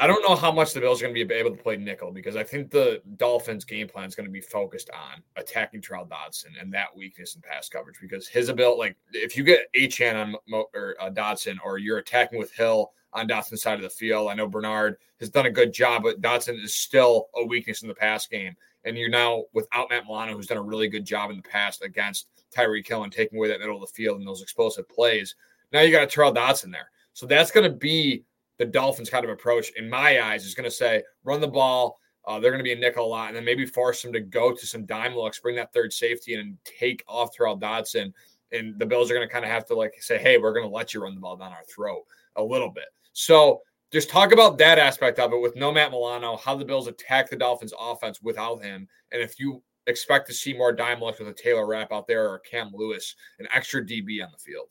I 0.00 0.06
don't 0.06 0.26
know 0.26 0.34
how 0.34 0.50
much 0.50 0.72
the 0.72 0.80
Bills 0.80 1.02
are 1.02 1.04
going 1.04 1.14
to 1.14 1.24
be 1.26 1.34
able 1.34 1.50
to 1.50 1.62
play 1.62 1.76
nickel 1.76 2.10
because 2.10 2.34
I 2.34 2.42
think 2.42 2.70
the 2.70 3.02
Dolphins' 3.18 3.66
game 3.66 3.86
plan 3.86 4.08
is 4.08 4.14
going 4.14 4.24
to 4.24 4.32
be 4.32 4.40
focused 4.40 4.88
on 4.94 5.22
attacking 5.36 5.82
Terrell 5.82 6.06
Dodson 6.06 6.52
and 6.58 6.72
that 6.72 6.96
weakness 6.96 7.34
in 7.34 7.42
pass 7.42 7.68
coverage 7.68 7.98
because 8.00 8.26
his 8.26 8.48
ability, 8.48 8.78
like 8.78 8.96
if 9.12 9.36
you 9.36 9.44
get 9.44 9.66
Achane 9.76 10.18
on 10.18 10.36
Mo, 10.48 10.64
or 10.74 10.96
uh, 10.98 11.10
Dodson 11.10 11.60
or 11.62 11.76
you're 11.76 11.98
attacking 11.98 12.38
with 12.38 12.50
Hill 12.50 12.92
on 13.12 13.28
Dodson's 13.28 13.60
side 13.60 13.74
of 13.74 13.82
the 13.82 13.90
field. 13.90 14.30
I 14.30 14.34
know 14.34 14.46
Bernard 14.46 14.96
has 15.18 15.28
done 15.28 15.44
a 15.44 15.50
good 15.50 15.70
job, 15.70 16.02
but 16.02 16.22
Dodson 16.22 16.56
is 16.56 16.74
still 16.74 17.28
a 17.36 17.44
weakness 17.44 17.82
in 17.82 17.88
the 17.88 17.94
pass 17.94 18.26
game. 18.26 18.56
And 18.84 18.96
you're 18.96 19.10
now 19.10 19.44
without 19.52 19.90
Matt 19.90 20.04
Milano, 20.04 20.34
who's 20.34 20.46
done 20.46 20.56
a 20.56 20.62
really 20.62 20.88
good 20.88 21.04
job 21.04 21.30
in 21.30 21.36
the 21.36 21.42
past 21.42 21.82
against 21.82 22.28
Tyreek 22.56 22.88
Hill 22.88 23.04
and 23.04 23.12
taking 23.12 23.38
away 23.38 23.48
that 23.48 23.60
middle 23.60 23.76
of 23.76 23.82
the 23.82 23.94
field 23.94 24.18
and 24.18 24.26
those 24.26 24.40
explosive 24.40 24.88
plays. 24.88 25.34
Now 25.72 25.80
you 25.82 25.92
got 25.92 26.04
a 26.04 26.06
Terrell 26.06 26.32
Dodson 26.32 26.70
there. 26.70 26.90
So 27.12 27.26
that's 27.26 27.50
going 27.50 27.70
to 27.70 27.76
be 27.76 28.24
the 28.60 28.66
Dolphins' 28.66 29.08
kind 29.08 29.24
of 29.24 29.30
approach, 29.30 29.72
in 29.76 29.88
my 29.88 30.22
eyes, 30.22 30.44
is 30.44 30.54
going 30.54 30.68
to 30.68 30.70
say 30.70 31.02
run 31.24 31.40
the 31.40 31.48
ball. 31.48 31.98
Uh, 32.26 32.38
they're 32.38 32.50
going 32.50 32.62
to 32.62 32.64
be 32.64 32.74
a 32.74 32.76
nickel 32.76 33.06
a 33.06 33.08
lot, 33.08 33.28
and 33.28 33.36
then 33.36 33.44
maybe 33.44 33.64
force 33.64 34.02
them 34.02 34.12
to 34.12 34.20
go 34.20 34.52
to 34.52 34.66
some 34.66 34.84
dime 34.84 35.16
looks, 35.16 35.40
bring 35.40 35.56
that 35.56 35.72
third 35.72 35.90
safety 35.90 36.34
in, 36.34 36.40
and 36.40 36.58
take 36.64 37.02
off 37.08 37.34
Terrell 37.34 37.56
Dodson. 37.56 38.12
And 38.52 38.78
the 38.78 38.84
Bills 38.84 39.10
are 39.10 39.14
going 39.14 39.26
to 39.26 39.32
kind 39.32 39.46
of 39.46 39.50
have 39.50 39.64
to 39.66 39.74
like 39.74 39.94
say, 40.00 40.18
hey, 40.18 40.36
we're 40.36 40.52
going 40.52 40.66
to 40.66 40.74
let 40.74 40.92
you 40.92 41.02
run 41.02 41.14
the 41.14 41.20
ball 41.20 41.38
down 41.38 41.52
our 41.52 41.64
throat 41.74 42.02
a 42.36 42.42
little 42.42 42.68
bit. 42.68 42.84
So 43.14 43.62
just 43.90 44.10
talk 44.10 44.30
about 44.30 44.58
that 44.58 44.78
aspect 44.78 45.18
of 45.18 45.32
it 45.32 45.40
with 45.40 45.56
no 45.56 45.72
Matt 45.72 45.90
Milano, 45.90 46.36
how 46.36 46.54
the 46.54 46.64
Bills 46.64 46.86
attack 46.86 47.30
the 47.30 47.36
Dolphins 47.36 47.72
offense 47.80 48.20
without 48.20 48.62
him. 48.62 48.86
And 49.10 49.22
if 49.22 49.40
you 49.40 49.62
expect 49.86 50.26
to 50.28 50.34
see 50.34 50.52
more 50.52 50.72
dime 50.72 51.00
looks 51.00 51.18
with 51.18 51.28
a 51.28 51.32
Taylor 51.32 51.66
Rapp 51.66 51.92
out 51.92 52.06
there 52.06 52.28
or 52.28 52.40
Cam 52.40 52.70
Lewis, 52.74 53.16
an 53.38 53.48
extra 53.54 53.82
DB 53.82 54.22
on 54.22 54.30
the 54.30 54.38
field. 54.38 54.68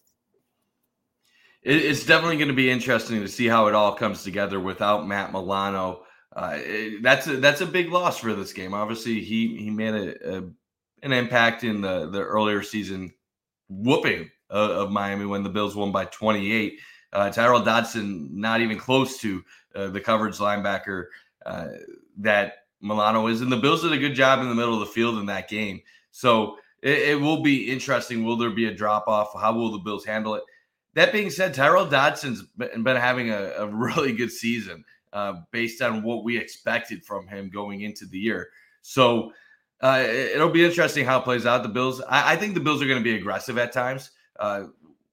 It's 1.62 2.06
definitely 2.06 2.38
going 2.38 2.48
to 2.48 2.54
be 2.54 2.70
interesting 2.70 3.20
to 3.20 3.28
see 3.28 3.48
how 3.48 3.68
it 3.68 3.76
all 3.76 3.94
comes 3.94 4.24
together 4.24 4.60
without 4.60 5.08
Matt 5.08 5.34
Milano. 5.34 6.04
Uh, 6.34 6.54
it, 6.56 7.04
that's 7.04 7.28
a, 7.28 7.38
that's 7.38 7.62
a 7.62 7.66
big 7.66 7.90
loss 7.90 8.18
for 8.18 8.34
this 8.34 8.54
game. 8.54 8.74
Obviously, 8.74 9.22
he 9.22 9.58
he 9.58 9.70
made 9.70 9.94
a, 9.94 10.38
a 10.38 10.44
an 11.04 11.12
impact 11.12 11.64
in 11.64 11.82
the 11.82 12.10
the 12.10 12.22
earlier 12.22 12.64
season 12.64 13.14
whooping 13.68 14.30
uh, 14.52 14.54
of 14.54 14.92
Miami 14.92 15.26
when 15.26 15.44
the 15.44 15.50
Bills 15.50 15.76
won 15.76 15.92
by 15.92 16.06
28. 16.06 16.80
Uh, 17.12 17.30
Tyrel 17.30 17.66
Dodson, 17.66 18.30
not 18.32 18.62
even 18.62 18.78
close 18.78 19.20
to 19.20 19.44
uh, 19.76 19.88
the 19.88 20.00
coverage 20.00 20.38
linebacker 20.38 21.06
uh, 21.46 21.68
that 22.18 22.66
Milano 22.82 23.28
is. 23.28 23.42
And 23.42 23.52
the 23.52 23.58
Bills 23.58 23.82
did 23.82 23.92
a 23.92 23.98
good 23.98 24.16
job 24.16 24.40
in 24.40 24.50
the 24.50 24.56
middle 24.56 24.74
of 24.74 24.80
the 24.80 24.86
field 24.86 25.18
in 25.18 25.26
that 25.26 25.50
game. 25.50 25.82
So 26.12 26.58
it, 26.82 27.00
it 27.00 27.22
will 27.22 27.42
be 27.42 27.70
interesting. 27.70 28.24
Will 28.24 28.38
there 28.38 28.52
be 28.52 28.66
a 28.66 28.74
drop 28.74 29.08
off? 29.08 29.34
How 29.40 29.54
will 29.54 29.72
the 29.72 29.80
Bills 29.80 30.06
handle 30.06 30.36
it? 30.36 30.44
That 30.96 31.12
being 31.12 31.30
said, 31.30 31.54
Tyrel 31.54 31.90
Dodson's 31.90 32.44
been, 32.58 32.86
having 32.86 33.30
a, 33.30 33.52
a, 33.58 33.68
really 33.68 34.12
good 34.12 34.32
season 34.32 34.84
uh, 35.14 35.42
based 35.52 35.82
on 35.82 36.02
what 36.02 36.24
we 36.24 36.38
expected 36.38 37.06
from 37.06 37.28
him 37.28 37.50
going 37.50 37.82
into 37.82 38.06
the 38.06 38.18
year. 38.18 38.50
So 38.82 39.32
uh, 39.82 40.04
it'll 40.06 40.50
be 40.50 40.66
interesting 40.66 41.06
how 41.06 41.20
it 41.20 41.24
plays 41.24 41.46
out. 41.46 41.64
The 41.64 41.70
Bills, 41.70 42.02
I, 42.02 42.34
I 42.34 42.36
think 42.36 42.54
the 42.54 42.60
Bills 42.60 42.82
are 42.82 42.88
going 42.88 43.00
to 43.00 43.04
be 43.04 43.16
aggressive 43.16 43.58
at 43.58 43.72
times. 43.72 44.12
Uh, 44.40 44.66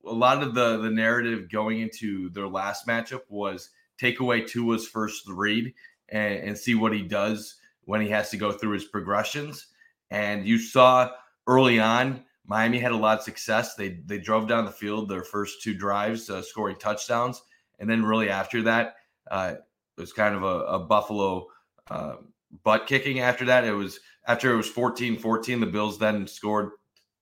a 0.06 0.12
lot 0.12 0.42
of 0.42 0.54
the 0.54 0.78
the 0.78 0.90
narrative 0.90 1.50
going 1.50 1.80
into 1.80 2.30
their 2.30 2.46
last 2.46 2.86
matchup 2.86 3.22
was 3.28 3.70
take 3.98 4.20
away 4.20 4.40
Tua's 4.42 4.86
first 4.86 5.28
read 5.28 5.74
and, 6.08 6.34
and 6.34 6.58
see 6.58 6.74
what 6.74 6.92
he 6.92 7.02
does 7.02 7.56
when 7.84 8.00
he 8.00 8.08
has 8.08 8.30
to 8.30 8.36
go 8.36 8.52
through 8.52 8.72
his 8.72 8.84
progressions. 8.84 9.66
And 10.10 10.46
you 10.46 10.58
saw 10.58 11.10
early 11.46 11.80
on, 11.80 12.24
Miami 12.46 12.78
had 12.78 12.92
a 12.92 12.96
lot 12.96 13.18
of 13.18 13.24
success. 13.24 13.74
They 13.74 14.00
they 14.06 14.18
drove 14.18 14.48
down 14.48 14.64
the 14.64 14.70
field 14.70 15.08
their 15.08 15.24
first 15.24 15.62
two 15.62 15.74
drives, 15.74 16.30
uh, 16.30 16.42
scoring 16.42 16.76
touchdowns, 16.76 17.42
and 17.78 17.90
then 17.90 18.04
really 18.04 18.30
after 18.30 18.62
that, 18.62 18.96
uh, 19.30 19.54
it 19.96 20.00
was 20.00 20.12
kind 20.12 20.34
of 20.34 20.42
a, 20.42 20.64
a 20.66 20.78
Buffalo 20.78 21.46
uh, 21.90 22.16
butt 22.62 22.86
kicking. 22.86 23.20
After 23.20 23.44
that, 23.46 23.64
it 23.64 23.72
was 23.72 24.00
after 24.26 24.52
it 24.52 24.56
was 24.56 24.70
14-14, 24.70 25.60
the 25.60 25.66
Bills 25.66 25.98
then 25.98 26.26
scored 26.26 26.70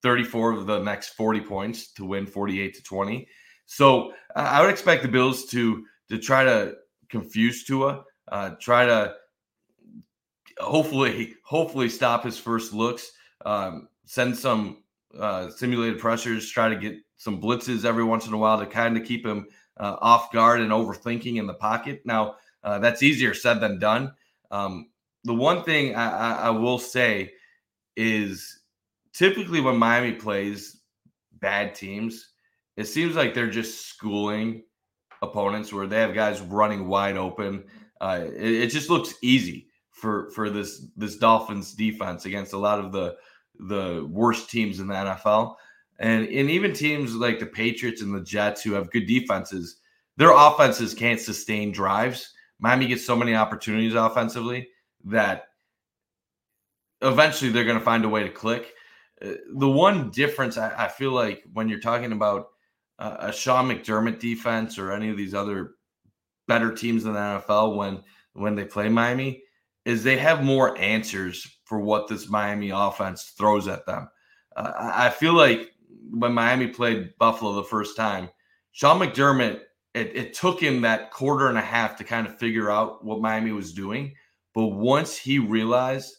34 0.02 0.52
of 0.52 0.66
the 0.66 0.80
next 0.80 1.10
40 1.10 1.40
points 1.40 1.92
to 1.92 2.04
win 2.04 2.26
48 2.26 2.74
to 2.74 2.82
20. 2.82 3.28
So 3.66 4.12
I 4.36 4.60
would 4.60 4.70
expect 4.70 5.02
the 5.02 5.08
Bills 5.08 5.46
to 5.46 5.84
to 6.10 6.18
try 6.18 6.44
to 6.44 6.74
confuse 7.08 7.64
Tua, 7.64 8.04
uh, 8.28 8.50
try 8.60 8.84
to 8.84 9.14
hopefully 10.58 11.34
hopefully 11.42 11.88
stop 11.88 12.24
his 12.24 12.38
first 12.38 12.74
looks, 12.74 13.12
um, 13.46 13.88
send 14.04 14.36
some 14.36 14.83
uh, 15.18 15.50
simulated 15.50 15.98
pressures, 15.98 16.50
try 16.50 16.68
to 16.68 16.76
get 16.76 16.96
some 17.16 17.40
blitzes 17.40 17.84
every 17.84 18.04
once 18.04 18.26
in 18.26 18.32
a 18.32 18.38
while 18.38 18.58
to 18.58 18.66
kind 18.66 18.96
of 18.96 19.04
keep 19.04 19.24
him 19.24 19.46
uh, 19.78 19.96
off 20.00 20.32
guard 20.32 20.60
and 20.60 20.70
overthinking 20.70 21.36
in 21.36 21.46
the 21.46 21.54
pocket. 21.54 22.02
Now 22.04 22.36
uh, 22.62 22.78
that's 22.78 23.02
easier 23.02 23.34
said 23.34 23.60
than 23.60 23.78
done. 23.78 24.12
Um, 24.50 24.90
the 25.24 25.34
one 25.34 25.64
thing 25.64 25.94
I, 25.94 26.10
I, 26.10 26.32
I 26.46 26.50
will 26.50 26.78
say 26.78 27.32
is 27.96 28.60
typically 29.12 29.60
when 29.60 29.76
Miami 29.76 30.12
plays 30.12 30.80
bad 31.32 31.74
teams, 31.74 32.30
it 32.76 32.84
seems 32.84 33.14
like 33.14 33.34
they're 33.34 33.50
just 33.50 33.86
schooling 33.86 34.64
opponents 35.22 35.72
where 35.72 35.86
they 35.86 36.00
have 36.00 36.14
guys 36.14 36.40
running 36.40 36.88
wide 36.88 37.16
open. 37.16 37.64
Uh, 38.00 38.20
it, 38.24 38.52
it, 38.62 38.66
just 38.68 38.90
looks 38.90 39.14
easy 39.22 39.68
for 39.90 40.30
for 40.30 40.50
this 40.50 40.86
this 40.96 41.16
Dolphins 41.16 41.72
defense 41.72 42.26
against 42.26 42.52
a 42.52 42.58
lot 42.58 42.78
of 42.78 42.92
the 42.92 43.16
the 43.58 44.06
worst 44.10 44.50
teams 44.50 44.80
in 44.80 44.88
the 44.88 44.94
NFL. 44.94 45.56
And 45.98 46.26
and 46.26 46.50
even 46.50 46.72
teams 46.72 47.14
like 47.14 47.38
the 47.38 47.46
Patriots 47.46 48.02
and 48.02 48.14
the 48.14 48.22
Jets 48.22 48.62
who 48.62 48.72
have 48.72 48.90
good 48.90 49.06
defenses, 49.06 49.76
their 50.16 50.32
offenses 50.32 50.94
can't 50.94 51.20
sustain 51.20 51.72
drives. 51.72 52.32
Miami 52.58 52.88
gets 52.88 53.04
so 53.04 53.16
many 53.16 53.34
opportunities 53.34 53.94
offensively 53.94 54.68
that 55.04 55.48
eventually 57.00 57.50
they're 57.50 57.64
going 57.64 57.78
to 57.78 57.84
find 57.84 58.04
a 58.04 58.08
way 58.08 58.22
to 58.22 58.30
click. 58.30 58.72
Uh, 59.22 59.32
the 59.56 59.68
one 59.68 60.10
difference 60.10 60.58
I, 60.58 60.84
I 60.84 60.88
feel 60.88 61.12
like 61.12 61.44
when 61.52 61.68
you're 61.68 61.80
talking 61.80 62.12
about 62.12 62.48
uh, 62.98 63.16
a 63.20 63.32
Sean 63.32 63.68
McDermott 63.68 64.18
defense 64.18 64.78
or 64.78 64.92
any 64.92 65.10
of 65.10 65.16
these 65.16 65.34
other 65.34 65.72
better 66.48 66.72
teams 66.72 67.04
in 67.04 67.12
the 67.12 67.18
NFL 67.18 67.76
when 67.76 68.02
when 68.32 68.56
they 68.56 68.64
play 68.64 68.88
Miami 68.88 69.43
is 69.84 70.02
they 70.02 70.16
have 70.16 70.42
more 70.42 70.78
answers 70.78 71.46
for 71.64 71.78
what 71.78 72.08
this 72.08 72.28
Miami 72.28 72.70
offense 72.70 73.34
throws 73.36 73.68
at 73.68 73.86
them. 73.86 74.08
Uh, 74.56 74.72
I 74.76 75.10
feel 75.10 75.34
like 75.34 75.72
when 76.10 76.32
Miami 76.32 76.68
played 76.68 77.16
Buffalo 77.18 77.52
the 77.54 77.64
first 77.64 77.96
time, 77.96 78.30
Sean 78.72 78.98
McDermott, 78.98 79.60
it, 79.94 80.16
it 80.16 80.34
took 80.34 80.60
him 80.60 80.80
that 80.80 81.10
quarter 81.10 81.48
and 81.48 81.58
a 81.58 81.62
half 81.62 81.96
to 81.96 82.04
kind 82.04 82.26
of 82.26 82.38
figure 82.38 82.70
out 82.70 83.04
what 83.04 83.20
Miami 83.20 83.52
was 83.52 83.72
doing. 83.72 84.14
But 84.54 84.68
once 84.68 85.16
he 85.16 85.38
realized 85.38 86.14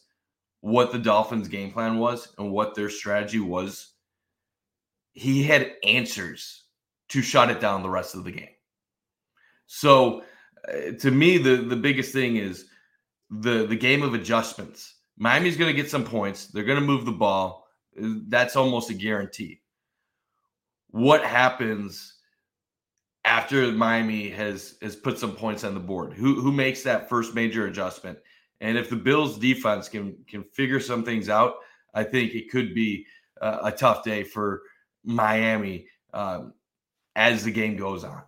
what 0.60 0.92
the 0.92 0.98
Dolphins' 0.98 1.48
game 1.48 1.70
plan 1.70 1.98
was 1.98 2.28
and 2.38 2.50
what 2.50 2.74
their 2.74 2.90
strategy 2.90 3.40
was, 3.40 3.92
he 5.12 5.42
had 5.42 5.72
answers 5.84 6.64
to 7.08 7.22
shut 7.22 7.50
it 7.50 7.60
down 7.60 7.82
the 7.82 7.88
rest 7.88 8.14
of 8.14 8.24
the 8.24 8.32
game. 8.32 8.48
So, 9.66 10.22
uh, 10.68 10.92
to 11.00 11.10
me, 11.10 11.38
the 11.38 11.56
the 11.56 11.76
biggest 11.76 12.12
thing 12.12 12.36
is 12.36 12.66
the 13.30 13.66
the 13.66 13.76
game 13.76 14.02
of 14.02 14.14
adjustments. 14.14 14.94
Miami's 15.18 15.56
going 15.56 15.74
to 15.74 15.82
get 15.82 15.90
some 15.90 16.04
points. 16.04 16.46
They're 16.46 16.64
going 16.64 16.80
to 16.80 16.84
move 16.84 17.04
the 17.04 17.12
ball. 17.12 17.66
That's 17.96 18.56
almost 18.56 18.90
a 18.90 18.94
guarantee. 18.94 19.62
What 20.90 21.24
happens 21.24 22.14
after 23.24 23.72
Miami 23.72 24.28
has 24.30 24.76
has 24.82 24.94
put 24.96 25.18
some 25.18 25.34
points 25.34 25.64
on 25.64 25.74
the 25.74 25.80
board? 25.80 26.12
Who 26.14 26.40
who 26.40 26.52
makes 26.52 26.82
that 26.82 27.08
first 27.08 27.34
major 27.34 27.66
adjustment? 27.66 28.18
And 28.60 28.78
if 28.78 28.88
the 28.88 28.96
Bills 28.96 29.38
defense 29.38 29.88
can 29.88 30.16
can 30.28 30.44
figure 30.44 30.80
some 30.80 31.04
things 31.04 31.28
out, 31.28 31.56
I 31.94 32.04
think 32.04 32.34
it 32.34 32.50
could 32.50 32.74
be 32.74 33.06
uh, 33.40 33.58
a 33.64 33.72
tough 33.72 34.04
day 34.04 34.22
for 34.22 34.62
Miami 35.04 35.86
um, 36.14 36.54
as 37.14 37.44
the 37.44 37.50
game 37.50 37.76
goes 37.76 38.04
on. 38.04 38.22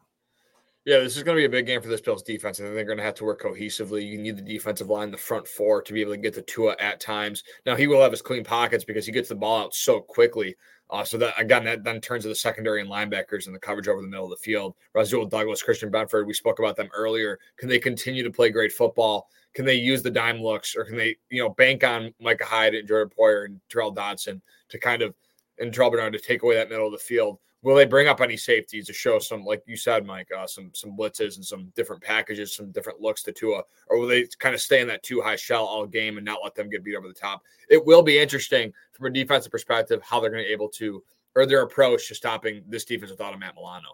Yeah, 0.89 1.01
this 1.01 1.19
is 1.19 1.23
going 1.23 1.37
to 1.37 1.41
be 1.43 1.45
a 1.45 1.51
big 1.51 1.67
game 1.67 1.83
for 1.83 1.89
this 1.89 2.01
Bills 2.01 2.23
defense. 2.23 2.59
I 2.59 2.63
think 2.63 2.75
they're 2.75 2.83
going 2.83 2.97
to 2.97 3.05
have 3.05 3.17
to 3.17 3.25
work 3.27 3.43
cohesively. 3.43 4.09
You 4.09 4.17
need 4.17 4.39
the 4.39 4.43
defensive 4.43 4.89
line, 4.89 5.11
the 5.11 5.19
front 5.19 5.47
four, 5.47 5.83
to 5.83 5.93
be 5.93 6.01
able 6.01 6.13
to 6.13 6.17
get 6.17 6.33
the 6.33 6.41
Tua 6.41 6.77
at 6.79 6.99
times. 6.99 7.45
Now 7.67 7.77
he 7.77 7.87
will 7.87 8.01
have 8.01 8.11
his 8.11 8.23
clean 8.23 8.43
pockets 8.43 8.85
because 8.85 9.05
he 9.05 9.13
gets 9.13 9.29
the 9.29 9.35
ball 9.35 9.65
out 9.65 9.75
so 9.75 10.01
quickly. 10.01 10.57
Uh, 10.89 11.05
so 11.05 11.19
that 11.19 11.35
again, 11.39 11.65
that 11.65 11.85
then 11.85 12.01
turns 12.01 12.23
to 12.23 12.31
the 12.31 12.35
secondary 12.35 12.81
and 12.81 12.89
linebackers 12.89 13.45
and 13.45 13.55
the 13.55 13.59
coverage 13.59 13.87
over 13.87 14.01
the 14.01 14.09
middle 14.09 14.25
of 14.25 14.31
the 14.31 14.43
field. 14.43 14.77
Rasul 14.95 15.27
Douglas, 15.27 15.63
Christian 15.63 15.93
Benford, 15.93 16.27
we 16.27 16.33
spoke 16.33 16.59
about 16.59 16.75
them 16.75 16.89
earlier. 16.95 17.39
Can 17.59 17.69
they 17.69 17.79
continue 17.79 18.23
to 18.23 18.31
play 18.31 18.49
great 18.49 18.73
football? 18.73 19.29
Can 19.53 19.67
they 19.67 19.75
use 19.75 20.03
the 20.03 20.11
dime 20.11 20.41
looks, 20.41 20.75
or 20.75 20.87
can 20.87 20.97
they, 20.97 21.17
you 21.29 21.43
know, 21.43 21.51
bank 21.51 21.85
on 21.85 22.15
Micah 22.19 22.47
Hyde 22.47 22.75
and 22.75 22.89
Jordan 22.89 23.13
Poyer 23.15 23.45
and 23.45 23.61
Terrell 23.69 23.91
Dodson 23.91 24.41
to 24.71 24.79
kind 24.79 25.03
of 25.03 25.15
and 25.59 25.71
Terrel 25.71 25.91
Bernard 25.91 26.15
to 26.15 26.19
take 26.19 26.45
away 26.45 26.55
that 26.55 26.71
middle 26.71 26.87
of 26.87 26.93
the 26.93 26.99
field? 26.99 27.41
Will 27.63 27.75
they 27.75 27.87
bring 27.87 28.07
up 28.07 28.21
any 28.21 28.37
safeties 28.37 28.87
to 28.87 28.93
show 28.93 29.19
some, 29.19 29.45
like 29.45 29.63
you 29.67 29.77
said, 29.77 30.07
Mike, 30.07 30.29
uh, 30.37 30.47
some 30.47 30.71
some 30.75 30.97
blitzes 30.97 31.37
and 31.37 31.45
some 31.45 31.73
different 31.75 32.03
packages, 32.03 32.55
some 32.55 32.71
different 32.71 33.01
looks 33.01 33.23
to 33.25 33.33
Tua, 33.33 33.63
or 33.89 33.99
will 33.99 34.07
they 34.07 34.27
kind 34.39 34.55
of 34.55 34.61
stay 34.61 34.81
in 34.81 34.87
that 34.89 35.03
two 35.03 35.21
high 35.21 35.37
shell 35.37 35.65
all 35.65 35.87
game 35.87 36.19
and 36.19 36.25
not 36.25 36.39
let 36.45 36.55
them 36.55 36.71
get 36.71 36.85
beat 36.85 36.95
over 36.95 37.09
the 37.09 37.15
top? 37.15 37.43
It 37.69 37.85
will 37.85 38.03
be 38.03 38.19
interesting 38.19 38.73
from 38.93 39.07
a 39.07 39.11
defensive 39.11 39.51
perspective 39.51 40.01
how 40.03 40.21
they're 40.21 40.31
going 40.31 40.45
to 40.45 40.49
be 40.49 40.53
able 40.53 40.69
to, 40.71 41.03
or 41.35 41.47
their 41.47 41.63
approach 41.63 42.07
to 42.09 42.15
stopping 42.15 42.63
this 42.69 42.85
defense 42.85 43.11
without 43.11 43.39
Matt 43.39 43.57
Milano. 43.57 43.89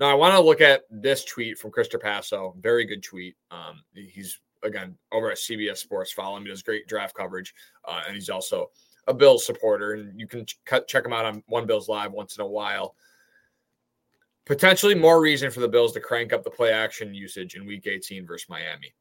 Now, 0.00 0.10
I 0.10 0.14
want 0.14 0.34
to 0.34 0.40
look 0.40 0.60
at 0.60 0.82
this 0.90 1.24
tweet 1.24 1.56
from 1.56 1.70
Chris 1.70 1.88
Trapasso. 1.88 2.56
Very 2.60 2.84
good 2.84 3.02
tweet. 3.02 3.36
Um, 3.52 3.84
he's 3.94 4.40
again 4.64 4.96
over 5.12 5.30
at 5.30 5.36
CBS 5.36 5.76
Sports. 5.76 6.10
Follow 6.10 6.36
him. 6.36 6.44
He 6.44 6.48
does 6.48 6.62
great 6.62 6.88
draft 6.88 7.14
coverage, 7.14 7.54
uh, 7.84 8.02
and 8.06 8.14
he's 8.14 8.30
also 8.30 8.70
a 9.06 9.14
Bills 9.14 9.44
supporter, 9.44 9.92
and 9.92 10.18
you 10.18 10.26
can 10.26 10.46
ch- 10.46 10.58
check 10.86 11.04
him 11.04 11.12
out 11.12 11.24
on 11.24 11.42
One 11.46 11.66
Bills 11.66 11.88
Live 11.88 12.12
once 12.12 12.36
in 12.36 12.42
a 12.42 12.46
while. 12.46 12.94
Potentially 14.46 14.94
more 14.94 15.20
reason 15.20 15.50
for 15.50 15.60
the 15.60 15.68
Bills 15.68 15.92
to 15.92 16.00
crank 16.00 16.32
up 16.32 16.44
the 16.44 16.50
play 16.50 16.72
action 16.72 17.14
usage 17.14 17.54
in 17.54 17.66
Week 17.66 17.86
18 17.86 18.26
versus 18.26 18.48
Miami. 18.48 18.92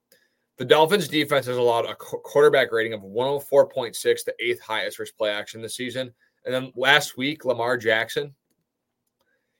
The 0.57 0.65
Dolphins' 0.65 1.07
defense 1.07 1.47
has 1.47 1.57
allowed 1.57 1.85
a 1.85 1.95
quarterback 1.95 2.71
rating 2.71 2.93
of 2.93 3.01
104.6, 3.01 4.23
the 4.23 4.35
eighth 4.39 4.61
highest 4.61 4.97
versus 4.97 5.13
play 5.17 5.31
action 5.31 5.61
this 5.61 5.75
season. 5.75 6.13
And 6.45 6.53
then 6.53 6.71
last 6.75 7.17
week, 7.17 7.43
Lamar 7.43 7.77
Jackson, 7.77 8.33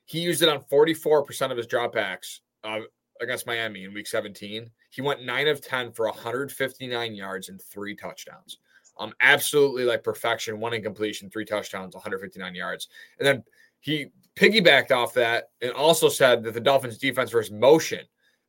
he 0.06 0.20
used 0.20 0.41
it 0.41 0.50
on 0.50 0.64
44% 0.72 1.52
of 1.52 1.58
his 1.58 1.68
dropbacks 1.68 2.39
uh, 2.64 2.82
against 3.22 3.48
Miami 3.48 3.86
in 3.86 3.94
Week 3.94 4.08
17. 4.08 4.70
He 4.89 5.02
went 5.02 5.26
nine 5.26 5.48
of 5.48 5.62
10 5.62 5.94
for 5.94 6.06
159 6.06 7.16
yards 7.16 7.50
and 7.50 7.62
three 7.62 7.96
touchdowns. 7.96 8.60
Um, 8.98 9.14
absolutely 9.22 9.86
like 9.86 10.04
perfection, 10.04 10.60
one 10.60 10.74
incompletion, 10.74 11.30
three 11.30 11.46
touchdowns, 11.46 11.96
159 11.96 12.54
yards. 12.54 12.89
And 13.18 13.26
then 13.26 13.44
he 13.80 14.08
piggybacked 14.36 14.91
off 14.91 15.14
that 15.16 15.50
and 15.62 15.72
also 15.72 16.10
said 16.10 16.44
that 16.44 16.54
the 16.54 16.60
Dolphins 16.60 16.98
defense 16.98 17.32
versus 17.32 17.52
motion. 17.52 18.02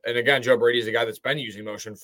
And 0.05 0.17
again, 0.17 0.43
Joe 0.43 0.57
Brady 0.57 0.79
is 0.79 0.87
a 0.87 0.91
guy 0.91 1.03
that's 1.03 1.19
been 1.19 1.39
using 1.39 1.65
motion 1.65 1.95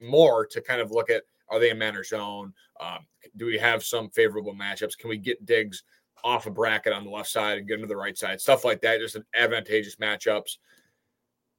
more 0.00 0.46
to 0.46 0.60
kind 0.60 0.80
of 0.80 0.90
look 0.90 1.10
at 1.10 1.24
are 1.48 1.58
they 1.58 1.70
in 1.70 1.78
man 1.78 1.96
or 1.96 2.04
zone? 2.04 2.52
Um, 2.80 3.06
do 3.36 3.44
we 3.44 3.58
have 3.58 3.82
some 3.82 4.08
favorable 4.10 4.54
matchups? 4.54 4.96
Can 4.96 5.10
we 5.10 5.18
get 5.18 5.44
Diggs 5.44 5.82
off 6.22 6.46
a 6.46 6.50
bracket 6.50 6.92
on 6.92 7.04
the 7.04 7.10
left 7.10 7.28
side 7.28 7.58
and 7.58 7.66
get 7.66 7.74
him 7.74 7.82
to 7.82 7.88
the 7.88 7.96
right 7.96 8.16
side? 8.16 8.40
Stuff 8.40 8.64
like 8.64 8.80
that, 8.82 9.00
just 9.00 9.18
advantageous 9.34 9.96
matchups. 9.96 10.58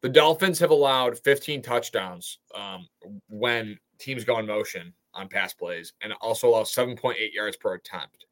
The 0.02 0.10
Dolphins 0.10 0.60
have 0.60 0.72
allowed 0.72 1.20
15 1.20 1.62
touchdowns 1.62 2.40
um, 2.56 2.88
when 3.28 3.78
teams 4.00 4.24
go 4.24 4.40
in 4.40 4.48
motion 4.48 4.94
on 5.14 5.28
pass 5.28 5.54
plays 5.54 5.94
and 6.02 6.14
also 6.22 6.50
allow 6.50 6.64
7.8 6.64 7.16
yards 7.34 7.58
per 7.58 7.74
attempt. 7.74 8.26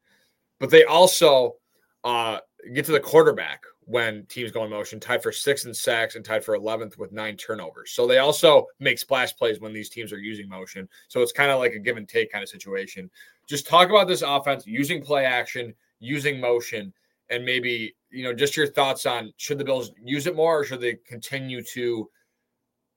But 0.58 0.70
they 0.70 0.84
also 0.84 1.56
uh, 2.04 2.38
get 2.74 2.84
to 2.86 2.92
the 2.92 3.00
quarterback 3.00 3.62
when 3.90 4.24
teams 4.26 4.52
go 4.52 4.64
in 4.64 4.70
motion, 4.70 5.00
tied 5.00 5.22
for 5.22 5.32
sixth 5.32 5.66
in 5.66 5.74
sacks 5.74 6.14
and 6.14 6.24
tied 6.24 6.44
for 6.44 6.56
11th 6.56 6.96
with 6.96 7.10
nine 7.10 7.36
turnovers. 7.36 7.90
So 7.90 8.06
they 8.06 8.18
also 8.18 8.66
make 8.78 9.00
splash 9.00 9.34
plays 9.34 9.58
when 9.60 9.72
these 9.72 9.88
teams 9.88 10.12
are 10.12 10.18
using 10.18 10.48
motion. 10.48 10.88
So 11.08 11.20
it's 11.22 11.32
kind 11.32 11.50
of 11.50 11.58
like 11.58 11.72
a 11.72 11.78
give 11.78 11.96
and 11.96 12.08
take 12.08 12.30
kind 12.30 12.42
of 12.42 12.48
situation. 12.48 13.10
Just 13.48 13.66
talk 13.66 13.90
about 13.90 14.06
this 14.06 14.22
offense 14.22 14.64
using 14.64 15.02
play 15.02 15.24
action, 15.24 15.74
using 15.98 16.40
motion, 16.40 16.92
and 17.30 17.44
maybe, 17.44 17.96
you 18.10 18.22
know, 18.22 18.32
just 18.32 18.56
your 18.56 18.68
thoughts 18.68 19.06
on 19.06 19.32
should 19.38 19.58
the 19.58 19.64
Bills 19.64 19.90
use 20.02 20.28
it 20.28 20.36
more 20.36 20.60
or 20.60 20.64
should 20.64 20.80
they 20.80 20.94
continue 21.06 21.62
to, 21.62 22.08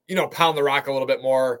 you 0.06 0.14
know, 0.14 0.28
pound 0.28 0.56
the 0.56 0.62
rock 0.62 0.86
a 0.86 0.92
little 0.92 1.08
bit 1.08 1.22
more, 1.22 1.60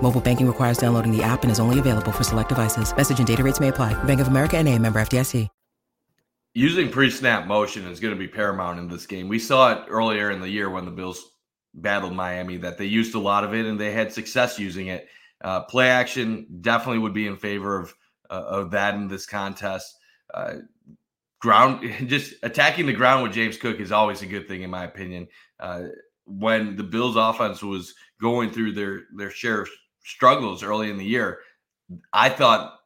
Mobile 0.00 0.20
banking 0.20 0.46
requires 0.46 0.78
downloading 0.78 1.14
the 1.14 1.22
app 1.22 1.42
and 1.42 1.52
is 1.52 1.60
only 1.60 1.78
available 1.78 2.12
for 2.12 2.24
select 2.24 2.48
devices. 2.48 2.96
Message 2.96 3.18
and 3.18 3.26
data 3.26 3.42
rates 3.42 3.60
may 3.60 3.68
apply. 3.68 3.92
Bank 4.04 4.20
of 4.20 4.28
America 4.28 4.56
and 4.56 4.66
a 4.66 4.78
member 4.78 4.98
FDIC. 5.00 5.48
Using 6.54 6.90
pre-snap 6.90 7.46
motion 7.46 7.86
is 7.86 8.00
going 8.00 8.14
to 8.14 8.18
be 8.18 8.26
paramount 8.26 8.80
in 8.80 8.88
this 8.88 9.06
game. 9.06 9.28
We 9.28 9.38
saw 9.38 9.72
it 9.72 9.84
earlier 9.88 10.30
in 10.30 10.40
the 10.40 10.48
year 10.48 10.70
when 10.70 10.86
the 10.86 10.90
Bills 10.90 11.36
battled 11.74 12.14
Miami 12.14 12.56
that 12.56 12.78
they 12.78 12.86
used 12.86 13.14
a 13.14 13.18
lot 13.18 13.44
of 13.44 13.54
it 13.54 13.66
and 13.66 13.78
they 13.78 13.92
had 13.92 14.12
success 14.12 14.58
using 14.58 14.88
it. 14.88 15.06
Uh, 15.42 15.62
play 15.62 15.88
action 15.88 16.46
definitely 16.60 16.98
would 16.98 17.12
be 17.12 17.26
in 17.26 17.36
favor 17.36 17.78
of 17.78 17.94
uh, 18.30 18.44
of 18.48 18.70
that 18.72 18.94
in 18.94 19.08
this 19.08 19.26
contest. 19.26 19.94
Uh, 20.34 20.54
ground, 21.40 21.88
just 22.06 22.34
attacking 22.42 22.86
the 22.86 22.92
ground 22.92 23.22
with 23.22 23.32
James 23.32 23.56
Cook 23.56 23.78
is 23.78 23.92
always 23.92 24.22
a 24.22 24.26
good 24.26 24.48
thing 24.48 24.62
in 24.62 24.70
my 24.70 24.84
opinion. 24.84 25.28
Uh, 25.60 25.84
when 26.24 26.76
the 26.76 26.82
Bills' 26.82 27.16
offense 27.16 27.62
was 27.62 27.94
going 28.20 28.50
through 28.50 28.72
their 28.72 29.02
their 29.16 29.30
share 29.30 29.66
struggles 30.08 30.62
early 30.62 30.90
in 30.90 30.96
the 30.96 31.04
year, 31.04 31.40
I 32.12 32.28
thought 32.28 32.80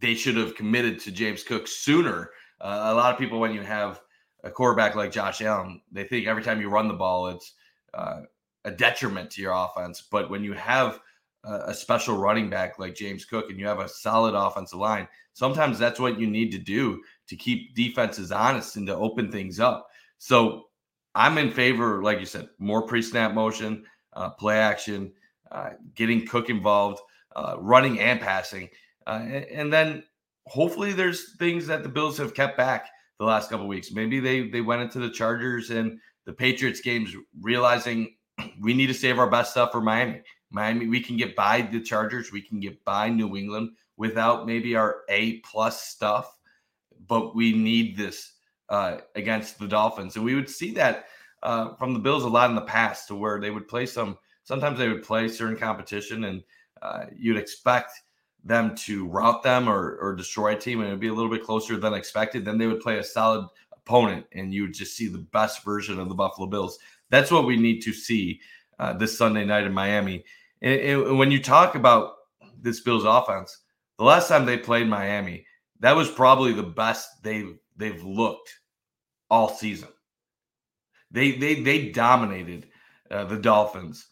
they 0.00 0.14
should 0.14 0.36
have 0.36 0.54
committed 0.54 0.98
to 1.00 1.12
James 1.12 1.42
Cook 1.42 1.68
sooner. 1.68 2.30
Uh, 2.60 2.92
a 2.92 2.94
lot 2.94 3.12
of 3.12 3.18
people, 3.18 3.38
when 3.38 3.52
you 3.52 3.60
have 3.62 4.00
a 4.44 4.50
quarterback 4.50 4.94
like 4.94 5.12
Josh 5.12 5.42
Allen, 5.42 5.80
they 5.92 6.04
think 6.04 6.26
every 6.26 6.42
time 6.42 6.60
you 6.60 6.68
run 6.68 6.88
the 6.88 6.94
ball, 6.94 7.28
it's 7.28 7.52
uh, 7.94 8.22
a 8.64 8.70
detriment 8.70 9.30
to 9.32 9.42
your 9.42 9.52
offense. 9.52 10.02
But 10.10 10.30
when 10.30 10.42
you 10.42 10.54
have 10.54 11.00
a 11.44 11.74
special 11.74 12.18
running 12.18 12.48
back 12.48 12.78
like 12.78 12.94
James 12.94 13.24
Cook 13.24 13.50
and 13.50 13.58
you 13.58 13.66
have 13.66 13.80
a 13.80 13.88
solid 13.88 14.34
offensive 14.34 14.78
line, 14.78 15.08
sometimes 15.32 15.78
that's 15.78 15.98
what 15.98 16.18
you 16.18 16.28
need 16.28 16.52
to 16.52 16.58
do 16.58 17.02
to 17.26 17.36
keep 17.36 17.74
defenses 17.74 18.30
honest 18.30 18.76
and 18.76 18.86
to 18.86 18.94
open 18.94 19.30
things 19.30 19.58
up. 19.58 19.88
So 20.18 20.66
I'm 21.14 21.38
in 21.38 21.50
favor, 21.50 22.02
like 22.02 22.20
you 22.20 22.26
said, 22.26 22.48
more 22.58 22.86
pre 22.86 23.02
snap 23.02 23.34
motion, 23.34 23.84
uh, 24.12 24.30
play 24.30 24.58
action, 24.58 25.12
getting 25.94 26.26
Cook 26.26 26.50
involved, 26.50 27.00
uh, 27.36 27.56
running 27.58 28.00
and 28.00 28.20
passing. 28.20 28.68
Uh, 29.06 29.20
and, 29.22 29.44
and, 29.46 29.72
then 29.72 30.04
hopefully 30.46 30.92
there's 30.92 31.34
things 31.36 31.66
that 31.66 31.82
the 31.82 31.88
Bills 31.88 32.18
have 32.18 32.34
kept 32.34 32.56
back 32.56 32.88
the 33.18 33.24
last 33.24 33.50
couple 33.50 33.66
weeks. 33.66 33.92
Maybe 33.92 34.20
they 34.20 34.48
they 34.48 34.60
went 34.60 34.82
into 34.82 34.98
the 34.98 35.10
Chargers 35.10 35.70
and 35.70 35.98
the 36.24 36.32
Patriots 36.32 36.80
games 36.80 37.14
realizing 37.40 38.14
we 38.60 38.74
need 38.74 38.86
to 38.86 38.94
save 38.94 39.18
our 39.18 39.30
best 39.30 39.52
stuff 39.52 39.72
for 39.72 39.80
Miami. 39.80 40.22
Miami, 40.50 40.86
we 40.86 41.00
can 41.00 41.16
get 41.16 41.34
by 41.34 41.62
the 41.62 41.80
Chargers, 41.80 42.30
we 42.30 42.42
can 42.42 42.60
get 42.60 42.84
by 42.84 43.08
New 43.08 43.36
England 43.36 43.70
without 43.96 44.46
maybe 44.46 44.76
our 44.76 45.02
A 45.08 45.38
plus 45.40 45.82
stuff, 45.82 46.36
but 47.08 47.34
we 47.34 47.52
need 47.52 47.96
this 47.96 48.32
uh, 48.68 48.98
against 49.14 49.58
the 49.58 49.66
Dolphins, 49.66 50.16
and 50.16 50.24
we 50.24 50.34
would 50.34 50.50
see 50.50 50.72
that 50.72 51.06
uh, 51.42 51.74
from 51.76 51.94
the 51.94 51.98
Bills 51.98 52.24
a 52.24 52.28
lot 52.28 52.50
in 52.50 52.56
the 52.56 52.62
past, 52.62 53.08
to 53.08 53.14
where 53.14 53.40
they 53.40 53.50
would 53.50 53.68
play 53.68 53.86
some. 53.86 54.18
Sometimes 54.52 54.78
they 54.78 54.88
would 54.88 55.02
play 55.02 55.28
certain 55.28 55.56
competition, 55.56 56.24
and 56.24 56.42
uh, 56.82 57.06
you'd 57.16 57.38
expect 57.38 57.92
them 58.44 58.74
to 58.74 59.08
rout 59.08 59.42
them 59.42 59.66
or, 59.66 59.96
or 59.96 60.14
destroy 60.14 60.52
a 60.54 60.58
team, 60.58 60.80
and 60.80 60.88
it 60.88 60.90
would 60.90 61.00
be 61.00 61.08
a 61.08 61.14
little 61.14 61.30
bit 61.30 61.42
closer 61.42 61.78
than 61.78 61.94
expected. 61.94 62.44
Then 62.44 62.58
they 62.58 62.66
would 62.66 62.82
play 62.82 62.98
a 62.98 63.02
solid 63.02 63.48
opponent, 63.72 64.26
and 64.32 64.52
you 64.52 64.64
would 64.64 64.74
just 64.74 64.94
see 64.94 65.08
the 65.08 65.26
best 65.32 65.64
version 65.64 65.98
of 65.98 66.10
the 66.10 66.14
Buffalo 66.14 66.46
Bills. 66.46 66.78
That's 67.08 67.30
what 67.30 67.46
we 67.46 67.56
need 67.56 67.80
to 67.80 67.94
see 67.94 68.42
uh, 68.78 68.92
this 68.92 69.16
Sunday 69.16 69.46
night 69.46 69.64
in 69.64 69.72
Miami. 69.72 70.22
And, 70.60 70.80
and 70.80 71.18
when 71.18 71.30
you 71.30 71.42
talk 71.42 71.74
about 71.74 72.16
this 72.60 72.80
Bills 72.80 73.04
offense, 73.06 73.56
the 73.96 74.04
last 74.04 74.28
time 74.28 74.44
they 74.44 74.58
played 74.58 74.86
Miami, 74.86 75.46
that 75.80 75.96
was 75.96 76.10
probably 76.10 76.52
the 76.52 76.62
best 76.62 77.22
they've 77.22 77.56
they've 77.78 78.04
looked 78.04 78.54
all 79.30 79.48
season. 79.48 79.88
They 81.10 81.32
they 81.32 81.62
they 81.62 81.88
dominated 81.88 82.68
uh, 83.10 83.24
the 83.24 83.38
Dolphins 83.38 84.08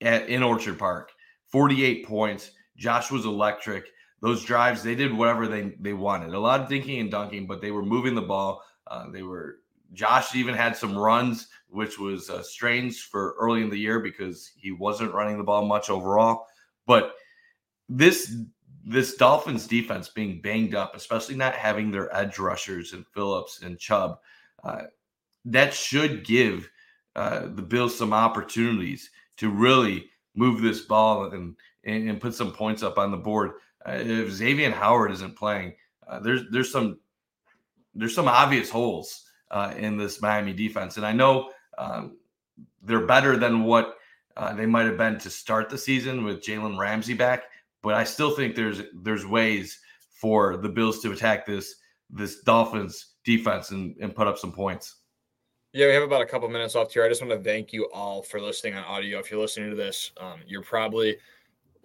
at, 0.00 0.28
in 0.28 0.42
Orchard 0.42 0.78
Park, 0.78 1.12
48 1.46 2.06
points. 2.06 2.50
Josh 2.76 3.10
was 3.10 3.24
electric. 3.24 3.86
Those 4.20 4.44
drives, 4.44 4.82
they 4.82 4.94
did 4.94 5.12
whatever 5.12 5.46
they 5.46 5.74
they 5.80 5.92
wanted. 5.92 6.34
A 6.34 6.38
lot 6.38 6.60
of 6.60 6.68
dinking 6.68 7.00
and 7.00 7.10
dunking, 7.10 7.46
but 7.46 7.60
they 7.60 7.70
were 7.70 7.84
moving 7.84 8.14
the 8.14 8.22
ball. 8.22 8.62
Uh, 8.86 9.10
they 9.10 9.22
were 9.22 9.58
Josh 9.92 10.34
even 10.34 10.54
had 10.54 10.76
some 10.76 10.96
runs, 10.96 11.48
which 11.68 11.98
was 11.98 12.30
uh, 12.30 12.42
strange 12.42 13.04
for 13.04 13.34
early 13.38 13.62
in 13.62 13.70
the 13.70 13.78
year 13.78 14.00
because 14.00 14.52
he 14.56 14.72
wasn't 14.72 15.14
running 15.14 15.38
the 15.38 15.44
ball 15.44 15.64
much 15.64 15.90
overall. 15.90 16.46
But 16.86 17.14
this 17.88 18.36
this 18.84 19.16
Dolphins 19.16 19.66
defense 19.66 20.08
being 20.08 20.40
banged 20.40 20.74
up, 20.74 20.94
especially 20.94 21.34
not 21.34 21.54
having 21.54 21.90
their 21.90 22.14
edge 22.14 22.38
rushers 22.38 22.92
and 22.92 23.06
Phillips 23.08 23.62
and 23.62 23.78
Chubb, 23.78 24.18
uh, 24.62 24.82
that 25.44 25.74
should 25.74 26.24
give 26.24 26.70
uh, 27.16 27.48
the 27.54 27.62
Bills 27.62 27.96
some 27.96 28.12
opportunities 28.12 29.10
to 29.38 29.50
really 29.50 30.10
move 30.34 30.60
this 30.60 30.82
ball 30.82 31.32
and 31.32 31.56
and, 31.84 32.08
and 32.10 32.20
put 32.20 32.34
some 32.34 32.52
points 32.52 32.82
up 32.82 32.98
on 32.98 33.10
the 33.10 33.16
board. 33.16 33.52
Uh, 33.86 33.92
if 33.92 34.30
Xavier 34.30 34.72
Howard 34.72 35.12
isn't 35.12 35.36
playing, 35.36 35.74
uh, 36.08 36.20
there's 36.20 36.42
there's 36.50 36.70
some 36.70 36.98
there's 37.94 38.14
some 38.14 38.28
obvious 38.28 38.70
holes 38.70 39.24
uh, 39.50 39.72
in 39.76 39.96
this 39.96 40.20
Miami 40.20 40.52
defense. 40.52 40.96
And 40.96 41.06
I 41.06 41.12
know 41.12 41.50
um, 41.78 42.16
they're 42.82 43.06
better 43.06 43.36
than 43.36 43.64
what 43.64 43.96
uh, 44.36 44.54
they 44.54 44.66
might 44.66 44.86
have 44.86 44.98
been 44.98 45.18
to 45.18 45.30
start 45.30 45.70
the 45.70 45.78
season 45.78 46.24
with 46.24 46.42
Jalen 46.42 46.78
Ramsey 46.78 47.14
back, 47.14 47.44
but 47.82 47.94
I 47.94 48.04
still 48.04 48.34
think 48.34 48.54
there's 48.54 48.82
there's 49.02 49.26
ways 49.26 49.78
for 50.10 50.56
the 50.56 50.68
Bills 50.68 51.00
to 51.00 51.12
attack 51.12 51.46
this 51.46 51.76
this 52.10 52.40
Dolphins 52.40 53.14
defense 53.24 53.70
and, 53.70 53.96
and 54.00 54.14
put 54.14 54.26
up 54.26 54.38
some 54.38 54.52
points. 54.52 54.96
Yeah, 55.76 55.88
we 55.88 55.92
have 55.92 56.04
about 56.04 56.22
a 56.22 56.26
couple 56.26 56.48
minutes 56.48 56.74
left 56.74 56.94
here. 56.94 57.04
I 57.04 57.08
just 57.10 57.20
want 57.20 57.34
to 57.34 57.44
thank 57.46 57.70
you 57.70 57.86
all 57.92 58.22
for 58.22 58.40
listening 58.40 58.72
on 58.76 58.84
audio. 58.84 59.18
If 59.18 59.30
you're 59.30 59.38
listening 59.38 59.68
to 59.68 59.76
this, 59.76 60.10
um, 60.18 60.40
you're 60.46 60.62
probably 60.62 61.18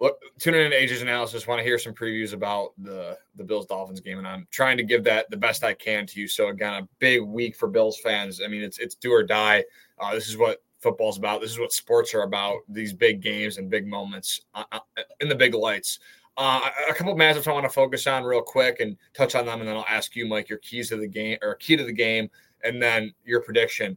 look, 0.00 0.16
tune 0.38 0.54
in 0.54 0.72
Ajay's 0.72 1.02
Analysis. 1.02 1.46
Want 1.46 1.58
to 1.58 1.62
hear 1.62 1.78
some 1.78 1.92
previews 1.92 2.32
about 2.32 2.70
the 2.78 3.18
the 3.36 3.44
Bills 3.44 3.66
Dolphins 3.66 4.00
game, 4.00 4.16
and 4.16 4.26
I'm 4.26 4.48
trying 4.50 4.78
to 4.78 4.82
give 4.82 5.04
that 5.04 5.28
the 5.28 5.36
best 5.36 5.62
I 5.62 5.74
can 5.74 6.06
to 6.06 6.20
you. 6.20 6.26
So 6.26 6.48
again, 6.48 6.72
a 6.72 6.88
big 7.00 7.20
week 7.20 7.54
for 7.54 7.68
Bills 7.68 8.00
fans. 8.02 8.40
I 8.42 8.48
mean, 8.48 8.62
it's 8.62 8.78
it's 8.78 8.94
do 8.94 9.12
or 9.12 9.22
die. 9.22 9.62
Uh, 9.98 10.14
this 10.14 10.26
is 10.26 10.38
what 10.38 10.62
football's 10.80 11.18
about. 11.18 11.42
This 11.42 11.50
is 11.50 11.58
what 11.58 11.74
sports 11.74 12.14
are 12.14 12.22
about. 12.22 12.60
These 12.70 12.94
big 12.94 13.20
games 13.20 13.58
and 13.58 13.68
big 13.68 13.86
moments 13.86 14.40
uh, 14.54 14.64
uh 14.72 14.80
in 15.20 15.28
the 15.28 15.34
big 15.34 15.52
lights. 15.52 15.98
Uh, 16.38 16.66
a 16.88 16.94
couple 16.94 17.14
matchups 17.14 17.46
I 17.46 17.52
want 17.52 17.64
to 17.64 17.70
focus 17.70 18.06
on 18.06 18.24
real 18.24 18.40
quick 18.40 18.80
and 18.80 18.96
touch 19.12 19.34
on 19.34 19.44
them, 19.44 19.60
and 19.60 19.68
then 19.68 19.76
I'll 19.76 19.84
ask 19.86 20.16
you, 20.16 20.26
Mike, 20.26 20.48
your 20.48 20.60
keys 20.60 20.88
to 20.88 20.96
the 20.96 21.06
game 21.06 21.36
or 21.42 21.56
key 21.56 21.76
to 21.76 21.84
the 21.84 21.92
game, 21.92 22.30
and 22.64 22.82
then 22.82 23.12
your 23.24 23.40
prediction. 23.40 23.96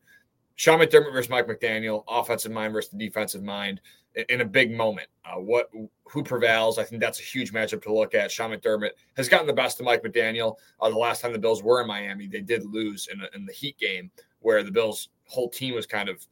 Sean 0.56 0.80
McDermott 0.80 1.12
versus 1.12 1.30
Mike 1.30 1.48
McDaniel, 1.48 2.04
offensive 2.08 2.52
mind 2.52 2.74
versus 2.74 2.92
the 2.92 2.98
defensive 2.98 3.44
mind 3.44 3.82
in 4.30 4.42
a 4.42 4.46
big 4.46 4.72
moment. 4.72 5.08
Uh, 5.26 5.40
what 5.40 5.70
who 6.06 6.24
prevails? 6.24 6.80
I 6.80 6.84
think 6.84 7.02
that's 7.02 7.20
a 7.20 7.24
huge 7.24 7.52
matchup 7.52 7.84
to 7.84 7.94
look 7.94 8.14
at. 8.14 8.32
Sean 8.32 8.52
McDermott 8.52 8.92
has 9.18 9.28
gotten 9.28 9.48
the 9.48 9.54
best 9.54 9.80
of 9.80 9.86
Mike 9.86 10.04
McDaniel. 10.04 10.56
Uh, 10.80 10.90
the 10.90 10.98
last 10.98 11.22
time 11.22 11.34
the 11.34 11.40
Bills 11.40 11.62
were 11.62 11.82
in 11.82 11.88
Miami, 11.88 12.28
they 12.28 12.42
did 12.42 12.66
lose 12.66 13.10
in, 13.12 13.20
a, 13.22 13.28
in 13.36 13.46
the 13.46 13.54
Heat 13.54 13.78
game 13.78 14.10
where 14.40 14.64
the 14.64 14.72
Bills' 14.72 15.10
whole 15.28 15.50
team 15.50 15.76
was 15.76 15.86
kind 15.86 16.08
of, 16.08 16.26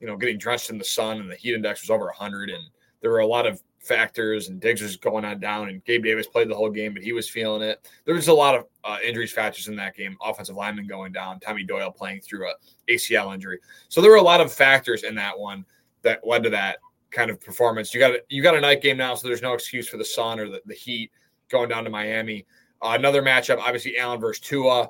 you 0.00 0.06
know, 0.06 0.16
getting 0.16 0.38
drenched 0.38 0.70
in 0.70 0.78
the 0.78 0.84
sun, 0.84 1.20
and 1.20 1.30
the 1.30 1.36
heat 1.36 1.54
index 1.54 1.82
was 1.82 1.90
over 1.90 2.06
100, 2.06 2.48
and 2.50 2.64
there 3.00 3.10
were 3.10 3.18
a 3.18 3.26
lot 3.26 3.46
of 3.46 3.62
factors, 3.88 4.48
and 4.48 4.60
Diggs 4.60 4.82
was 4.82 4.96
going 4.96 5.24
on 5.24 5.40
down, 5.40 5.68
and 5.68 5.84
Gabe 5.84 6.04
Davis 6.04 6.26
played 6.26 6.48
the 6.48 6.54
whole 6.54 6.70
game, 6.70 6.92
but 6.92 7.02
he 7.02 7.12
was 7.12 7.28
feeling 7.28 7.62
it. 7.62 7.88
There 8.04 8.14
was 8.14 8.28
a 8.28 8.34
lot 8.34 8.54
of 8.54 8.66
uh, 8.84 8.98
injuries 9.02 9.32
factors 9.32 9.66
in 9.66 9.76
that 9.76 9.96
game. 9.96 10.16
Offensive 10.22 10.54
lineman 10.54 10.86
going 10.86 11.12
down, 11.12 11.40
Tommy 11.40 11.64
Doyle 11.64 11.90
playing 11.90 12.20
through 12.20 12.48
a 12.48 12.54
ACL 12.88 13.34
injury. 13.34 13.58
So 13.88 14.00
there 14.00 14.10
were 14.10 14.18
a 14.18 14.22
lot 14.22 14.40
of 14.40 14.52
factors 14.52 15.02
in 15.02 15.14
that 15.16 15.36
one 15.36 15.64
that 16.02 16.20
led 16.26 16.44
to 16.44 16.50
that 16.50 16.78
kind 17.10 17.30
of 17.30 17.40
performance. 17.40 17.94
You 17.94 18.00
got 18.00 18.12
a, 18.12 18.22
you 18.28 18.42
got 18.42 18.56
a 18.56 18.60
night 18.60 18.82
game 18.82 18.98
now, 18.98 19.14
so 19.14 19.26
there's 19.26 19.42
no 19.42 19.54
excuse 19.54 19.88
for 19.88 19.96
the 19.96 20.04
sun 20.04 20.38
or 20.38 20.48
the, 20.48 20.60
the 20.66 20.74
heat 20.74 21.10
going 21.48 21.68
down 21.68 21.84
to 21.84 21.90
Miami. 21.90 22.46
Uh, 22.82 22.94
another 22.98 23.22
matchup, 23.22 23.58
obviously 23.58 23.98
Allen 23.98 24.20
versus 24.20 24.40
Tua. 24.40 24.82
Uh, 24.82 24.88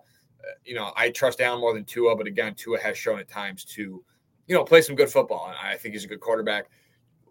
you 0.65 0.75
know, 0.75 0.93
I 0.97 1.11
trust 1.11 1.41
Allen 1.41 1.61
more 1.61 1.73
than 1.73 1.85
Tua, 1.85 2.17
but 2.17 2.27
again, 2.27 2.55
Tua 2.55 2.79
has 2.81 2.99
shown 2.99 3.19
at 3.19 3.29
times 3.29 3.65
to, 3.65 4.05
you 4.47 4.55
know, 4.55 4.65
play 4.65 4.83
some 4.83 4.97
good 4.97 5.11
football, 5.11 5.47
and 5.49 5.57
I 5.57 5.77
think 5.77 5.95
he's 5.95 6.05
a 6.05 6.09
good 6.09 6.21
quarterback. 6.21 6.69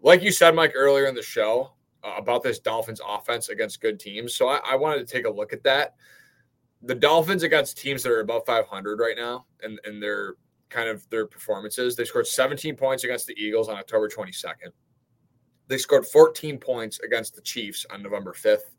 Like 0.02 0.22
you 0.22 0.32
said, 0.32 0.54
Mike, 0.54 0.72
earlier 0.74 1.06
in 1.06 1.14
the 1.14 1.22
show 1.22 1.72
uh, 2.04 2.14
about 2.16 2.42
this 2.42 2.58
Dolphins 2.58 3.00
offense 3.06 3.48
against 3.48 3.80
good 3.80 3.98
teams, 3.98 4.34
so 4.34 4.48
I, 4.48 4.60
I 4.64 4.76
wanted 4.76 5.06
to 5.06 5.12
take 5.12 5.26
a 5.26 5.30
look 5.30 5.52
at 5.52 5.62
that. 5.64 5.94
The 6.82 6.94
Dolphins 6.94 7.42
against 7.42 7.78
teams 7.78 8.02
that 8.04 8.12
are 8.12 8.20
above 8.20 8.46
500 8.46 9.00
right 9.00 9.16
now, 9.16 9.46
and 9.62 9.80
and 9.84 10.02
they're 10.02 10.34
kind 10.68 10.88
of 10.88 11.08
their 11.10 11.26
performances. 11.26 11.96
They 11.96 12.04
scored 12.04 12.26
17 12.26 12.76
points 12.76 13.04
against 13.04 13.26
the 13.26 13.34
Eagles 13.42 13.68
on 13.68 13.76
October 13.76 14.08
22nd. 14.08 14.70
They 15.66 15.78
scored 15.78 16.06
14 16.06 16.58
points 16.58 17.00
against 17.00 17.34
the 17.34 17.42
Chiefs 17.42 17.84
on 17.90 18.02
November 18.02 18.32
5th. 18.32 18.74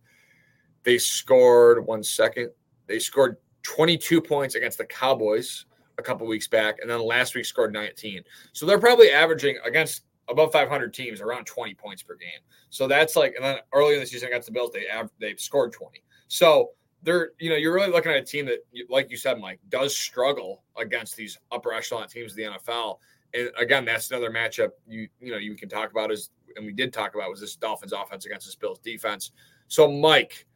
They 0.83 0.97
scored 0.97 1.85
one 1.85 2.03
second. 2.03 2.49
They 2.87 2.99
scored 2.99 3.37
22 3.63 4.21
points 4.21 4.55
against 4.55 4.77
the 4.77 4.85
Cowboys 4.85 5.65
a 5.97 6.01
couple 6.01 6.25
weeks 6.25 6.47
back, 6.47 6.77
and 6.81 6.89
then 6.89 7.01
last 7.01 7.35
week 7.35 7.45
scored 7.45 7.73
19. 7.73 8.23
So 8.53 8.65
they're 8.65 8.79
probably 8.79 9.11
averaging 9.11 9.57
against 9.65 10.03
above 10.29 10.51
500 10.51 10.93
teams 10.93 11.21
around 11.21 11.45
20 11.45 11.73
points 11.75 12.03
per 12.03 12.15
game. 12.15 12.39
So 12.69 12.87
that's 12.87 13.15
like, 13.15 13.33
and 13.35 13.43
then 13.43 13.57
earlier 13.73 13.95
in 13.95 14.01
the 14.01 14.05
season 14.05 14.27
against 14.27 14.47
the 14.47 14.53
Bills, 14.53 14.71
they 14.73 14.85
have 14.91 15.09
they 15.19 15.35
scored 15.35 15.73
20. 15.73 16.03
So 16.27 16.71
they're, 17.03 17.31
you 17.39 17.49
know, 17.49 17.55
you're 17.55 17.73
really 17.73 17.91
looking 17.91 18.11
at 18.11 18.17
a 18.17 18.23
team 18.23 18.45
that, 18.47 18.59
like 18.89 19.09
you 19.09 19.17
said, 19.17 19.39
Mike, 19.39 19.59
does 19.69 19.95
struggle 19.95 20.63
against 20.77 21.15
these 21.15 21.37
upper 21.51 21.73
echelon 21.73 22.07
teams 22.07 22.33
of 22.33 22.37
the 22.37 22.43
NFL. 22.43 22.97
And 23.33 23.49
again, 23.57 23.85
that's 23.85 24.09
another 24.11 24.31
matchup 24.31 24.71
you 24.87 25.07
you 25.19 25.31
know 25.31 25.37
you 25.37 25.55
can 25.55 25.69
talk 25.69 25.91
about 25.91 26.11
is, 26.11 26.31
and 26.55 26.65
we 26.65 26.73
did 26.73 26.91
talk 26.91 27.15
about 27.15 27.29
was 27.29 27.39
this 27.39 27.55
Dolphins 27.55 27.93
offense 27.93 28.25
against 28.25 28.47
this 28.47 28.55
Bills 28.55 28.79
defense. 28.79 29.31
So 29.67 29.89
Mike, 29.91 30.47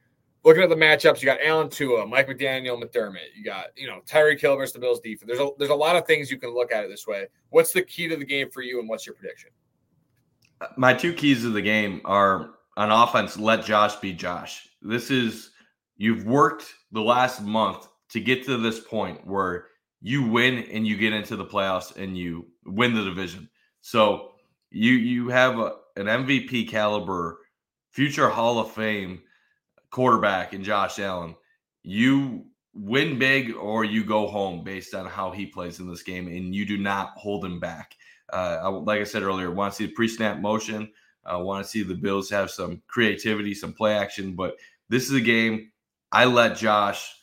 looking 0.44 0.64
at 0.64 0.70
the 0.70 0.76
matchups, 0.76 1.22
you 1.22 1.26
got 1.26 1.40
Allen 1.44 1.70
Tua, 1.70 2.06
Mike 2.06 2.28
McDaniel, 2.28 2.82
McDermott. 2.82 3.34
You 3.36 3.44
got 3.44 3.68
you 3.76 3.88
know 3.88 4.02
Tyreek 4.06 4.40
Hill 4.40 4.56
versus 4.56 4.74
the 4.74 4.80
Bills 4.80 5.00
defense. 5.00 5.28
There's 5.28 5.40
a 5.40 5.50
there's 5.58 5.72
a 5.72 5.76
lot 5.76 5.96
of 5.96 6.06
things 6.06 6.30
you 6.30 6.38
can 6.38 6.54
look 6.54 6.72
at 6.72 6.84
it 6.84 6.90
this 6.90 7.08
way. 7.08 7.28
What's 7.50 7.72
the 7.72 7.82
key 7.82 8.08
to 8.10 8.16
the 8.16 8.26
game 8.26 8.50
for 8.50 8.62
you, 8.62 8.80
and 8.80 8.90
what's 8.90 9.06
your 9.06 9.16
prediction? 9.16 9.50
My 10.78 10.94
two 10.94 11.14
keys 11.14 11.44
of 11.44 11.54
the 11.54 11.62
game 11.62 12.02
are 12.06 12.52
on 12.78 12.92
offense. 12.92 13.38
Let 13.38 13.66
Josh 13.66 13.96
be 13.98 14.14
Josh. 14.14 14.68
This 14.82 15.12
is 15.12 15.52
you've 15.98 16.26
worked 16.26 16.74
the 16.92 17.02
last 17.02 17.42
month 17.42 17.88
to 18.10 18.20
get 18.20 18.46
to 18.46 18.58
this 18.58 18.80
point 18.80 19.26
where 19.26 19.68
you 20.02 20.24
win 20.24 20.66
and 20.72 20.86
you 20.86 20.98
get 20.98 21.14
into 21.14 21.36
the 21.36 21.46
playoffs 21.46 21.96
and 21.96 22.18
you 22.18 22.46
win 22.66 22.94
the 22.94 23.04
division. 23.04 23.50
So 23.82 24.32
you 24.70 24.94
you 24.94 25.30
have 25.30 25.60
a, 25.60 25.76
an 25.96 26.06
MVP 26.06 26.70
caliber, 26.70 27.40
future 27.92 28.30
Hall 28.30 28.60
of 28.60 28.72
Fame 28.72 29.22
quarterback 29.94 30.54
in 30.54 30.64
Josh 30.64 30.98
Allen, 30.98 31.36
you 31.84 32.46
win 32.74 33.20
big 33.20 33.54
or 33.54 33.86
you 33.86 34.04
go 34.04 34.28
home 34.28 34.64
based 34.64 34.96
on 34.96 35.06
how 35.06 35.30
he 35.30 35.46
plays 35.46 35.80
in 35.80 35.88
this 35.88 36.02
game, 36.02 36.28
and 36.28 36.54
you 36.54 36.66
do 36.66 36.78
not 36.78 37.12
hold 37.16 37.46
him 37.46 37.60
back. 37.60 37.96
Uh, 38.32 38.82
like 38.84 39.00
I 39.00 39.04
said 39.04 39.22
earlier, 39.22 39.52
want 39.52 39.72
to 39.72 39.78
see 39.78 39.86
the 39.86 39.94
pre-snap 39.94 40.40
motion. 40.40 40.92
I 41.24 41.38
want 41.38 41.64
to 41.64 41.70
see 41.70 41.84
the 41.84 41.94
Bills 41.94 42.30
have 42.32 42.50
some 42.50 42.82
creativity, 42.88 43.54
some 43.54 43.74
play 43.74 43.96
action. 43.96 44.34
But 44.36 44.56
this 44.90 45.04
is 45.04 45.14
a 45.14 45.22
game 45.22 45.72
I 46.12 46.26
let 46.26 46.58
Josh 46.58 47.14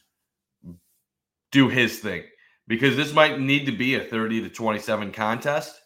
do 1.51 1.69
his 1.69 1.99
thing 1.99 2.23
because 2.69 2.97
this 2.97 3.13
might 3.13 3.41
need 3.41 3.67
to 3.67 3.73
be 3.73 3.97
a 3.97 4.05
30 4.05 4.43
to 4.43 4.49
27 4.49 5.11
contest. 5.11 5.81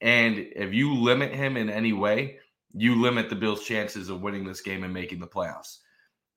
And 0.00 0.38
if 0.56 0.74
you 0.74 0.94
limit 0.94 1.32
him 1.32 1.56
in 1.56 1.70
any 1.70 1.92
way, 1.92 2.38
you 2.74 3.00
limit 3.00 3.30
the 3.30 3.36
Bills' 3.36 3.64
chances 3.64 4.08
of 4.08 4.20
winning 4.20 4.44
this 4.44 4.60
game 4.60 4.82
and 4.82 4.92
making 4.92 5.20
the 5.20 5.28
playoffs. 5.28 5.78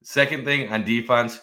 Second 0.04 0.45
thing 0.45 0.72
on 0.72 0.84
defense, 0.84 1.39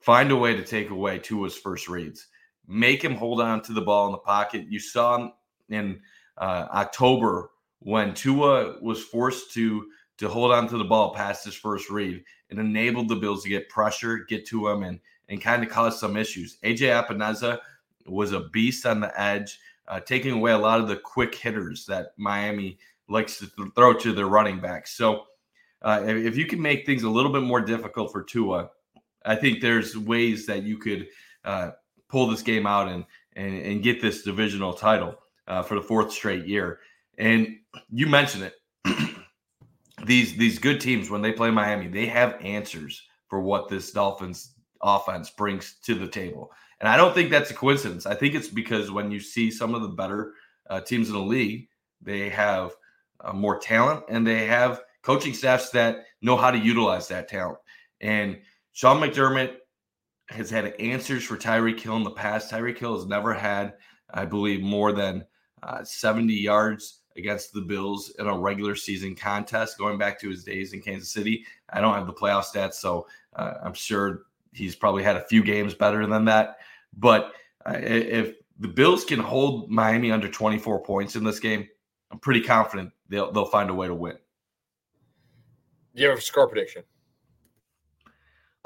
find 0.00 0.30
a 0.30 0.36
way 0.36 0.54
to 0.54 0.64
take 0.64 0.90
away 0.90 1.18
Tua's 1.18 1.56
first 1.56 1.88
reads. 1.88 2.26
Make 2.66 3.02
him 3.02 3.14
hold 3.14 3.40
on 3.40 3.62
to 3.62 3.72
the 3.72 3.80
ball 3.80 4.06
in 4.06 4.12
the 4.12 4.18
pocket. 4.18 4.66
You 4.68 4.78
saw 4.78 5.16
him 5.16 5.32
in 5.68 6.00
uh, 6.38 6.66
October 6.72 7.50
when 7.80 8.14
Tua 8.14 8.76
was 8.80 9.02
forced 9.02 9.52
to 9.54 9.86
to 10.18 10.28
hold 10.28 10.50
on 10.50 10.66
to 10.68 10.78
the 10.78 10.84
ball 10.84 11.14
past 11.14 11.44
his 11.44 11.54
first 11.54 11.90
read. 11.90 12.24
It 12.48 12.58
enabled 12.58 13.08
the 13.08 13.16
Bills 13.16 13.42
to 13.42 13.50
get 13.50 13.68
pressure, 13.68 14.24
get 14.28 14.46
to 14.46 14.68
him, 14.68 14.82
and 14.82 15.00
and 15.28 15.40
kind 15.40 15.62
of 15.62 15.68
cause 15.68 15.98
some 15.98 16.16
issues. 16.16 16.58
AJ 16.64 17.04
Epenesa 17.04 17.58
was 18.06 18.32
a 18.32 18.48
beast 18.52 18.86
on 18.86 19.00
the 19.00 19.20
edge, 19.20 19.58
uh, 19.88 20.00
taking 20.00 20.32
away 20.32 20.52
a 20.52 20.58
lot 20.58 20.80
of 20.80 20.88
the 20.88 20.96
quick 20.96 21.34
hitters 21.34 21.84
that 21.86 22.12
Miami 22.16 22.78
likes 23.08 23.38
to 23.38 23.46
th- 23.46 23.68
throw 23.74 23.92
to 23.92 24.12
their 24.12 24.26
running 24.26 24.60
backs. 24.60 24.96
So 24.96 25.24
uh, 25.86 26.02
if 26.04 26.36
you 26.36 26.46
can 26.46 26.60
make 26.60 26.84
things 26.84 27.04
a 27.04 27.08
little 27.08 27.32
bit 27.32 27.44
more 27.44 27.60
difficult 27.60 28.10
for 28.10 28.24
Tua, 28.24 28.68
I 29.24 29.36
think 29.36 29.60
there's 29.60 29.96
ways 29.96 30.44
that 30.46 30.64
you 30.64 30.78
could 30.78 31.06
uh, 31.44 31.70
pull 32.08 32.26
this 32.26 32.42
game 32.42 32.66
out 32.66 32.88
and, 32.88 33.04
and, 33.36 33.62
and 33.62 33.82
get 33.84 34.02
this 34.02 34.22
divisional 34.22 34.72
title 34.72 35.14
uh, 35.46 35.62
for 35.62 35.76
the 35.76 35.82
fourth 35.82 36.12
straight 36.12 36.44
year. 36.44 36.80
And 37.18 37.56
you 37.88 38.08
mentioned 38.08 38.42
it. 38.42 38.54
these 40.06 40.36
these 40.36 40.58
good 40.58 40.80
teams 40.80 41.08
when 41.08 41.22
they 41.22 41.30
play 41.30 41.52
Miami, 41.52 41.86
they 41.86 42.06
have 42.06 42.36
answers 42.42 43.00
for 43.28 43.40
what 43.40 43.68
this 43.68 43.92
Dolphins 43.92 44.54
offense 44.82 45.30
brings 45.30 45.76
to 45.84 45.94
the 45.94 46.08
table. 46.08 46.50
And 46.80 46.88
I 46.88 46.96
don't 46.96 47.14
think 47.14 47.30
that's 47.30 47.52
a 47.52 47.54
coincidence. 47.54 48.06
I 48.06 48.14
think 48.16 48.34
it's 48.34 48.48
because 48.48 48.90
when 48.90 49.12
you 49.12 49.20
see 49.20 49.52
some 49.52 49.72
of 49.72 49.82
the 49.82 49.88
better 49.88 50.32
uh, 50.68 50.80
teams 50.80 51.08
in 51.08 51.14
the 51.14 51.20
league, 51.20 51.68
they 52.02 52.28
have 52.28 52.72
uh, 53.20 53.32
more 53.32 53.58
talent 53.60 54.02
and 54.08 54.26
they 54.26 54.46
have 54.46 54.82
coaching 55.06 55.32
staffs 55.32 55.70
that 55.70 56.04
know 56.20 56.36
how 56.36 56.50
to 56.50 56.58
utilize 56.58 57.06
that 57.06 57.28
talent. 57.28 57.58
And 58.00 58.40
Sean 58.72 59.00
McDermott 59.00 59.54
has 60.30 60.50
had 60.50 60.74
answers 60.80 61.22
for 61.22 61.36
Tyreek 61.36 61.78
Hill 61.78 61.96
in 61.96 62.02
the 62.02 62.10
past. 62.10 62.50
Tyreek 62.50 62.76
Hill 62.76 62.96
has 62.96 63.06
never 63.06 63.32
had, 63.32 63.74
I 64.12 64.24
believe, 64.24 64.62
more 64.62 64.90
than 64.90 65.24
uh, 65.62 65.84
70 65.84 66.34
yards 66.34 67.02
against 67.16 67.52
the 67.52 67.60
Bills 67.60 68.16
in 68.18 68.26
a 68.26 68.36
regular 68.36 68.74
season 68.74 69.14
contest 69.14 69.78
going 69.78 69.96
back 69.96 70.18
to 70.20 70.28
his 70.28 70.42
days 70.42 70.72
in 70.72 70.82
Kansas 70.82 71.12
City. 71.12 71.44
I 71.70 71.80
don't 71.80 71.94
have 71.94 72.08
the 72.08 72.12
playoff 72.12 72.44
stats, 72.44 72.74
so 72.74 73.06
uh, 73.36 73.54
I'm 73.62 73.74
sure 73.74 74.22
he's 74.54 74.74
probably 74.74 75.04
had 75.04 75.14
a 75.14 75.24
few 75.26 75.44
games 75.44 75.72
better 75.72 76.04
than 76.04 76.24
that. 76.24 76.56
But 76.98 77.30
uh, 77.64 77.78
if 77.80 78.34
the 78.58 78.68
Bills 78.68 79.04
can 79.04 79.20
hold 79.20 79.70
Miami 79.70 80.10
under 80.10 80.28
24 80.28 80.82
points 80.82 81.14
in 81.14 81.22
this 81.22 81.38
game, 81.38 81.68
I'm 82.10 82.18
pretty 82.18 82.40
confident 82.40 82.90
they'll 83.08 83.30
they'll 83.30 83.44
find 83.44 83.70
a 83.70 83.74
way 83.74 83.86
to 83.86 83.94
win. 83.94 84.16
Do 85.96 86.02
you 86.02 86.10
have 86.10 86.18
a 86.18 86.22
score 86.22 86.46
prediction? 86.46 86.82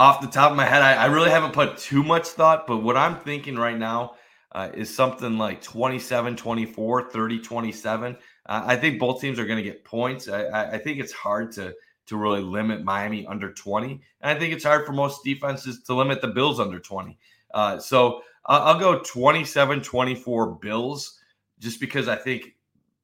Off 0.01 0.21
the 0.21 0.27
top 0.27 0.51
of 0.51 0.57
my 0.57 0.65
head, 0.65 0.83
I, 0.83 0.95
I, 0.95 1.07
really 1.07 1.31
haven't 1.31 1.53
put 1.53 1.79
too 1.79 2.03
much 2.03 2.27
thought, 2.27 2.67
but 2.67 2.79
what 2.79 2.97
I'm 2.97 3.21
thinking 3.21 3.57
right 3.57 3.79
now 3.79 4.15
uh, 4.53 4.71
is 4.75 4.93
something 4.93 5.39
like 5.39 5.63
27 5.63 6.37
24, 6.37 7.11
30 7.11 7.39
27. 7.39 8.17
Uh, 8.47 8.63
I 8.67 8.75
think 8.77 8.99
both 8.99 9.21
teams 9.21 9.39
are 9.39 9.45
going 9.47 9.59
to 9.59 9.63
get 9.63 9.85
points. 9.85 10.27
I, 10.29 10.73
I, 10.73 10.79
think 10.79 10.99
it's 10.99 11.13
hard 11.13 11.53
to 11.53 11.73
to 12.07 12.17
really 12.17 12.41
limit 12.41 12.83
Miami 12.83 13.25
under 13.27 13.53
20. 13.53 14.01
And 14.23 14.37
I 14.37 14.41
think 14.41 14.53
it's 14.53 14.65
hard 14.65 14.85
for 14.85 14.93
most 14.93 15.23
defenses 15.23 15.83
to 15.85 15.95
limit 15.95 16.21
the 16.21 16.29
Bills 16.29 16.59
under 16.59 16.81
20. 16.81 17.17
Uh, 17.55 17.79
so 17.79 18.23
I'll 18.47 18.81
go 18.81 18.99
27 19.01 19.83
24 19.83 20.55
Bills 20.57 21.21
just 21.61 21.79
because 21.79 22.09
I 22.09 22.17
think 22.17 22.57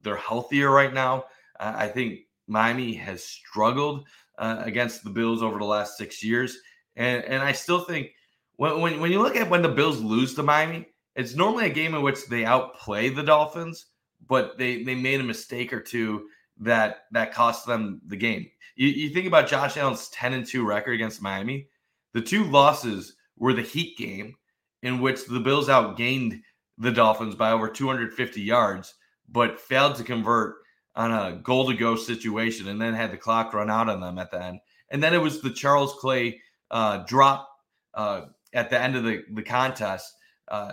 they're 0.03 0.17
healthier 0.17 0.71
right 0.71 0.93
now. 0.93 1.27
I 1.61 1.87
think 1.89 2.26
Miami 2.47 2.95
has 2.95 3.25
struggled 3.25 4.07
uh, 4.39 4.63
against 4.65 5.03
the 5.05 5.11
Bills 5.11 5.43
over 5.43 5.59
the 5.59 5.65
last 5.65 5.97
six 5.97 6.23
years, 6.23 6.59
and 6.97 7.25
and 7.25 7.43
I 7.43 7.53
still 7.53 7.81
think 7.81 8.11
when, 8.57 8.81
when 8.81 9.01
when 9.01 9.13
you 9.13 9.21
look 9.21 9.37
at 9.37 9.51
when 9.51 9.63
the 9.63 9.69
Bills 9.69 10.01
lose 10.01 10.35
to 10.35 10.43
Miami, 10.43 10.87
it's 11.15 11.35
normally 11.35 11.67
a 11.67 11.71
game 11.71 11.95
in 11.95 12.03
which 12.03 12.27
they 12.27 12.45
outplay 12.45 13.09
the 13.09 13.23
Dolphins, 13.23 13.87
but 14.29 14.59
they 14.59 14.83
they 14.83 14.95
made 14.95 15.21
a 15.21 15.25
mistake 15.25 15.73
or 15.73 15.81
two 15.81 16.29
that 16.59 17.05
that 17.13 17.33
cost 17.33 17.67
them 17.67 18.01
the 18.07 18.17
game. 18.17 18.47
You, 18.77 18.89
you 18.89 19.11
think 19.11 19.27
about 19.27 19.49
Josh 19.49 19.77
Allen's 19.77 20.09
ten 20.11 20.33
and 20.33 20.47
two 20.47 20.67
record 20.67 20.93
against 20.93 21.23
Miami. 21.23 21.69
The 22.13 22.23
two 22.23 22.45
losses 22.45 23.17
were 23.37 23.53
the 23.53 23.63
Heat 23.63 23.97
game, 23.99 24.35
in 24.83 25.01
which 25.01 25.27
the 25.27 25.41
Bills 25.41 25.69
outgained 25.69 26.41
the 26.79 26.93
Dolphins 26.93 27.35
by 27.35 27.53
over 27.53 27.69
250 27.69 28.41
yards, 28.41 28.95
but 29.29 29.61
failed 29.61 29.97
to 29.97 30.05
convert 30.05 30.57
on 30.97 31.13
a 31.13 31.37
goal 31.37 31.69
to 31.69 31.77
go 31.77 31.95
situation 31.95 32.69
and 32.69 32.81
then 32.81 32.95
had 32.95 33.13
the 33.13 33.17
clock 33.17 33.53
run 33.53 33.71
out 33.71 33.89
on 33.89 34.01
them 34.01 34.19
at 34.19 34.31
the 34.31 34.43
end. 34.43 34.61
And 34.91 35.03
then 35.03 35.15
it 35.15 35.21
was 35.21 35.41
the 35.41 35.51
Charles 35.51 35.95
Clay 35.95 36.41
uh, 36.71 37.05
drop 37.07 37.49
uh, 37.95 38.23
at 38.55 38.71
the 38.71 38.81
end 38.81 38.97
of 38.97 39.05
the, 39.05 39.23
the 39.33 39.43
contest, 39.43 40.15
uh, 40.49 40.73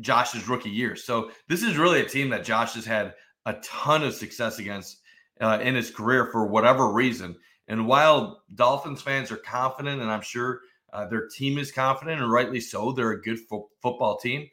Josh's 0.00 0.46
rookie 0.46 0.70
year. 0.70 0.94
So 0.94 1.30
this 1.48 1.62
is 1.62 1.78
really 1.78 2.00
a 2.00 2.08
team 2.08 2.28
that 2.30 2.44
Josh 2.44 2.74
has 2.74 2.84
had 2.84 3.14
a 3.46 3.54
ton 3.54 4.04
of 4.04 4.14
success 4.14 4.58
against 4.58 4.98
uh, 5.40 5.58
in 5.62 5.74
his 5.74 5.90
career 5.90 6.26
for 6.30 6.46
whatever 6.46 6.92
reason. 6.92 7.36
And 7.68 7.86
while 7.86 8.42
Dolphins 8.54 9.00
fans 9.00 9.32
are 9.32 9.36
confident, 9.38 10.02
and 10.02 10.10
I'm 10.10 10.22
sure 10.22 10.60
uh, 10.92 11.06
their 11.06 11.28
team 11.28 11.58
is 11.58 11.72
confident, 11.72 12.20
and 12.20 12.30
rightly 12.30 12.60
so, 12.60 12.92
they're 12.92 13.12
a 13.12 13.22
good 13.22 13.38
fo- 13.48 13.70
football 13.80 14.18
team. 14.18 14.48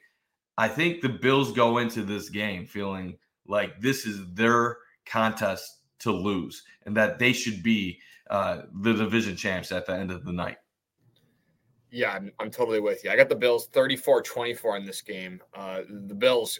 I 0.57 0.67
think 0.67 1.01
the 1.01 1.09
Bills 1.09 1.51
go 1.51 1.79
into 1.79 2.03
this 2.03 2.29
game 2.29 2.65
feeling 2.65 3.17
like 3.47 3.81
this 3.81 4.05
is 4.05 4.21
their 4.33 4.77
contest 5.05 5.79
to 5.99 6.11
lose 6.11 6.63
and 6.85 6.95
that 6.95 7.19
they 7.19 7.33
should 7.33 7.63
be 7.63 7.99
uh, 8.29 8.63
the 8.81 8.93
division 8.93 9.35
champs 9.35 9.71
at 9.71 9.85
the 9.85 9.93
end 9.93 10.11
of 10.11 10.25
the 10.25 10.31
night. 10.31 10.57
Yeah, 11.91 12.11
I'm, 12.11 12.31
I'm 12.39 12.49
totally 12.49 12.79
with 12.79 13.03
you. 13.03 13.11
I 13.11 13.15
got 13.15 13.29
the 13.29 13.35
Bills 13.35 13.67
34 13.67 14.23
24 14.23 14.77
in 14.77 14.85
this 14.85 15.01
game. 15.01 15.39
Uh, 15.53 15.81
the 16.07 16.15
Bills, 16.15 16.59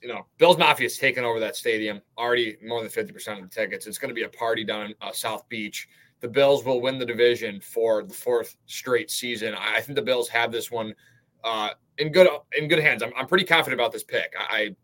you 0.00 0.08
know, 0.08 0.26
Bills 0.38 0.56
Mafia 0.56 0.86
is 0.86 0.96
taking 0.96 1.24
over 1.24 1.40
that 1.40 1.56
stadium, 1.56 2.00
already 2.16 2.56
more 2.64 2.80
than 2.80 2.90
50% 2.90 3.38
of 3.38 3.42
the 3.42 3.48
tickets. 3.48 3.86
It's 3.86 3.98
going 3.98 4.10
to 4.10 4.14
be 4.14 4.22
a 4.22 4.28
party 4.28 4.64
down 4.64 4.86
in 4.86 4.94
uh, 5.00 5.10
South 5.10 5.48
Beach. 5.48 5.88
The 6.20 6.28
Bills 6.28 6.64
will 6.64 6.80
win 6.80 6.98
the 6.98 7.06
division 7.06 7.60
for 7.60 8.04
the 8.04 8.14
fourth 8.14 8.56
straight 8.66 9.10
season. 9.10 9.54
I 9.58 9.80
think 9.80 9.96
the 9.96 10.02
Bills 10.02 10.28
have 10.28 10.52
this 10.52 10.70
one 10.70 10.94
uh, 11.42 11.70
in 11.98 12.12
good 12.12 12.28
in 12.56 12.68
good 12.68 12.78
hands. 12.78 13.02
I'm, 13.02 13.12
I'm 13.16 13.26
pretty 13.26 13.44
confident 13.44 13.80
about 13.80 13.92
this 13.92 14.04
pick. 14.04 14.32
I, 14.38 14.56
I 14.56 14.76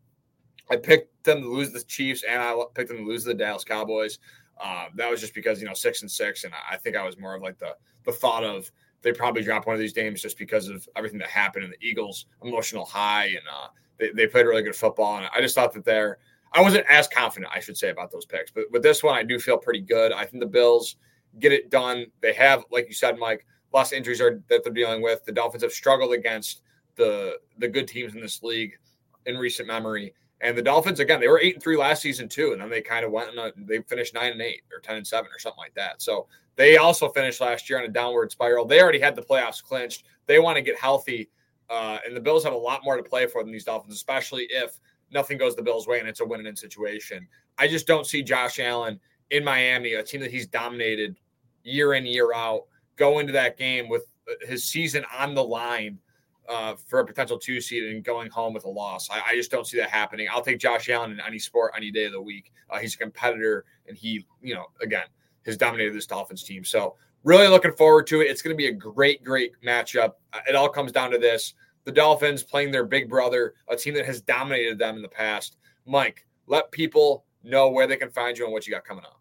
picked 0.76 1.24
them 1.24 1.42
to 1.42 1.48
lose 1.48 1.72
the 1.72 1.82
Chiefs, 1.82 2.24
and 2.28 2.40
I 2.40 2.54
picked 2.74 2.88
them 2.88 2.98
to 2.98 3.04
lose 3.04 3.24
the 3.24 3.34
Dallas 3.34 3.64
Cowboys. 3.64 4.18
Uh, 4.62 4.86
that 4.94 5.10
was 5.10 5.20
just 5.20 5.34
because 5.34 5.60
you 5.60 5.66
know 5.66 5.74
six 5.74 6.02
and 6.02 6.10
six, 6.10 6.44
and 6.44 6.52
I 6.70 6.76
think 6.76 6.96
I 6.96 7.04
was 7.04 7.18
more 7.18 7.34
of 7.34 7.42
like 7.42 7.58
the 7.58 7.76
the 8.04 8.12
thought 8.12 8.44
of 8.44 8.70
they 9.02 9.12
probably 9.12 9.42
drop 9.42 9.66
one 9.66 9.74
of 9.74 9.80
these 9.80 9.92
games 9.92 10.22
just 10.22 10.38
because 10.38 10.68
of 10.68 10.88
everything 10.96 11.18
that 11.18 11.28
happened 11.28 11.64
in 11.64 11.70
the 11.70 11.86
Eagles' 11.86 12.26
emotional 12.42 12.84
high, 12.84 13.26
and 13.26 13.42
uh, 13.52 13.68
they, 13.98 14.10
they 14.10 14.26
played 14.26 14.46
really 14.46 14.62
good 14.62 14.76
football. 14.76 15.18
And 15.18 15.28
I 15.34 15.40
just 15.40 15.54
thought 15.54 15.72
that 15.74 15.84
they're 15.84 16.18
I 16.54 16.60
wasn't 16.60 16.86
as 16.88 17.08
confident, 17.08 17.52
I 17.54 17.58
should 17.58 17.76
say, 17.76 17.90
about 17.90 18.12
those 18.12 18.24
picks. 18.24 18.52
But 18.52 18.70
with 18.70 18.82
this 18.82 19.02
one, 19.02 19.16
I 19.16 19.24
do 19.24 19.38
feel 19.40 19.58
pretty 19.58 19.80
good. 19.80 20.12
I 20.12 20.24
think 20.24 20.40
the 20.40 20.46
Bills 20.46 20.96
get 21.40 21.52
it 21.52 21.68
done. 21.68 22.06
They 22.20 22.32
have, 22.34 22.64
like 22.70 22.86
you 22.86 22.94
said, 22.94 23.18
Mike, 23.18 23.44
lots 23.72 23.90
of 23.90 23.98
injuries 23.98 24.20
are 24.20 24.40
that 24.48 24.62
they're 24.62 24.72
dealing 24.72 25.02
with. 25.02 25.24
The 25.24 25.32
Dolphins 25.32 25.64
have 25.64 25.72
struggled 25.72 26.12
against 26.12 26.62
the 26.94 27.38
the 27.58 27.68
good 27.68 27.88
teams 27.88 28.14
in 28.14 28.20
this 28.20 28.42
league 28.42 28.78
in 29.26 29.36
recent 29.36 29.66
memory. 29.66 30.14
And 30.44 30.56
the 30.56 30.62
Dolphins, 30.62 31.00
again, 31.00 31.20
they 31.20 31.28
were 31.28 31.40
eight 31.40 31.54
and 31.54 31.62
three 31.62 31.76
last 31.76 32.02
season 32.02 32.28
too, 32.28 32.52
and 32.52 32.60
then 32.60 32.68
they 32.68 32.82
kind 32.82 33.04
of 33.04 33.10
went 33.10 33.30
and 33.34 33.66
they 33.66 33.80
finished 33.80 34.12
nine 34.12 34.32
and 34.32 34.42
eight 34.42 34.60
or 34.70 34.78
ten 34.78 34.96
and 34.96 35.06
seven 35.06 35.30
or 35.34 35.38
something 35.38 35.58
like 35.58 35.74
that. 35.74 36.02
So 36.02 36.26
they 36.56 36.76
also 36.76 37.08
finished 37.08 37.40
last 37.40 37.68
year 37.68 37.78
on 37.78 37.86
a 37.86 37.88
downward 37.88 38.30
spiral. 38.30 38.66
They 38.66 38.80
already 38.82 39.00
had 39.00 39.16
the 39.16 39.22
playoffs 39.22 39.62
clinched. 39.62 40.04
They 40.26 40.38
want 40.38 40.56
to 40.56 40.62
get 40.62 40.78
healthy, 40.78 41.30
uh, 41.70 41.98
and 42.06 42.14
the 42.14 42.20
Bills 42.20 42.44
have 42.44 42.52
a 42.52 42.56
lot 42.56 42.84
more 42.84 42.96
to 42.96 43.02
play 43.02 43.26
for 43.26 43.42
than 43.42 43.52
these 43.52 43.64
Dolphins, 43.64 43.94
especially 43.94 44.46
if 44.50 44.78
nothing 45.10 45.38
goes 45.38 45.56
the 45.56 45.62
Bills' 45.62 45.86
way 45.86 45.98
and 45.98 46.08
it's 46.08 46.20
a 46.20 46.24
win-in 46.24 46.56
situation. 46.56 47.26
I 47.56 47.66
just 47.66 47.86
don't 47.86 48.06
see 48.06 48.22
Josh 48.22 48.58
Allen 48.58 49.00
in 49.30 49.44
Miami, 49.44 49.94
a 49.94 50.02
team 50.02 50.20
that 50.20 50.30
he's 50.30 50.46
dominated 50.46 51.16
year 51.62 51.94
in 51.94 52.04
year 52.04 52.34
out, 52.34 52.64
go 52.96 53.18
into 53.18 53.32
that 53.32 53.56
game 53.56 53.88
with 53.88 54.04
his 54.42 54.64
season 54.64 55.04
on 55.18 55.34
the 55.34 55.42
line 55.42 55.98
uh, 56.48 56.74
for 56.86 57.00
a 57.00 57.06
potential 57.06 57.38
two 57.38 57.60
seed 57.60 57.84
and 57.84 58.04
going 58.04 58.30
home 58.30 58.52
with 58.52 58.64
a 58.64 58.68
loss. 58.68 59.08
I, 59.10 59.22
I, 59.30 59.34
just 59.34 59.50
don't 59.50 59.66
see 59.66 59.78
that 59.78 59.90
happening. 59.90 60.28
I'll 60.30 60.42
take 60.42 60.58
Josh 60.58 60.88
Allen 60.88 61.12
in 61.12 61.20
any 61.20 61.38
sport, 61.38 61.72
any 61.76 61.90
day 61.90 62.04
of 62.04 62.12
the 62.12 62.20
week. 62.20 62.52
Uh, 62.70 62.78
he's 62.78 62.94
a 62.94 62.98
competitor, 62.98 63.64
and 63.88 63.96
he, 63.96 64.26
you 64.42 64.54
know, 64.54 64.66
again, 64.82 65.06
has 65.46 65.56
dominated 65.56 65.94
this 65.94 66.06
Dolphins 66.06 66.42
team. 66.42 66.64
So 66.64 66.96
really 67.22 67.48
looking 67.48 67.72
forward 67.72 68.06
to 68.08 68.20
it. 68.20 68.24
It's 68.24 68.42
going 68.42 68.54
to 68.54 68.58
be 68.58 68.66
a 68.66 68.72
great, 68.72 69.24
great 69.24 69.52
matchup. 69.64 70.12
Uh, 70.32 70.40
it 70.48 70.54
all 70.54 70.68
comes 70.68 70.92
down 70.92 71.10
to 71.12 71.18
this: 71.18 71.54
the 71.84 71.92
Dolphins 71.92 72.42
playing 72.42 72.70
their 72.70 72.84
big 72.84 73.08
brother, 73.08 73.54
a 73.68 73.76
team 73.76 73.94
that 73.94 74.06
has 74.06 74.20
dominated 74.20 74.78
them 74.78 74.96
in 74.96 75.02
the 75.02 75.08
past. 75.08 75.56
Mike, 75.86 76.26
let 76.46 76.70
people 76.70 77.24
know 77.42 77.70
where 77.70 77.86
they 77.86 77.96
can 77.96 78.10
find 78.10 78.36
you 78.36 78.44
and 78.44 78.52
what 78.52 78.66
you 78.66 78.72
got 78.72 78.84
coming 78.84 79.04
up. 79.04 79.20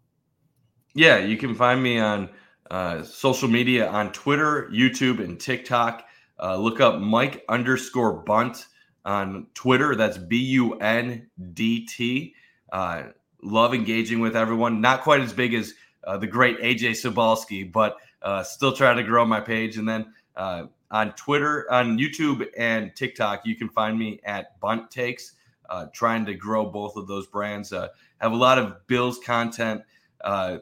Yeah, 0.94 1.18
you 1.18 1.36
can 1.36 1.54
find 1.54 1.82
me 1.82 1.98
on 1.98 2.30
uh, 2.70 3.02
social 3.02 3.48
media 3.48 3.88
on 3.88 4.12
Twitter, 4.12 4.68
YouTube, 4.72 5.22
and 5.22 5.38
TikTok. 5.38 6.06
Uh, 6.44 6.58
look 6.58 6.78
up 6.78 7.00
Mike 7.00 7.42
underscore 7.48 8.12
Bundt 8.12 8.66
on 9.06 9.46
Twitter. 9.54 9.94
That's 9.94 10.18
B 10.18 10.36
U 10.36 10.74
N 10.74 11.26
D 11.54 11.86
T. 11.86 12.34
Uh, 12.70 13.04
love 13.42 13.72
engaging 13.72 14.20
with 14.20 14.36
everyone. 14.36 14.82
Not 14.82 15.00
quite 15.00 15.22
as 15.22 15.32
big 15.32 15.54
as 15.54 15.72
uh, 16.06 16.18
the 16.18 16.26
great 16.26 16.60
AJ 16.60 16.90
Cybulski, 16.90 17.72
but 17.72 17.96
uh, 18.20 18.42
still 18.42 18.76
trying 18.76 18.98
to 18.98 19.02
grow 19.02 19.24
my 19.24 19.40
page. 19.40 19.78
And 19.78 19.88
then 19.88 20.12
uh, 20.36 20.66
on 20.90 21.14
Twitter, 21.14 21.66
on 21.72 21.96
YouTube, 21.98 22.46
and 22.58 22.94
TikTok, 22.94 23.46
you 23.46 23.56
can 23.56 23.70
find 23.70 23.98
me 23.98 24.20
at 24.24 24.60
Bundt 24.60 24.90
Takes. 24.90 25.32
Uh, 25.70 25.86
trying 25.94 26.26
to 26.26 26.34
grow 26.34 26.66
both 26.66 26.96
of 26.96 27.06
those 27.06 27.26
brands. 27.26 27.70
have 27.70 28.32
a 28.32 28.36
lot 28.36 28.58
of 28.58 28.86
Bills 28.86 29.18
content 29.24 29.80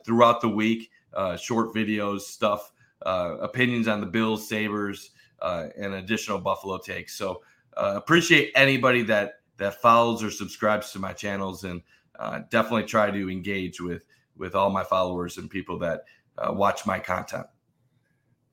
throughout 0.04 0.40
the 0.40 0.48
week, 0.48 0.92
short 1.38 1.74
videos, 1.74 2.20
stuff, 2.20 2.70
opinions 3.04 3.88
on 3.88 3.98
the 3.98 4.06
Bills, 4.06 4.48
Sabres 4.48 5.10
uh, 5.42 5.68
and 5.76 5.94
additional 5.94 6.38
Buffalo 6.38 6.78
takes. 6.78 7.14
So 7.14 7.42
uh, 7.76 7.94
appreciate 7.96 8.52
anybody 8.54 9.02
that 9.02 9.40
that 9.58 9.80
follows 9.82 10.22
or 10.22 10.30
subscribes 10.30 10.92
to 10.92 10.98
my 10.98 11.12
channels, 11.12 11.64
and 11.64 11.82
uh, 12.18 12.40
definitely 12.50 12.84
try 12.84 13.10
to 13.10 13.30
engage 13.30 13.80
with 13.80 14.06
with 14.36 14.54
all 14.54 14.70
my 14.70 14.84
followers 14.84 15.36
and 15.36 15.50
people 15.50 15.78
that 15.80 16.04
uh, 16.38 16.52
watch 16.52 16.86
my 16.86 16.98
content. 16.98 17.46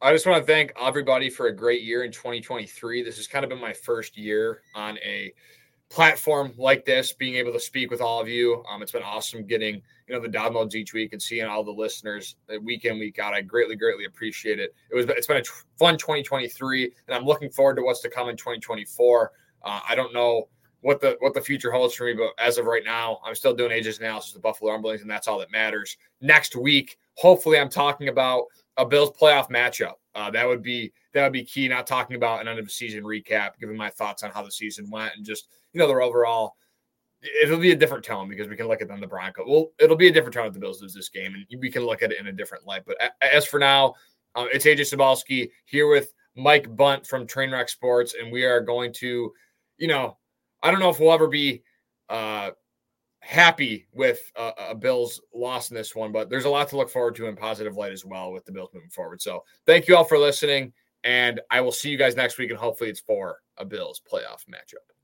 I 0.01 0.13
just 0.13 0.25
want 0.25 0.45
to 0.45 0.51
thank 0.51 0.73
everybody 0.79 1.29
for 1.29 1.47
a 1.47 1.55
great 1.55 1.81
year 1.81 2.03
in 2.03 2.11
2023. 2.11 3.03
This 3.03 3.17
has 3.17 3.27
kind 3.27 3.43
of 3.43 3.49
been 3.49 3.59
my 3.59 3.73
first 3.73 4.17
year 4.17 4.61
on 4.73 4.97
a 4.99 5.33
platform 5.89 6.53
like 6.57 6.85
this, 6.85 7.11
being 7.11 7.35
able 7.35 7.51
to 7.51 7.59
speak 7.59 7.91
with 7.91 7.99
all 7.99 8.21
of 8.21 8.27
you. 8.27 8.63
Um, 8.71 8.81
it's 8.81 8.93
been 8.93 9.03
awesome 9.03 9.45
getting 9.45 9.81
you 10.09 10.15
know 10.15 10.21
the 10.21 10.27
downloads 10.27 10.73
each 10.73 10.93
week 10.93 11.13
and 11.13 11.21
seeing 11.21 11.45
all 11.45 11.63
the 11.63 11.71
listeners 11.71 12.35
uh, 12.51 12.59
week 12.61 12.85
in 12.85 12.97
week 12.97 13.19
out. 13.19 13.33
I 13.33 13.41
greatly 13.41 13.75
greatly 13.75 14.05
appreciate 14.05 14.59
it. 14.59 14.73
It 14.91 14.95
was 14.95 15.05
it's 15.05 15.27
been 15.27 15.37
a 15.37 15.43
t- 15.43 15.49
fun 15.77 15.97
2023, 15.97 16.83
and 17.07 17.15
I'm 17.15 17.25
looking 17.25 17.51
forward 17.51 17.75
to 17.75 17.83
what's 17.83 18.01
to 18.01 18.09
come 18.09 18.27
in 18.27 18.35
2024. 18.35 19.31
Uh, 19.63 19.79
I 19.87 19.93
don't 19.93 20.13
know 20.13 20.49
what 20.81 20.99
the 20.99 21.15
what 21.19 21.35
the 21.35 21.41
future 21.41 21.71
holds 21.71 21.93
for 21.93 22.05
me, 22.05 22.13
but 22.13 22.31
as 22.43 22.57
of 22.57 22.65
right 22.65 22.83
now, 22.83 23.19
I'm 23.23 23.35
still 23.35 23.53
doing 23.53 23.71
Ajay's 23.71 23.99
Analysis 23.99 24.35
of 24.35 24.41
Buffalo 24.41 24.71
Rumblings, 24.71 25.01
and 25.01 25.09
that's 25.09 25.27
all 25.27 25.37
that 25.39 25.51
matters. 25.51 25.95
Next 26.21 26.55
week, 26.55 26.97
hopefully, 27.13 27.59
I'm 27.59 27.69
talking 27.69 28.07
about 28.07 28.45
a 28.77 28.85
Bills 28.85 29.11
playoff 29.11 29.49
matchup. 29.51 29.93
Uh, 30.15 30.31
that 30.31 30.47
would 30.47 30.63
be 30.63 30.91
that 31.13 31.23
would 31.23 31.33
be 31.33 31.43
key. 31.43 31.67
Not 31.67 31.85
talking 31.85 32.15
about 32.15 32.41
an 32.41 32.47
end 32.47 32.57
of 32.57 32.65
the 32.65 32.71
season 32.71 33.03
recap, 33.03 33.51
giving 33.59 33.77
my 33.77 33.91
thoughts 33.91 34.23
on 34.23 34.31
how 34.31 34.41
the 34.41 34.51
season 34.51 34.89
went, 34.89 35.13
and 35.15 35.23
just 35.23 35.49
you 35.71 35.79
know 35.79 35.87
their 35.87 36.01
overall. 36.01 36.55
It'll 37.43 37.59
be 37.59 37.71
a 37.71 37.75
different 37.75 38.05
tone 38.05 38.29
because 38.29 38.47
we 38.47 38.55
can 38.55 38.67
look 38.67 38.81
at 38.81 38.87
them 38.87 39.01
the 39.01 39.07
Bronco. 39.07 39.43
Well, 39.45 39.71
it'll 39.77 39.97
be 39.97 40.07
a 40.07 40.11
different 40.11 40.33
tone 40.33 40.47
if 40.47 40.53
the 40.53 40.59
Bills 40.59 40.81
lose 40.81 40.93
this 40.93 41.09
game, 41.09 41.35
and 41.35 41.45
we 41.59 41.69
can 41.69 41.85
look 41.85 42.01
at 42.01 42.11
it 42.11 42.19
in 42.19 42.27
a 42.27 42.31
different 42.31 42.65
light. 42.65 42.83
But 42.85 42.97
as 43.21 43.45
for 43.45 43.59
now, 43.59 43.95
um, 44.35 44.47
it's 44.53 44.65
AJ 44.65 44.93
Cybulski 44.93 45.49
here 45.65 45.89
with 45.89 46.13
Mike 46.35 46.73
Bundt 46.75 47.05
from 47.05 47.27
Trrainwreck 47.27 47.69
Sports, 47.69 48.15
and 48.19 48.31
we 48.31 48.45
are 48.45 48.61
going 48.61 48.93
to, 48.93 49.33
you 49.77 49.87
know, 49.87 50.17
I 50.63 50.71
don't 50.71 50.79
know 50.79 50.89
if 50.89 50.99
we'll 50.99 51.11
ever 51.11 51.27
be 51.27 51.63
uh, 52.09 52.51
happy 53.19 53.87
with 53.93 54.19
a, 54.35 54.51
a 54.69 54.75
Bills 54.75 55.21
loss 55.33 55.69
in 55.69 55.75
this 55.75 55.95
one, 55.95 56.11
but 56.11 56.29
there's 56.29 56.45
a 56.45 56.49
lot 56.49 56.69
to 56.69 56.77
look 56.77 56.89
forward 56.89 57.15
to 57.15 57.27
in 57.27 57.35
positive 57.35 57.75
light 57.75 57.91
as 57.91 58.05
well 58.05 58.31
with 58.31 58.45
the 58.45 58.51
Bills 58.51 58.69
moving 58.73 58.89
forward. 58.89 59.21
So 59.21 59.43
thank 59.65 59.87
you 59.87 59.95
all 59.97 60.03
for 60.03 60.17
listening, 60.17 60.73
and 61.03 61.41
I 61.51 61.61
will 61.61 61.71
see 61.71 61.89
you 61.89 61.97
guys 61.97 62.15
next 62.15 62.37
week, 62.37 62.49
and 62.49 62.59
hopefully 62.59 62.89
it's 62.89 62.99
for 62.99 63.39
a 63.57 63.65
Bills 63.65 64.01
playoff 64.09 64.45
matchup. 64.49 64.98